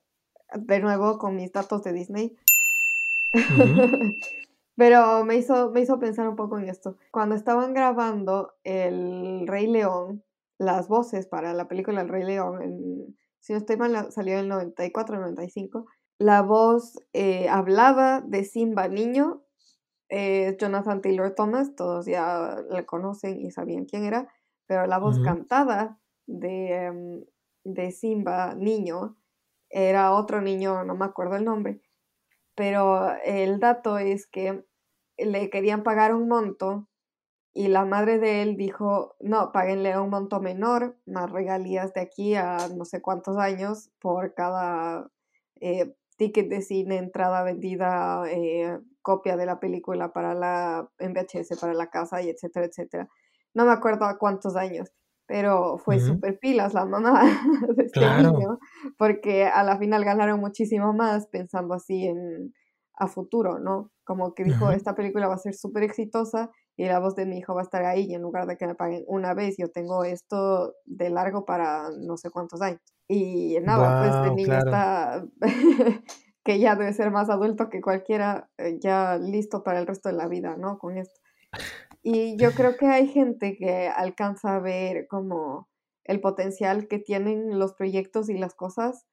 de 0.54 0.80
nuevo 0.80 1.18
con 1.18 1.36
mis 1.36 1.52
datos 1.52 1.82
de 1.82 1.92
Disney. 1.92 2.38
Pero 4.76 5.24
me 5.24 5.36
hizo, 5.36 5.70
me 5.70 5.80
hizo 5.80 5.98
pensar 5.98 6.28
un 6.28 6.36
poco 6.36 6.58
en 6.58 6.68
esto. 6.68 6.96
Cuando 7.10 7.34
estaban 7.34 7.74
grabando 7.74 8.52
El 8.62 9.46
Rey 9.46 9.66
León, 9.66 10.22
las 10.56 10.88
voces 10.88 11.26
para 11.26 11.52
la 11.52 11.66
película 11.66 12.00
El 12.00 12.08
Rey 12.08 12.24
León, 12.24 12.62
en, 12.62 13.18
si 13.40 13.52
no 13.52 13.58
estoy 13.58 13.76
mal, 13.76 14.12
salió 14.12 14.34
en 14.34 14.40
el 14.40 14.48
94, 14.48 15.18
95. 15.18 15.86
La 16.18 16.42
voz 16.42 16.98
eh, 17.12 17.48
hablaba 17.48 18.20
de 18.20 18.44
Simba 18.44 18.88
niño, 18.88 19.42
eh, 20.10 20.56
Jonathan 20.60 21.00
Taylor 21.02 21.34
Thomas, 21.34 21.74
todos 21.74 22.06
ya 22.06 22.56
le 22.70 22.86
conocen 22.86 23.40
y 23.40 23.50
sabían 23.50 23.84
quién 23.84 24.04
era, 24.04 24.28
pero 24.66 24.86
la 24.86 24.98
voz 24.98 25.18
cantada 25.20 25.98
de, 26.26 26.84
em, 26.84 27.24
de 27.64 27.90
Simba 27.90 28.54
niño 28.54 29.16
era 29.70 30.12
otro 30.12 30.40
niño, 30.40 30.84
no 30.84 30.94
me 30.96 31.04
acuerdo 31.04 31.36
el 31.36 31.44
nombre, 31.44 31.80
pero 32.54 33.14
el 33.24 33.60
dato 33.60 33.98
es 33.98 34.26
que 34.26 34.64
le 35.16 35.50
querían 35.50 35.82
pagar 35.82 36.14
un 36.14 36.28
monto 36.28 36.88
y 37.54 37.68
la 37.68 37.84
madre 37.84 38.18
de 38.18 38.42
él 38.42 38.56
dijo, 38.56 39.16
no, 39.20 39.52
páguenle 39.52 39.98
un 39.98 40.10
monto 40.10 40.40
menor, 40.40 40.96
más 41.06 41.30
regalías 41.30 41.92
de 41.94 42.00
aquí 42.00 42.34
a 42.36 42.68
no 42.76 42.84
sé 42.84 43.02
cuántos 43.02 43.36
años 43.36 43.90
por 44.00 44.34
cada 44.34 45.10
eh, 45.60 45.94
ticket 46.16 46.48
de 46.48 46.62
cine, 46.62 46.98
entrada 46.98 47.42
vendida, 47.42 48.24
eh, 48.30 48.78
copia 49.02 49.36
de 49.36 49.46
la 49.46 49.58
película 49.58 50.12
para 50.12 50.34
la 50.34 50.88
en 50.98 51.14
VHS 51.14 51.58
para 51.60 51.74
la 51.74 51.90
casa 51.90 52.22
y 52.22 52.28
etcétera, 52.28 52.66
etcétera. 52.66 53.08
No 53.54 53.64
me 53.64 53.72
acuerdo 53.72 54.04
a 54.04 54.18
cuántos 54.18 54.54
años, 54.54 54.92
pero 55.28 55.76
fue 55.78 56.00
súper 56.00 56.38
pilas 56.38 56.72
la 56.72 56.86
mamá 56.86 57.22
de 57.76 57.84
este 57.84 58.00
niño, 58.00 58.58
porque 58.96 59.44
a 59.44 59.62
la 59.62 59.78
final 59.78 60.04
ganaron 60.04 60.40
muchísimo 60.40 60.94
más 60.94 61.26
pensando 61.28 61.74
así 61.74 62.06
en 62.06 62.52
a 62.98 63.06
futuro, 63.06 63.60
¿no? 63.60 63.92
Como 64.04 64.34
que 64.34 64.42
dijo, 64.42 64.72
esta 64.72 64.96
película 64.96 65.28
va 65.28 65.34
a 65.34 65.38
ser 65.38 65.54
súper 65.54 65.84
exitosa 65.84 66.50
y 66.76 66.86
la 66.86 66.98
voz 66.98 67.14
de 67.14 67.26
mi 67.26 67.38
hijo 67.38 67.54
va 67.54 67.60
a 67.60 67.64
estar 67.64 67.84
ahí 67.84 68.06
y 68.08 68.14
en 68.14 68.22
lugar 68.22 68.46
de 68.46 68.56
que 68.56 68.66
me 68.66 68.74
paguen 68.74 69.04
una 69.06 69.34
vez, 69.34 69.56
yo 69.56 69.70
tengo 69.70 70.02
esto 70.02 70.74
de 70.84 71.10
largo 71.10 71.44
para 71.44 71.90
no 71.96 72.16
sé 72.16 72.30
cuántos 72.30 72.60
años. 72.60 72.80
Y 73.06 73.58
nada, 73.62 74.00
pues 74.00 74.14
este 74.16 74.34
niño 74.34 74.58
está, 74.58 75.24
que 76.44 76.58
ya 76.58 76.74
debe 76.74 76.92
ser 76.92 77.12
más 77.12 77.30
adulto 77.30 77.68
que 77.68 77.80
cualquiera, 77.80 78.50
eh, 78.58 78.78
ya 78.80 79.16
listo 79.16 79.62
para 79.62 79.78
el 79.78 79.86
resto 79.86 80.08
de 80.08 80.16
la 80.16 80.26
vida, 80.26 80.56
¿no? 80.56 80.78
Con 80.78 80.98
esto. 80.98 81.20
Y 82.10 82.36
yo 82.38 82.52
creo 82.52 82.78
que 82.78 82.86
hay 82.86 83.06
gente 83.06 83.58
que 83.58 83.88
alcanza 83.88 84.56
a 84.56 84.60
ver 84.60 85.06
como 85.08 85.68
el 86.04 86.22
potencial 86.22 86.88
que 86.88 86.98
tienen 86.98 87.58
los 87.58 87.74
proyectos 87.74 88.30
y 88.30 88.38
las 88.38 88.54
cosas 88.54 89.04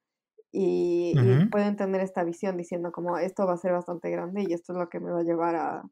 y, 0.54 1.14
y, 1.14 1.46
pueden 1.48 1.76
tener 1.76 2.00
esta 2.00 2.24
visión 2.24 2.56
diciendo 2.56 2.93
como 2.93 3.18
esto 3.18 3.46
va 3.46 3.56
a 3.56 3.58
ser 3.58 3.74
bastante 3.74 4.10
grande 4.10 4.46
y 4.48 4.54
esto 4.54 4.72
es 4.72 4.80
lo 4.80 4.88
que 4.88 5.02
me 5.02 5.12
va 5.12 5.20
a 5.20 5.24
llevar 5.24 5.56
a, 5.58 5.84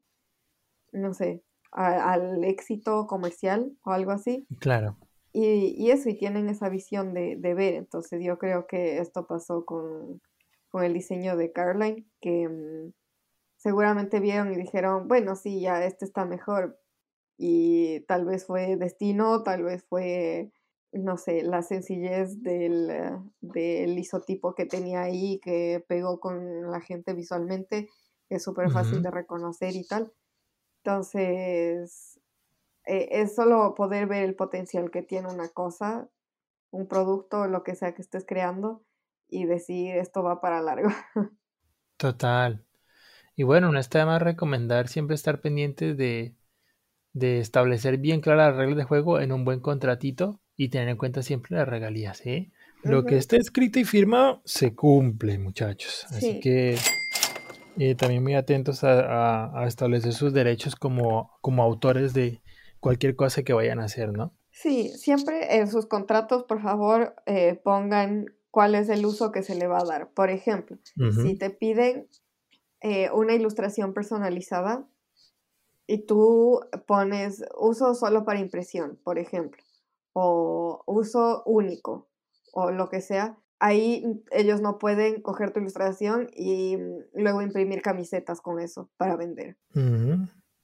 no 0.92 1.12
sé, 1.12 1.42
al 1.72 2.42
éxito 2.42 3.06
comercial 3.06 3.76
o 3.84 3.90
algo 3.90 4.12
así. 4.12 4.46
Claro. 4.58 4.96
Y, 5.30 5.74
y 5.76 5.90
eso, 5.90 6.08
y 6.08 6.16
tienen 6.16 6.48
esa 6.48 6.70
visión 6.70 7.12
de, 7.12 7.36
de, 7.36 7.52
ver. 7.52 7.74
Entonces 7.74 8.22
yo 8.24 8.38
creo 8.38 8.66
que 8.66 8.96
esto 8.96 9.26
pasó 9.26 9.66
con, 9.66 10.22
con 10.70 10.84
el 10.84 10.94
diseño 10.94 11.36
de 11.36 11.52
Caroline, 11.52 12.06
que 12.22 12.48
mm, 12.48 12.94
seguramente 13.58 14.20
vieron 14.20 14.54
y 14.54 14.56
dijeron, 14.56 15.06
bueno, 15.06 15.36
sí, 15.36 15.60
ya 15.60 15.84
este 15.84 16.06
está 16.06 16.24
mejor. 16.24 16.78
Y 17.36 18.00
tal 18.06 18.24
vez 18.24 18.46
fue 18.46 18.76
destino, 18.76 19.42
tal 19.42 19.64
vez 19.64 19.84
fue, 19.84 20.52
no 20.92 21.16
sé, 21.16 21.42
la 21.42 21.62
sencillez 21.62 22.42
del, 22.42 22.92
del 23.40 23.98
isotipo 23.98 24.54
que 24.54 24.66
tenía 24.66 25.02
ahí, 25.02 25.40
que 25.42 25.84
pegó 25.88 26.20
con 26.20 26.70
la 26.70 26.80
gente 26.80 27.12
visualmente, 27.12 27.88
que 28.28 28.36
es 28.36 28.42
súper 28.42 28.70
fácil 28.70 29.02
de 29.02 29.10
reconocer 29.10 29.74
y 29.74 29.86
tal. 29.86 30.12
Entonces, 30.84 32.20
eh, 32.86 33.08
es 33.10 33.34
solo 33.34 33.74
poder 33.74 34.06
ver 34.06 34.24
el 34.24 34.34
potencial 34.34 34.90
que 34.90 35.02
tiene 35.02 35.28
una 35.32 35.48
cosa, 35.48 36.08
un 36.70 36.86
producto, 36.86 37.46
lo 37.46 37.62
que 37.62 37.74
sea 37.74 37.94
que 37.94 38.02
estés 38.02 38.24
creando 38.26 38.84
y 39.28 39.46
decir 39.46 39.96
esto 39.96 40.22
va 40.22 40.40
para 40.40 40.60
largo. 40.60 40.90
Total. 41.96 42.64
Y 43.36 43.42
bueno, 43.42 43.72
no 43.72 43.78
está 43.78 44.00
de 44.00 44.06
más 44.06 44.22
recomendar 44.22 44.88
siempre 44.88 45.14
estar 45.14 45.40
pendiente 45.40 45.94
de, 45.94 46.36
de 47.14 47.38
establecer 47.38 47.96
bien 47.98 48.20
claras 48.20 48.48
las 48.48 48.56
reglas 48.56 48.76
de 48.76 48.84
juego 48.84 49.20
en 49.20 49.32
un 49.32 49.44
buen 49.44 49.60
contratito 49.60 50.40
y 50.56 50.68
tener 50.68 50.88
en 50.88 50.96
cuenta 50.96 51.22
siempre 51.22 51.56
las 51.56 51.66
regalías, 51.66 52.24
¿eh? 52.26 52.52
Lo 52.82 53.06
que 53.06 53.16
esté 53.16 53.38
escrito 53.38 53.78
y 53.78 53.84
firmado 53.84 54.42
se 54.44 54.74
cumple, 54.74 55.38
muchachos. 55.38 56.04
Así 56.10 56.38
que 56.40 56.76
y 57.76 57.94
también 57.94 58.22
muy 58.22 58.34
atentos 58.34 58.84
a, 58.84 59.64
establecer 59.66 60.12
sus 60.12 60.32
derechos 60.32 60.76
como, 60.76 61.30
como 61.40 61.62
autores 61.62 62.14
de 62.14 62.42
cualquier 62.80 63.16
cosa 63.16 63.42
que 63.42 63.52
vayan 63.52 63.80
a 63.80 63.84
hacer, 63.84 64.12
¿no? 64.12 64.34
Sí, 64.50 64.90
siempre 64.90 65.56
en 65.56 65.68
sus 65.68 65.86
contratos, 65.86 66.44
por 66.44 66.62
favor, 66.62 67.16
eh, 67.26 67.60
pongan 67.64 68.26
cuál 68.50 68.76
es 68.76 68.88
el 68.88 69.04
uso 69.04 69.32
que 69.32 69.42
se 69.42 69.56
le 69.56 69.66
va 69.66 69.78
a 69.78 69.84
dar. 69.84 70.10
Por 70.10 70.30
ejemplo, 70.30 70.78
si 71.24 71.36
te 71.36 71.50
piden 71.50 72.08
eh, 72.80 73.10
una 73.10 73.34
ilustración 73.34 73.94
personalizada 73.94 74.86
y 75.86 76.06
tú 76.06 76.60
pones 76.86 77.44
uso 77.56 77.94
solo 77.94 78.24
para 78.24 78.40
impresión, 78.40 78.98
por 79.04 79.18
ejemplo, 79.18 79.62
o 80.12 80.82
uso 80.86 81.42
único, 81.46 82.08
o 82.52 82.70
lo 82.70 82.88
que 82.88 83.00
sea, 83.00 83.38
ahí 83.58 84.22
ellos 84.30 84.60
no 84.60 84.78
pueden 84.78 85.20
coger 85.20 85.52
tu 85.52 85.60
ilustración 85.60 86.28
y 86.34 86.78
luego 87.12 87.42
imprimir 87.42 87.82
camisetas 87.82 88.40
con 88.40 88.60
eso 88.60 88.90
para 88.96 89.16
vender. 89.16 89.56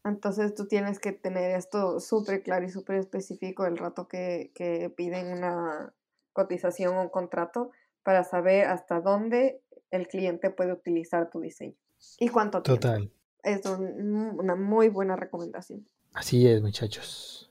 Entonces 0.05 0.55
tú 0.55 0.67
tienes 0.67 0.99
que 0.99 1.13
tener 1.13 1.57
esto 1.57 2.01
súper 2.01 2.43
claro 2.43 2.65
y 2.65 2.71
súper 2.71 2.97
específico 2.97 3.67
el 3.67 3.77
rato 3.77 4.09
que, 4.09 4.53
que 4.55 4.91
piden 4.91 5.37
una 5.37 5.95
cotización 6.33 6.97
o 6.97 7.03
un 7.03 7.09
contrato 7.09 7.71
para 8.03 8.25
saber 8.25 8.67
hasta 8.67 9.01
dónde 9.01 9.63
el 9.91 10.09
cliente 10.09 10.51
puede 10.51 10.73
utilizar 10.73 11.31
tu 11.31 11.41
diseño 11.41 11.77
y 12.19 12.29
cuánto 12.29 12.63
tiempo. 12.63 12.81
Total. 12.81 13.13
Es 13.43 13.65
una 13.67 14.55
muy 14.55 14.89
buena 14.89 15.17
recomendación. 15.17 15.87
Así 16.13 16.47
es, 16.47 16.61
muchachos. 16.61 17.51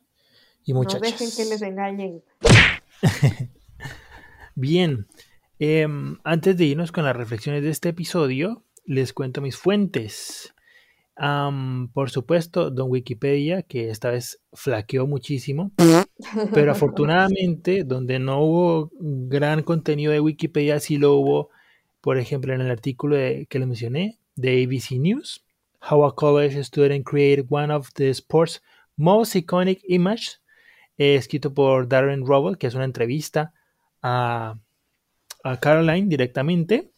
Y 0.63 0.73
muchachos. 0.73 1.01
No 1.01 1.07
dejen 1.07 1.29
que 1.35 1.45
les 1.45 1.61
engañen. 1.61 2.23
Bien, 4.55 5.07
em, 5.57 6.17
antes 6.23 6.57
de 6.57 6.65
irnos 6.65 6.91
con 6.91 7.05
las 7.05 7.15
reflexiones 7.15 7.63
de 7.63 7.69
este 7.69 7.89
episodio, 7.89 8.63
les 8.85 9.13
cuento 9.13 9.41
mis 9.41 9.55
fuentes 9.55 10.53
por 11.93 12.09
supuesto, 12.09 12.69
Don 12.71 12.89
Wikipedia, 12.89 13.61
que 13.63 13.89
esta 13.89 14.11
vez 14.11 14.41
flaqueó 14.53 15.05
muchísimo, 15.05 15.71
pero 16.53 16.71
afortunadamente, 16.71 17.83
donde 17.83 18.19
no 18.19 18.41
hubo 18.41 18.91
gran 18.99 19.63
contenido 19.63 20.13
de 20.13 20.21
Wikipedia, 20.21 20.79
sí 20.79 20.97
lo 20.97 21.15
hubo, 21.15 21.49
por 21.99 22.17
ejemplo, 22.17 22.53
en 22.53 22.61
el 22.61 22.71
artículo 22.71 23.17
que 23.49 23.59
le 23.59 23.65
mencioné, 23.65 24.19
de 24.35 24.63
ABC 24.63 24.91
News, 24.91 25.45
How 25.81 26.05
a 26.05 26.15
College 26.15 26.63
Student 26.63 27.05
Created 27.05 27.47
One 27.49 27.73
of 27.73 27.89
the 27.93 28.13
Sport's 28.13 28.61
Most 28.97 29.35
Iconic 29.35 29.81
Images, 29.87 30.41
eh, 30.97 31.15
escrito 31.15 31.53
por 31.53 31.87
Darren 31.87 32.25
Rubble, 32.25 32.57
que 32.57 32.67
es 32.67 32.75
una 32.75 32.85
entrevista 32.85 33.53
a, 34.01 34.57
Caroline 35.61 36.09
directamente. 36.09 36.91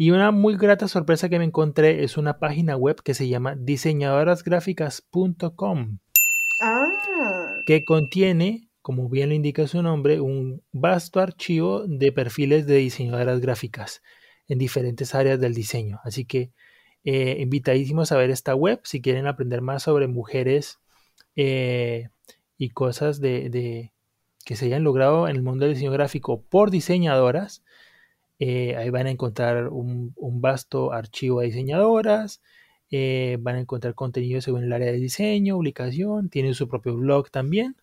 Y 0.00 0.12
una 0.12 0.30
muy 0.30 0.56
grata 0.56 0.86
sorpresa 0.86 1.28
que 1.28 1.40
me 1.40 1.44
encontré 1.44 2.04
es 2.04 2.16
una 2.16 2.38
página 2.38 2.76
web 2.76 3.02
que 3.02 3.14
se 3.14 3.26
llama 3.26 3.56
diseñadorasgráficas.com. 3.56 5.98
Ah. 6.62 6.86
Que 7.66 7.84
contiene, 7.84 8.70
como 8.80 9.08
bien 9.08 9.30
lo 9.30 9.34
indica 9.34 9.66
su 9.66 9.82
nombre, 9.82 10.20
un 10.20 10.62
vasto 10.70 11.18
archivo 11.18 11.84
de 11.88 12.12
perfiles 12.12 12.64
de 12.68 12.76
diseñadoras 12.76 13.40
gráficas 13.40 14.00
en 14.46 14.58
diferentes 14.58 15.16
áreas 15.16 15.40
del 15.40 15.54
diseño. 15.54 15.98
Así 16.04 16.24
que 16.24 16.52
eh, 17.10 17.40
invitadísimos 17.40 18.12
a 18.12 18.18
ver 18.18 18.28
esta 18.28 18.54
web 18.54 18.80
si 18.84 19.00
quieren 19.00 19.26
aprender 19.26 19.62
más 19.62 19.84
sobre 19.84 20.08
mujeres 20.08 20.78
eh, 21.36 22.10
y 22.58 22.68
cosas 22.68 23.18
de, 23.18 23.90
que 24.44 24.56
se 24.56 24.66
hayan 24.66 24.84
logrado 24.84 25.26
en 25.26 25.34
el 25.34 25.42
mundo 25.42 25.64
del 25.64 25.72
diseño 25.72 25.90
gráfico 25.90 26.42
por 26.42 26.70
diseñadoras. 26.70 27.64
Eh, 28.38 28.76
ahí 28.76 28.90
van 28.90 29.06
a 29.06 29.10
encontrar 29.10 29.68
un, 29.68 30.12
vasto 30.18 30.92
archivo 30.92 31.40
de 31.40 31.46
diseñadoras, 31.46 32.42
van 32.90 33.56
a 33.56 33.60
encontrar 33.60 33.94
contenido 33.94 34.42
según 34.42 34.64
el 34.64 34.72
área 34.74 34.92
de 34.92 34.98
diseño, 34.98 35.56
publicación, 35.56 36.28
tienen 36.28 36.52
su 36.52 36.68
propio 36.68 36.94
blog 36.94 37.30
también. 37.30 37.76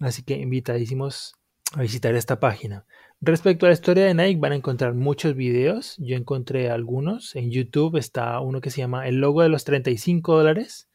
Así 0.00 0.24
que 0.24 0.34
invitadísimos 0.34 1.36
a 1.74 1.82
visitar 1.82 2.12
esta 2.16 2.40
página. 2.40 2.86
Respecto 3.26 3.66
a 3.66 3.70
la 3.70 3.72
historia 3.72 4.04
de 4.04 4.14
Nike, 4.14 4.38
van 4.38 4.52
a 4.52 4.54
encontrar 4.54 4.94
muchos 4.94 5.34
videos. 5.34 5.96
Yo 5.98 6.16
encontré 6.16 6.70
algunos. 6.70 7.34
En 7.34 7.50
YouTube 7.50 7.96
está 7.96 8.38
uno 8.38 8.60
que 8.60 8.70
se 8.70 8.78
llama 8.78 9.08
El 9.08 9.16
logo 9.16 9.42
de 9.42 9.48
los 9.48 9.64
35 9.64 10.36
dólares 10.36 10.88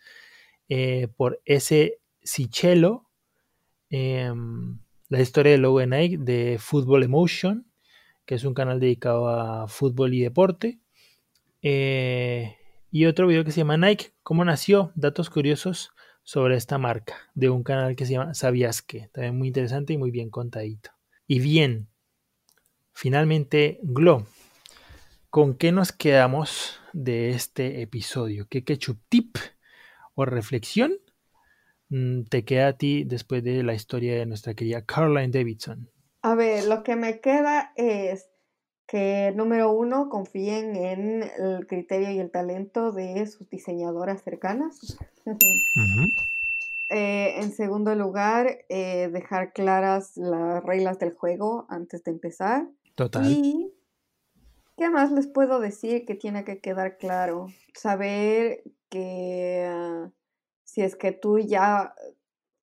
eh, 0.70 1.10
por 1.18 1.42
S. 1.44 2.00
Cicello. 2.24 3.10
Em, 3.90 4.80
la 5.10 5.20
historia 5.20 5.52
del 5.52 5.64
logo 5.64 5.80
de 5.80 5.88
Nike 5.88 6.18
de 6.20 6.58
Football 6.58 7.04
Emotion 7.04 7.66
que 8.26 8.36
es 8.36 8.46
un 8.46 8.54
canal 8.54 8.80
dedicado 8.80 9.28
a 9.28 9.68
fútbol 9.68 10.14
y 10.14 10.22
deporte. 10.22 10.80
Eh, 11.62 12.56
y 12.90 13.06
otro 13.08 13.28
video 13.28 13.44
que 13.44 13.52
se 13.52 13.58
llama 13.58 13.76
Nike, 13.76 14.14
¿cómo 14.24 14.46
nació? 14.46 14.94
Datos 14.96 15.30
curiosos 15.30 15.92
sobre 16.24 16.56
esta 16.56 16.78
marca, 16.78 17.18
de 17.34 17.50
un 17.50 17.64
canal 17.64 17.98
que 17.98 18.06
se 18.06 18.14
llama 18.14 18.34
Sabías 18.34 18.82
que, 18.82 19.10
también 19.12 19.38
muy 19.38 19.50
interesante 19.50 19.92
y 19.92 19.98
muy 19.98 20.12
bien 20.12 20.30
contadito. 20.30 20.92
Y 21.28 21.40
bien, 21.40 21.91
finalmente, 22.94 23.80
Glo, 23.84 24.26
¿con 25.30 25.56
qué 25.56 25.72
nos 25.72 25.92
quedamos 25.92 26.80
de 26.94 27.32
este 27.32 27.82
episodio? 27.82 28.48
¿Qué 28.50 28.64
ketchup 28.64 29.00
tip 29.10 29.38
o 30.16 30.26
reflexión 30.26 30.94
mm, 31.90 32.24
te 32.24 32.46
queda 32.46 32.68
a 32.68 32.74
ti 32.74 33.04
después 33.04 33.44
de 33.44 33.64
la 33.64 33.74
historia 33.74 34.16
de 34.18 34.26
nuestra 34.26 34.54
querida 34.54 34.86
Caroline 34.86 35.32
Davidson? 35.32 35.90
A 36.22 36.36
ver, 36.36 36.66
lo 36.66 36.84
que 36.84 36.96
me 36.96 37.20
queda 37.20 37.74
es 37.76 38.30
que, 38.88 39.32
número 39.36 39.72
uno, 39.72 40.10
confíen 40.10 40.76
en 40.76 41.24
el 41.24 41.66
criterio 41.66 42.12
y 42.12 42.20
el 42.20 42.30
talento 42.30 42.92
de 42.92 43.26
sus 43.26 43.50
diseñadoras 43.50 44.22
cercanas. 44.22 44.98
Eh, 46.94 47.40
en 47.40 47.54
segundo 47.54 47.96
lugar, 47.96 48.66
eh, 48.68 49.10
dejar 49.14 49.54
claras 49.54 50.18
las 50.18 50.62
reglas 50.62 51.00
del 51.00 51.14
juego 51.14 51.66
antes 51.70 52.04
de 52.04 52.12
empezar. 52.12 52.68
Total. 53.02 53.26
Y, 53.32 53.74
¿qué 54.78 54.92
más 54.92 55.12
les 55.12 55.26
puedo 55.26 55.60
decir 55.60 56.06
que 56.06 56.14
tiene 56.14 56.44
que 56.44 56.60
quedar 56.60 57.00
claro? 57.00 57.48
Saber 57.74 58.62
que 58.90 59.66
ah, 59.68 60.12
si 60.66 60.84
es 60.84 60.96
que 60.96 61.12
tú 61.12 61.40
ya 61.40 61.96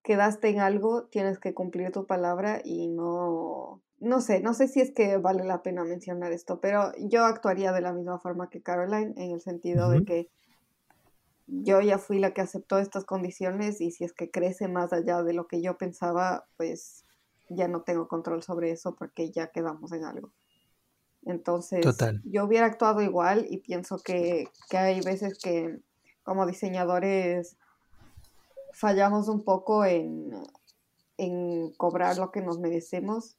quedaste 0.05 0.51
en 0.51 0.61
algo, 0.61 1.07
tienes 1.07 1.41
que 1.41 1.55
cumplir 1.55 1.91
tu 1.91 2.07
palabra 2.07 2.61
y 2.64 2.86
no, 2.86 3.82
no 3.99 4.20
sé, 4.20 4.39
no 4.39 4.55
sé 4.55 4.68
si 4.68 4.80
es 4.80 4.93
que 4.93 5.16
vale 5.16 5.43
la 5.43 5.64
pena 5.64 5.82
mencionar 5.82 6.30
esto, 6.30 6.61
pero 6.61 6.93
yo 7.01 7.24
actuaría 7.24 7.72
de 7.72 7.80
la 7.80 7.93
misma 7.93 8.20
forma 8.20 8.49
que 8.49 8.62
Caroline 8.62 9.14
en 9.16 9.32
el 9.32 9.41
sentido 9.41 9.91
de 9.91 10.05
que 10.05 10.30
yo 11.49 11.80
ya 11.80 11.99
fui 11.99 12.20
la 12.20 12.32
que 12.32 12.43
aceptó 12.43 12.78
estas 12.78 13.05
condiciones 13.05 13.80
y 13.80 13.91
si 13.91 14.05
es 14.05 14.12
que 14.12 14.30
crece 14.30 14.68
más 14.68 14.93
allá 14.93 15.24
de 15.24 15.32
lo 15.32 15.49
que 15.49 15.61
yo 15.61 15.76
pensaba, 15.78 16.47
pues 16.57 17.05
ya 17.49 17.68
no 17.68 17.82
tengo 17.82 18.09
control 18.09 18.42
sobre 18.42 18.70
eso 18.70 18.94
porque 18.94 19.30
ya 19.30 19.49
quedamos 19.49 19.92
en 19.92 20.05
algo. 20.05 20.32
Entonces, 21.24 21.84
yo 22.24 22.44
hubiera 22.44 22.66
actuado 22.66 23.03
igual 23.03 23.46
y 23.51 23.59
pienso 23.59 23.99
que, 23.99 24.49
que 24.70 24.78
hay 24.78 25.01
veces 25.01 25.38
que 25.38 25.80
como 26.22 26.46
diseñadores 26.46 27.57
fallamos 28.72 29.28
un 29.28 29.44
poco 29.44 29.84
en, 29.84 30.30
cobrar 31.76 32.16
lo 32.18 32.30
que 32.30 32.40
nos 32.40 32.61
merecemos 32.61 33.36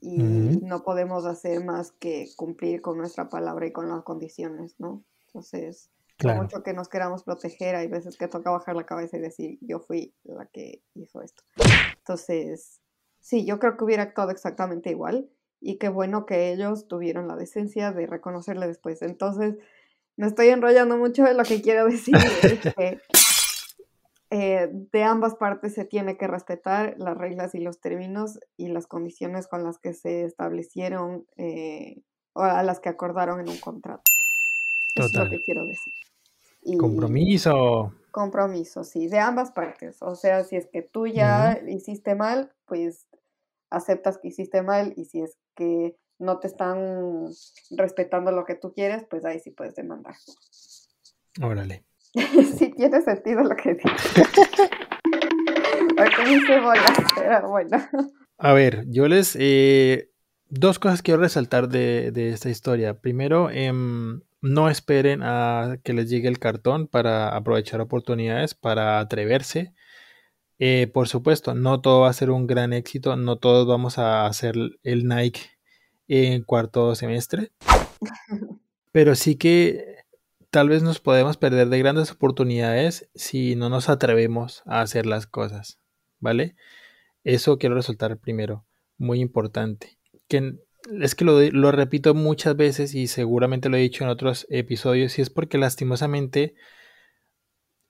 y 0.00 0.16
no 0.18 0.82
podemos 0.84 1.26
hacer 1.26 1.62
más 1.64 1.92
que 1.92 2.28
cumplir 2.36 2.80
con 2.80 2.96
nuestra 2.96 3.28
palabra 3.28 3.66
y 3.66 3.72
con 3.72 3.88
las 3.88 4.02
condiciones, 4.04 4.76
¿no? 4.78 5.02
Entonces, 5.26 5.90
claro. 6.16 6.42
mucho 6.42 6.62
que 6.62 6.72
nos 6.72 6.88
queramos 6.88 7.24
proteger, 7.24 7.74
hay 7.74 7.88
veces 7.88 8.16
que 8.16 8.28
toca 8.28 8.50
bajar 8.50 8.74
la 8.74 8.86
cabeza 8.86 9.18
y 9.18 9.20
decir, 9.20 9.58
yo 9.60 9.80
fui 9.80 10.14
la 10.24 10.46
que 10.46 10.82
hizo 10.94 11.20
esto. 11.20 11.42
Entonces, 11.98 12.80
sí, 13.20 13.44
yo 13.44 13.58
creo 13.58 13.76
que 13.76 13.84
hubiera 13.84 14.02
actuado 14.02 14.30
exactamente 14.30 14.90
igual 14.90 15.28
y 15.60 15.78
qué 15.78 15.88
bueno 15.88 16.26
que 16.26 16.52
ellos 16.52 16.88
tuvieron 16.88 17.28
la 17.28 17.36
decencia 17.36 17.92
de 17.92 18.06
reconocerle 18.06 18.66
después. 18.66 19.02
Entonces, 19.02 19.56
me 20.16 20.26
estoy 20.26 20.48
enrollando 20.48 20.96
mucho 20.96 21.24
de 21.24 21.34
lo 21.34 21.44
que 21.44 21.62
quiero 21.62 21.86
decir. 21.86 22.16
que 22.76 23.00
eh, 24.30 24.68
de 24.72 25.02
ambas 25.02 25.34
partes 25.36 25.74
se 25.74 25.84
tiene 25.84 26.16
que 26.16 26.26
respetar 26.26 26.94
las 26.98 27.16
reglas 27.16 27.54
y 27.54 27.60
los 27.60 27.80
términos 27.80 28.38
y 28.56 28.68
las 28.68 28.86
condiciones 28.86 29.46
con 29.46 29.64
las 29.64 29.78
que 29.78 29.94
se 29.94 30.24
establecieron 30.24 31.26
eh, 31.36 32.02
o 32.34 32.42
a 32.42 32.62
las 32.62 32.80
que 32.80 32.88
acordaron 32.88 33.40
en 33.40 33.48
un 33.48 33.58
contrato. 33.58 34.02
Eso 34.94 35.06
es 35.06 35.14
lo 35.14 35.30
que 35.30 35.40
quiero 35.40 35.64
decir. 35.66 35.92
Compromiso. 36.76 37.94
Compromiso, 38.10 38.84
sí, 38.84 39.08
de 39.08 39.18
ambas 39.18 39.52
partes. 39.52 39.98
O 40.00 40.14
sea, 40.14 40.44
si 40.44 40.56
es 40.56 40.66
que 40.66 40.82
tú 40.82 41.06
ya 41.06 41.60
hiciste 41.66 42.14
mal, 42.14 42.52
pues 42.66 43.06
aceptas 43.70 44.18
que 44.18 44.28
hiciste 44.28 44.62
mal 44.62 44.92
y 44.96 45.04
si 45.04 45.20
es 45.20 45.36
que 45.54 45.96
no 46.18 46.40
te 46.40 46.48
están 46.48 47.28
respetando 47.70 48.32
lo 48.32 48.44
que 48.44 48.54
tú 48.54 48.72
quieres, 48.72 49.04
pues 49.08 49.24
ahí 49.24 49.38
sí 49.38 49.50
puedes 49.50 49.74
demandar. 49.74 50.14
Órale. 51.40 51.84
sí 52.58 52.72
tiene 52.76 53.00
sentido 53.02 53.42
lo 53.42 53.54
que 53.56 53.74
dices. 53.74 53.92
bueno. 57.48 57.78
A 58.38 58.52
ver, 58.52 58.84
yo 58.88 59.08
les... 59.08 59.36
Eh, 59.38 60.10
dos 60.48 60.78
cosas 60.78 61.02
quiero 61.02 61.20
resaltar 61.20 61.68
de, 61.68 62.12
esta 62.32 62.50
historia. 62.50 63.00
Primero, 63.00 63.50
em, 63.50 64.20
no 64.40 64.68
esperen 64.70 65.22
a 65.22 65.78
que 65.82 65.92
les 65.92 66.08
llegue 66.08 66.28
el 66.28 66.38
cartón 66.38 66.86
para 66.86 67.36
aprovechar 67.36 67.80
oportunidades, 67.80 68.54
para 68.54 69.00
atreverse. 69.00 69.74
Eh, 70.58 70.88
por 70.92 71.08
supuesto, 71.08 71.54
no 71.54 71.80
todo 71.80 72.00
va 72.00 72.10
a 72.10 72.12
ser 72.12 72.30
un 72.30 72.46
gran 72.46 72.72
éxito, 72.72 73.16
no 73.16 73.36
todos 73.36 73.66
vamos 73.66 73.98
a 73.98 74.26
hacer 74.26 74.56
el 74.82 75.06
Nike 75.06 75.40
en 76.08 76.42
cuarto 76.42 76.94
semestre, 76.94 77.52
pero 78.92 79.14
sí 79.14 79.36
que 79.36 79.98
tal 80.50 80.68
vez 80.68 80.82
nos 80.82 81.00
podemos 81.00 81.36
perder 81.36 81.68
de 81.68 81.78
grandes 81.78 82.10
oportunidades 82.10 83.08
si 83.14 83.54
no 83.54 83.68
nos 83.68 83.88
atrevemos 83.88 84.62
a 84.66 84.80
hacer 84.80 85.06
las 85.06 85.26
cosas, 85.26 85.78
¿vale? 86.18 86.56
Eso 87.24 87.58
quiero 87.58 87.74
resaltar 87.74 88.18
primero. 88.18 88.64
muy 88.96 89.20
importante. 89.20 89.98
Que 90.28 90.58
es 91.00 91.14
que 91.14 91.24
lo, 91.24 91.72
repito 91.72 92.14
muchas 92.14 92.56
veces 92.56 92.94
y 92.94 93.06
seguramente 93.08 93.68
lo 93.68 93.76
he 93.76 93.80
dicho 93.80 94.04
en 94.04 94.10
otros 94.10 94.46
episodios 94.50 95.18
y 95.18 95.22
es 95.22 95.30
porque 95.30 95.58
lastimosamente 95.58 96.54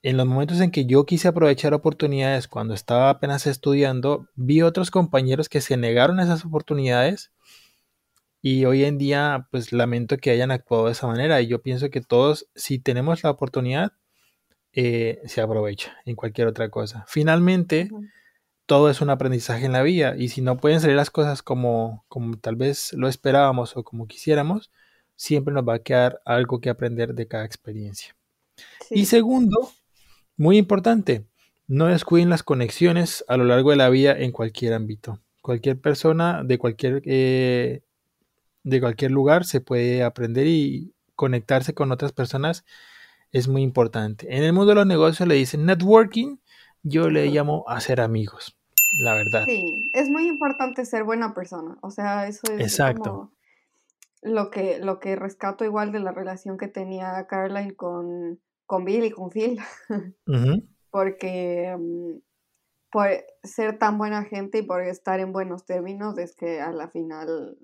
en 0.03 0.17
los 0.17 0.27
momentos 0.27 0.61
en 0.61 0.71
que 0.71 0.87
yo 0.87 1.05
quise 1.05 1.29
aprovechar 1.29 1.75
oportunidades 1.75 2.49
cuando 2.49 2.75
estaba 2.75 3.11
apenas 3.11 3.47
estudiando, 3.47 4.29
vi 4.35 4.63
otros 4.63 4.91
compañeros 4.91 5.49
que 5.49 5.61
se 5.61 5.77
negaron 5.77 6.21
a 6.21 6.25
esas 6.25 6.45
oportunidades 6.45 7.33
y 8.41 8.65
hoy 8.65 8.85
en 8.85 8.99
día 8.99 9.49
pues 9.51 9.73
lamento 9.73 10.17
que 10.17 10.31
hayan 10.31 10.51
actuado 10.51 10.87
de 10.87 10.93
esa 10.93 11.07
manera 11.07 11.41
y 11.41 11.49
yo 11.49 11.61
pienso 11.61 11.91
que 11.91 12.01
todos 12.01 12.49
si 12.55 12.79
tenemos 12.79 13.23
la 13.25 13.31
oportunidad 13.31 13.93
eh, 14.73 15.21
se 15.25 15.41
aprovecha 15.41 15.97
en 16.05 16.15
cualquier 16.15 16.47
otra 16.47 16.69
cosa. 16.69 17.05
Finalmente, 17.09 17.91
todo 18.69 18.91
es 18.91 19.01
un 19.01 19.09
aprendizaje 19.09 19.65
en 19.65 19.73
la 19.73 19.83
vida 19.83 20.15
y 20.19 20.29
si 20.29 20.43
no 20.43 20.59
pueden 20.59 20.83
salir 20.83 20.95
las 20.95 21.09
cosas 21.11 21.43
como, 21.43 22.05
como 22.07 22.37
tal 22.37 22.55
vez 22.55 22.93
lo 22.93 23.09
esperábamos 23.09 23.75
o 23.79 23.83
como 23.83 24.07
quisiéramos, 24.07 24.71
siempre 25.17 25.55
nos 25.55 25.67
va 25.67 25.77
a 25.77 25.79
quedar 25.79 26.21
algo 26.27 26.61
que 26.61 26.69
aprender 26.69 27.15
de 27.15 27.27
cada 27.27 27.47
experiencia. 27.47 28.15
Y 28.91 29.07
segundo, 29.07 29.71
muy 30.37 30.59
importante, 30.59 31.25
no 31.67 31.87
descuiden 31.87 32.29
las 32.29 32.43
conexiones 32.43 33.25
a 33.27 33.39
lo 33.39 33.45
largo 33.45 33.71
de 33.71 33.77
la 33.77 33.89
vida 33.89 34.13
en 34.19 34.33
cualquier 34.33 34.75
ámbito. 34.75 35.19
Cualquier 35.41 35.81
persona 35.81 36.45
de 36.45 36.59
cualquier, 36.59 37.01
eh, 37.07 37.81
de 38.65 38.81
cualquier 38.83 39.13
lugar 39.13 39.47
se 39.47 39.63
puede 39.63 40.03
aprender 40.03 40.47
y 40.47 40.93
conectarse 41.15 41.73
con 41.73 41.91
otras 41.91 42.13
personas 42.13 42.67
es 43.33 43.49
muy 43.49 43.63
importante. 43.63 44.37
En 44.37 44.43
el 44.43 44.53
mundo 44.53 44.73
de 44.73 44.75
los 44.75 44.87
negocios 44.87 45.27
le 45.27 45.37
dicen 45.37 45.65
networking, 45.65 46.37
yo 46.83 47.09
le 47.09 47.29
llamo 47.31 47.65
hacer 47.67 48.03
amigos 48.03 48.58
la 48.97 49.15
verdad. 49.15 49.45
Sí, 49.45 49.91
es 49.93 50.09
muy 50.09 50.27
importante 50.27 50.85
ser 50.85 51.05
buena 51.05 51.35
persona. 51.35 51.79
O 51.83 51.91
sea, 51.91 52.27
eso 52.27 52.53
es 52.53 52.61
Exacto. 52.61 53.33
lo 54.23 54.51
que, 54.51 54.79
lo 54.79 55.01
que 55.01 55.17
rescato 55.17 55.65
igual 55.65 55.93
de 55.93 56.01
la 56.01 56.13
relación 56.13 56.59
que 56.59 56.69
tenía 56.69 57.27
Caroline 57.27 57.75
con, 57.75 58.41
con 58.67 58.85
Bill 58.85 59.05
y 59.05 59.11
con 59.11 59.31
Phil. 59.31 59.61
Porque 60.91 61.77
mm, 61.79 62.19
por 62.91 63.09
ser 63.43 63.79
tan 63.79 63.99
buena 63.99 64.25
gente 64.25 64.59
y 64.59 64.63
por 64.63 64.83
estar 64.83 65.21
en 65.21 65.33
buenos 65.33 65.67
términos 65.67 66.17
es 66.19 66.35
que 66.35 66.61
a 66.61 66.73
la 66.73 66.89
final 66.89 67.59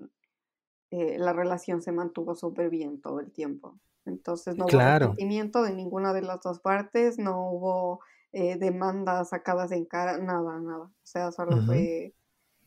eh, 0.91 1.17
la 1.17 1.33
relación 1.33 1.81
se 1.81 1.91
mantuvo 1.91 2.35
súper 2.35 2.69
bien 2.69 3.01
todo 3.01 3.19
el 3.19 3.31
tiempo. 3.31 3.79
Entonces 4.05 4.55
no 4.55 4.65
hubo 4.65 4.99
sentimiento 4.99 5.63
de 5.63 5.73
ninguna 5.73 6.13
de 6.13 6.21
las 6.21 6.41
dos 6.41 6.59
partes, 6.59 7.17
no 7.17 7.49
hubo 7.49 8.01
eh, 8.37 8.57
demandas 8.57 9.29
sacadas 9.29 9.71
en 9.71 9.85
cara, 9.85 10.17
nada, 10.17 10.59
nada. 10.59 10.83
O 10.83 11.05
sea, 11.05 11.31
solo 11.31 11.55
fue 11.65 12.13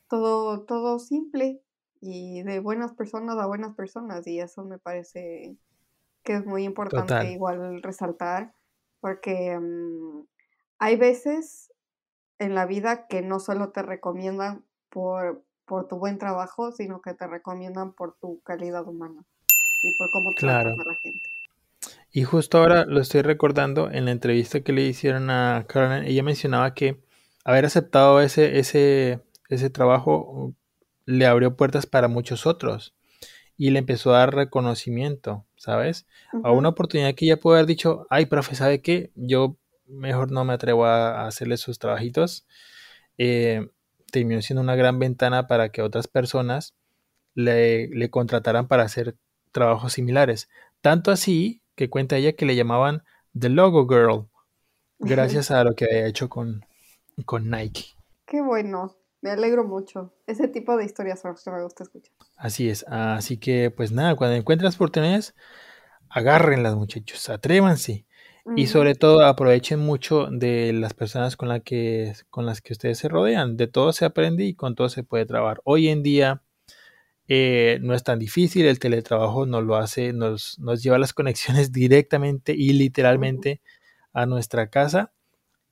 todo, 0.08 0.64
todo 0.64 0.98
simple 0.98 1.60
y 2.00 2.42
de 2.42 2.58
buenas 2.60 2.94
personas 2.94 3.36
a 3.36 3.44
buenas 3.44 3.74
personas 3.74 4.26
y 4.26 4.40
eso 4.40 4.64
me 4.64 4.78
parece 4.78 5.58
que 6.22 6.36
es 6.36 6.46
muy 6.46 6.64
importante 6.64 7.30
igual 7.30 7.82
resaltar 7.82 8.54
porque 9.00 9.58
mm, 9.60 10.22
hay 10.78 10.96
veces 10.96 11.70
en 12.38 12.54
la 12.54 12.64
vida 12.64 13.06
que 13.06 13.20
no 13.20 13.38
solo 13.38 13.70
te 13.70 13.82
recomiendan 13.82 14.64
por, 14.88 15.44
por 15.66 15.86
tu 15.86 15.98
buen 15.98 16.16
trabajo, 16.16 16.72
sino 16.72 17.02
que 17.02 17.12
te 17.12 17.26
recomiendan 17.26 17.92
por 17.92 18.16
tu 18.16 18.40
calidad 18.40 18.88
humana 18.88 19.22
y 19.82 19.94
por 19.98 20.10
cómo 20.12 20.30
tratas 20.30 20.78
a 20.78 20.84
la 20.84 20.94
gente. 20.94 21.28
Y 22.10 22.24
justo 22.24 22.58
ahora 22.58 22.84
lo 22.86 23.00
estoy 23.00 23.22
recordando 23.22 23.90
en 23.90 24.06
la 24.06 24.12
entrevista 24.12 24.60
que 24.60 24.72
le 24.72 24.82
hicieron 24.82 25.30
a 25.30 25.66
Caroline, 25.68 26.08
ella 26.08 26.22
mencionaba 26.22 26.74
que 26.74 27.00
haber 27.44 27.66
aceptado 27.66 28.20
ese, 28.20 28.58
ese, 28.58 29.20
ese 29.48 29.70
trabajo 29.70 30.54
le 31.04 31.26
abrió 31.26 31.56
puertas 31.56 31.86
para 31.86 32.08
muchos 32.08 32.46
otros 32.46 32.94
y 33.56 33.70
le 33.70 33.80
empezó 33.80 34.14
a 34.14 34.18
dar 34.18 34.34
reconocimiento, 34.34 35.46
¿sabes? 35.56 36.06
A 36.44 36.52
una 36.52 36.70
oportunidad 36.70 37.14
que 37.14 37.24
ella 37.24 37.40
puede 37.40 37.58
haber 37.58 37.66
dicho, 37.66 38.06
ay, 38.08 38.26
profe, 38.26 38.54
¿sabe 38.54 38.80
qué? 38.82 39.10
Yo 39.14 39.56
mejor 39.86 40.30
no 40.30 40.44
me 40.44 40.52
atrevo 40.52 40.86
a 40.86 41.26
hacerle 41.26 41.56
sus 41.56 41.78
trabajitos. 41.78 42.46
Eh, 43.18 43.68
terminó 44.12 44.40
siendo 44.42 44.62
una 44.62 44.76
gran 44.76 44.98
ventana 44.98 45.46
para 45.46 45.70
que 45.70 45.82
otras 45.82 46.06
personas 46.06 46.74
le, 47.34 47.88
le 47.88 48.10
contrataran 48.10 48.68
para 48.68 48.84
hacer 48.84 49.16
trabajos 49.50 49.94
similares. 49.94 50.48
Tanto 50.80 51.10
así 51.10 51.62
que 51.78 51.88
cuenta 51.88 52.16
ella 52.16 52.32
que 52.32 52.44
le 52.44 52.56
llamaban 52.56 53.04
The 53.38 53.50
Logo 53.50 53.86
Girl, 53.88 54.26
gracias 54.98 55.52
a 55.52 55.62
lo 55.62 55.76
que 55.76 55.84
había 55.84 56.08
hecho 56.08 56.28
con, 56.28 56.66
con 57.24 57.48
Nike. 57.48 57.94
Qué 58.26 58.42
bueno, 58.42 58.96
me 59.20 59.30
alegro 59.30 59.62
mucho. 59.62 60.12
Ese 60.26 60.48
tipo 60.48 60.76
de 60.76 60.84
historias 60.84 61.20
son 61.20 61.36
que 61.36 61.50
me 61.52 61.62
gusta 61.62 61.84
escuchar. 61.84 62.12
Así 62.36 62.68
es, 62.68 62.84
así 62.88 63.38
que 63.38 63.70
pues 63.70 63.92
nada, 63.92 64.16
cuando 64.16 64.34
encuentras 64.34 64.74
oportunidades, 64.74 65.36
agárrenlas 66.10 66.74
muchachos, 66.74 67.30
atrévanse. 67.30 68.04
Y 68.56 68.68
sobre 68.68 68.94
todo 68.94 69.26
aprovechen 69.26 69.78
mucho 69.78 70.28
de 70.30 70.72
las 70.72 70.94
personas 70.94 71.36
con, 71.36 71.50
la 71.50 71.60
que, 71.60 72.14
con 72.30 72.46
las 72.46 72.62
que 72.62 72.72
ustedes 72.72 72.96
se 72.96 73.06
rodean. 73.06 73.58
De 73.58 73.66
todo 73.66 73.92
se 73.92 74.06
aprende 74.06 74.44
y 74.44 74.54
con 74.54 74.74
todo 74.74 74.88
se 74.88 75.04
puede 75.04 75.26
trabajar. 75.26 75.60
Hoy 75.64 75.88
en 75.88 76.02
día 76.02 76.42
eh, 77.28 77.78
no 77.82 77.94
es 77.94 78.02
tan 78.02 78.18
difícil, 78.18 78.66
el 78.66 78.78
teletrabajo 78.78 79.46
nos 79.46 79.62
lo 79.62 79.76
hace, 79.76 80.12
nos, 80.12 80.58
nos 80.58 80.82
lleva 80.82 80.98
las 80.98 81.12
conexiones 81.12 81.72
directamente 81.72 82.54
y 82.56 82.72
literalmente 82.72 83.60
a 84.12 84.26
nuestra 84.26 84.70
casa. 84.70 85.12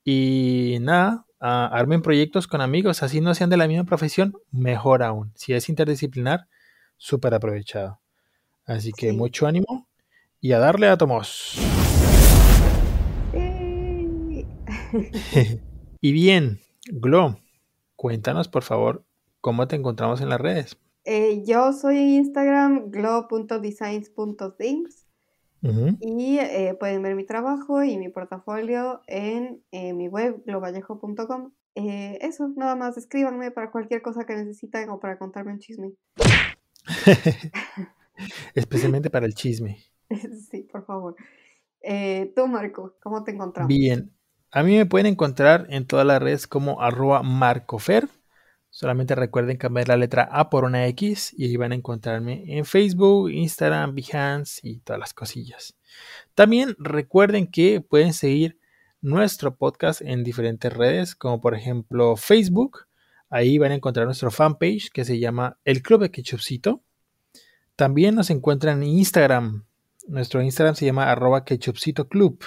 Y 0.04 0.78
nada, 0.80 1.26
armen 1.40 2.02
proyectos 2.02 2.46
con 2.46 2.60
amigos, 2.60 3.02
así 3.02 3.20
no 3.20 3.34
sean 3.34 3.50
de 3.50 3.56
la 3.56 3.66
misma 3.66 3.84
profesión, 3.84 4.34
mejor 4.52 5.02
aún. 5.02 5.32
Si 5.34 5.52
es 5.52 5.68
interdisciplinar, 5.68 6.46
súper 6.96 7.34
aprovechado. 7.34 8.00
Así 8.66 8.92
que 8.92 9.12
mucho 9.12 9.46
ánimo 9.46 9.88
y 10.40 10.52
a 10.52 10.58
darle 10.58 10.88
átomos. 10.88 11.58
y 16.00 16.12
bien, 16.12 16.60
Glo, 16.86 17.40
cuéntanos 17.96 18.48
por 18.48 18.62
favor 18.62 19.04
cómo 19.40 19.66
te 19.68 19.76
encontramos 19.76 20.20
en 20.20 20.28
las 20.28 20.40
redes. 20.40 20.78
Eh, 21.08 21.44
yo 21.46 21.72
soy 21.72 21.98
en 21.98 22.08
Instagram 22.08 22.90
glow.designs.things 22.90 25.06
y 26.00 26.38
eh, 26.38 26.74
pueden 26.78 27.02
ver 27.02 27.14
mi 27.14 27.24
trabajo 27.24 27.84
y 27.84 27.96
mi 27.96 28.08
portafolio 28.08 29.02
en 29.06 29.62
eh, 29.70 29.92
mi 29.92 30.08
web 30.08 30.42
globallejo.com. 30.44 31.52
eso, 31.74 32.48
nada 32.56 32.74
más, 32.74 32.96
escríbanme 32.96 33.52
para 33.52 33.70
cualquier 33.70 34.02
cosa 34.02 34.26
que 34.26 34.34
necesiten 34.34 34.90
o 34.90 34.98
para 34.98 35.16
contarme 35.16 35.52
un 35.52 35.60
chisme. 35.60 35.92
Especialmente 38.54 39.08
para 39.08 39.26
el 39.26 39.34
chisme. 39.34 39.78
sí, 40.50 40.64
por 40.64 40.84
favor. 40.84 41.14
tú, 42.34 42.48
Marco, 42.48 42.96
¿cómo 43.00 43.22
te 43.22 43.30
encontramos? 43.30 43.68
Bien, 43.68 44.10
a 44.50 44.64
mí 44.64 44.76
me 44.76 44.86
pueden 44.86 45.06
encontrar 45.06 45.68
en 45.70 45.86
todas 45.86 46.04
las 46.04 46.20
redes 46.20 46.48
como 46.48 46.82
arroba 46.82 47.22
marcofer. 47.22 48.08
Solamente 48.76 49.14
recuerden 49.14 49.56
cambiar 49.56 49.88
la 49.88 49.96
letra 49.96 50.28
A 50.30 50.50
por 50.50 50.64
una 50.64 50.86
X 50.88 51.32
y 51.34 51.46
ahí 51.46 51.56
van 51.56 51.72
a 51.72 51.76
encontrarme 51.76 52.44
en 52.46 52.66
Facebook, 52.66 53.30
Instagram, 53.30 53.94
Behance 53.94 54.60
y 54.62 54.80
todas 54.80 55.00
las 55.00 55.14
cosillas. 55.14 55.78
También 56.34 56.76
recuerden 56.78 57.46
que 57.46 57.80
pueden 57.80 58.12
seguir 58.12 58.58
nuestro 59.00 59.56
podcast 59.56 60.02
en 60.02 60.24
diferentes 60.24 60.70
redes, 60.70 61.14
como 61.14 61.40
por 61.40 61.54
ejemplo 61.54 62.16
Facebook. 62.16 62.80
Ahí 63.30 63.56
van 63.56 63.72
a 63.72 63.76
encontrar 63.76 64.04
nuestro 64.04 64.30
fanpage 64.30 64.90
que 64.90 65.06
se 65.06 65.18
llama 65.18 65.58
El 65.64 65.80
Club 65.80 66.02
de 66.02 66.10
Ketchupcito. 66.10 66.82
También 67.76 68.14
nos 68.14 68.28
encuentran 68.28 68.82
en 68.82 68.90
Instagram. 68.90 69.64
Nuestro 70.06 70.42
Instagram 70.42 70.74
se 70.74 70.84
llama 70.84 71.10
arroba 71.10 71.46
Ketchupcito 71.46 72.08
Club. 72.08 72.44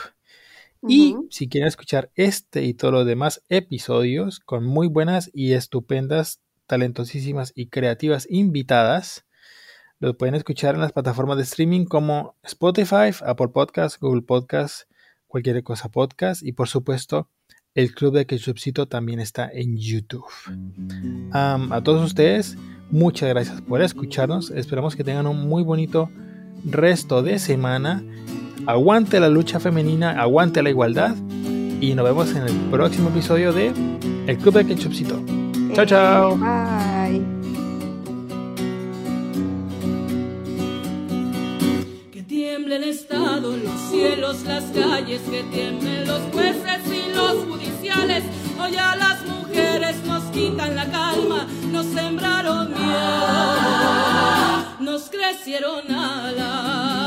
Y 0.88 1.16
si 1.30 1.50
quieren 1.50 1.68
escuchar 1.68 2.12
este 2.16 2.64
y 2.64 2.74
todos 2.74 2.94
los 2.94 3.06
demás 3.06 3.44
episodios 3.50 4.40
con 4.40 4.66
muy 4.66 4.88
buenas 4.88 5.30
y 5.34 5.54
estupendas, 5.54 6.40
talentosísimas 6.68 7.52
y 7.56 7.68
creativas 7.68 8.28
invitadas, 8.30 9.26
los 10.00 10.16
pueden 10.16 10.36
escuchar 10.36 10.76
en 10.76 10.82
las 10.82 10.94
plataformas 10.94 11.38
de 11.38 11.44
streaming 11.44 11.86
como 11.86 12.36
Spotify, 12.44 13.12
Apple 13.26 13.50
Podcasts, 13.50 14.00
Google 14.00 14.22
Podcasts, 14.22 14.88
cualquier 15.28 15.62
cosa 15.64 15.90
podcast 15.90 16.42
y 16.44 16.54
por 16.54 16.70
supuesto 16.70 17.30
el 17.76 17.94
Club 17.94 18.16
de 18.16 18.26
Ketchupcito 18.26 18.88
también 18.88 19.20
está 19.20 19.50
en 19.52 19.78
YouTube. 19.78 20.26
a 21.32 21.82
todos 21.84 22.04
ustedes, 22.06 22.58
muchas 22.90 23.30
gracias 23.30 23.62
por 23.62 23.82
escucharnos. 23.82 24.50
Esperamos 24.52 24.96
que 24.96 25.04
tengan 25.04 25.28
un 25.28 25.48
muy 25.48 25.64
bonito 25.64 26.10
resto 26.66 27.22
de 27.22 27.38
semana 27.38 28.04
aguante 28.66 29.20
la 29.20 29.30
lucha 29.30 29.60
femenina, 29.60 30.20
aguante 30.20 30.62
la 30.62 30.70
igualdad 30.70 31.16
y 31.82 31.94
nos 31.94 32.06
vemos 32.06 32.32
en 32.32 32.44
el 32.44 32.56
próximo 32.70 33.10
episodio 33.10 33.54
de 33.54 33.72
El 34.28 34.38
Club 34.38 34.56
de 34.56 34.68
Ketchupcito. 34.68 35.22
Chao, 35.74 35.86
chao. 35.86 36.38
Bye. 36.38 37.22
Que 42.12 42.24
tiemble 42.24 42.76
el 42.76 42.84
Estado, 42.84 43.56
los 43.56 43.80
cielos, 43.90 44.44
las 44.44 44.66
calles, 44.66 45.22
que 45.22 45.44
tiemblen 45.44 46.06
los 46.06 46.22
jueces 46.34 46.82
y 46.86 47.16
los 47.16 47.46
judiciales. 47.46 48.24
Hoy 48.62 48.76
a 48.76 48.96
las 48.96 49.26
mujeres 49.26 49.96
nos 50.06 50.24
quitan 50.26 50.76
la 50.76 50.90
calma, 50.92 51.48
nos 51.72 51.86
sembraron 51.86 52.70
miedo, 52.70 54.66
nos 54.82 55.10
crecieron 55.10 55.90
alas. 55.90 56.99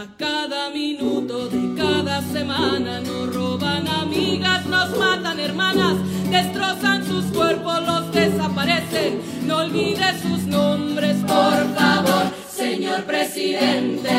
A 0.00 0.06
cada 0.16 0.70
minuto 0.70 1.50
de 1.50 1.74
cada 1.76 2.22
semana 2.22 3.00
nos 3.00 3.34
roban 3.34 3.86
amigas, 3.86 4.64
nos 4.64 4.96
matan 4.96 5.38
hermanas, 5.38 5.96
destrozan 6.30 7.06
sus 7.06 7.26
cuerpos, 7.26 7.86
los 7.86 8.10
desaparecen. 8.10 9.20
No 9.46 9.58
olvide 9.58 10.18
sus 10.22 10.46
nombres, 10.46 11.18
por 11.18 11.74
favor, 11.76 12.32
señor 12.48 13.04
presidente. 13.04 14.16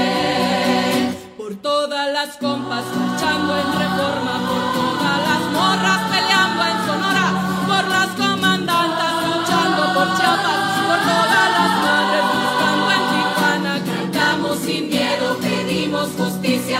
Por 1.35 1.55
todas 1.55 2.13
las 2.13 2.37
compas 2.37 2.85
marchando 2.95 3.57
en 3.57 3.69
reforma, 3.83 4.33
por 4.49 4.63
todas 4.81 5.17
las 5.29 5.43
morras 5.51 6.01
peleando 6.11 6.61
en 6.63 6.90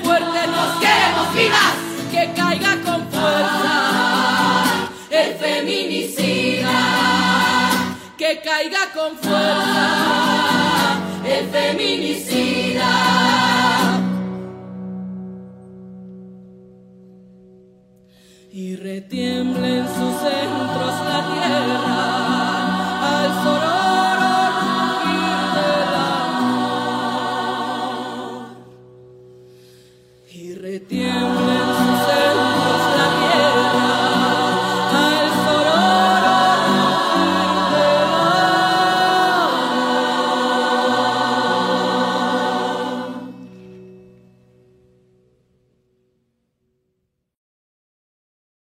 Fuerte, 0.00 0.46
nos 0.46 0.78
queremos 0.80 1.34
vivas, 1.34 1.74
que 2.10 2.32
caiga 2.34 2.80
con 2.84 3.08
fuerza 3.10 3.76
el 5.10 5.34
feminicida 5.34 7.12
que 8.22 8.40
caiga 8.40 8.92
con 8.94 9.16
fuerza 9.16 11.00
el 11.24 11.48
feminicida. 11.48 12.92
Y 18.52 18.76
retiemble 18.76 19.78
en 19.78 19.86
sus 19.88 20.14
centros 20.24 20.94
la 21.08 21.20
tierra 21.32 22.00
al 23.18 23.28
sonoro 23.42 23.61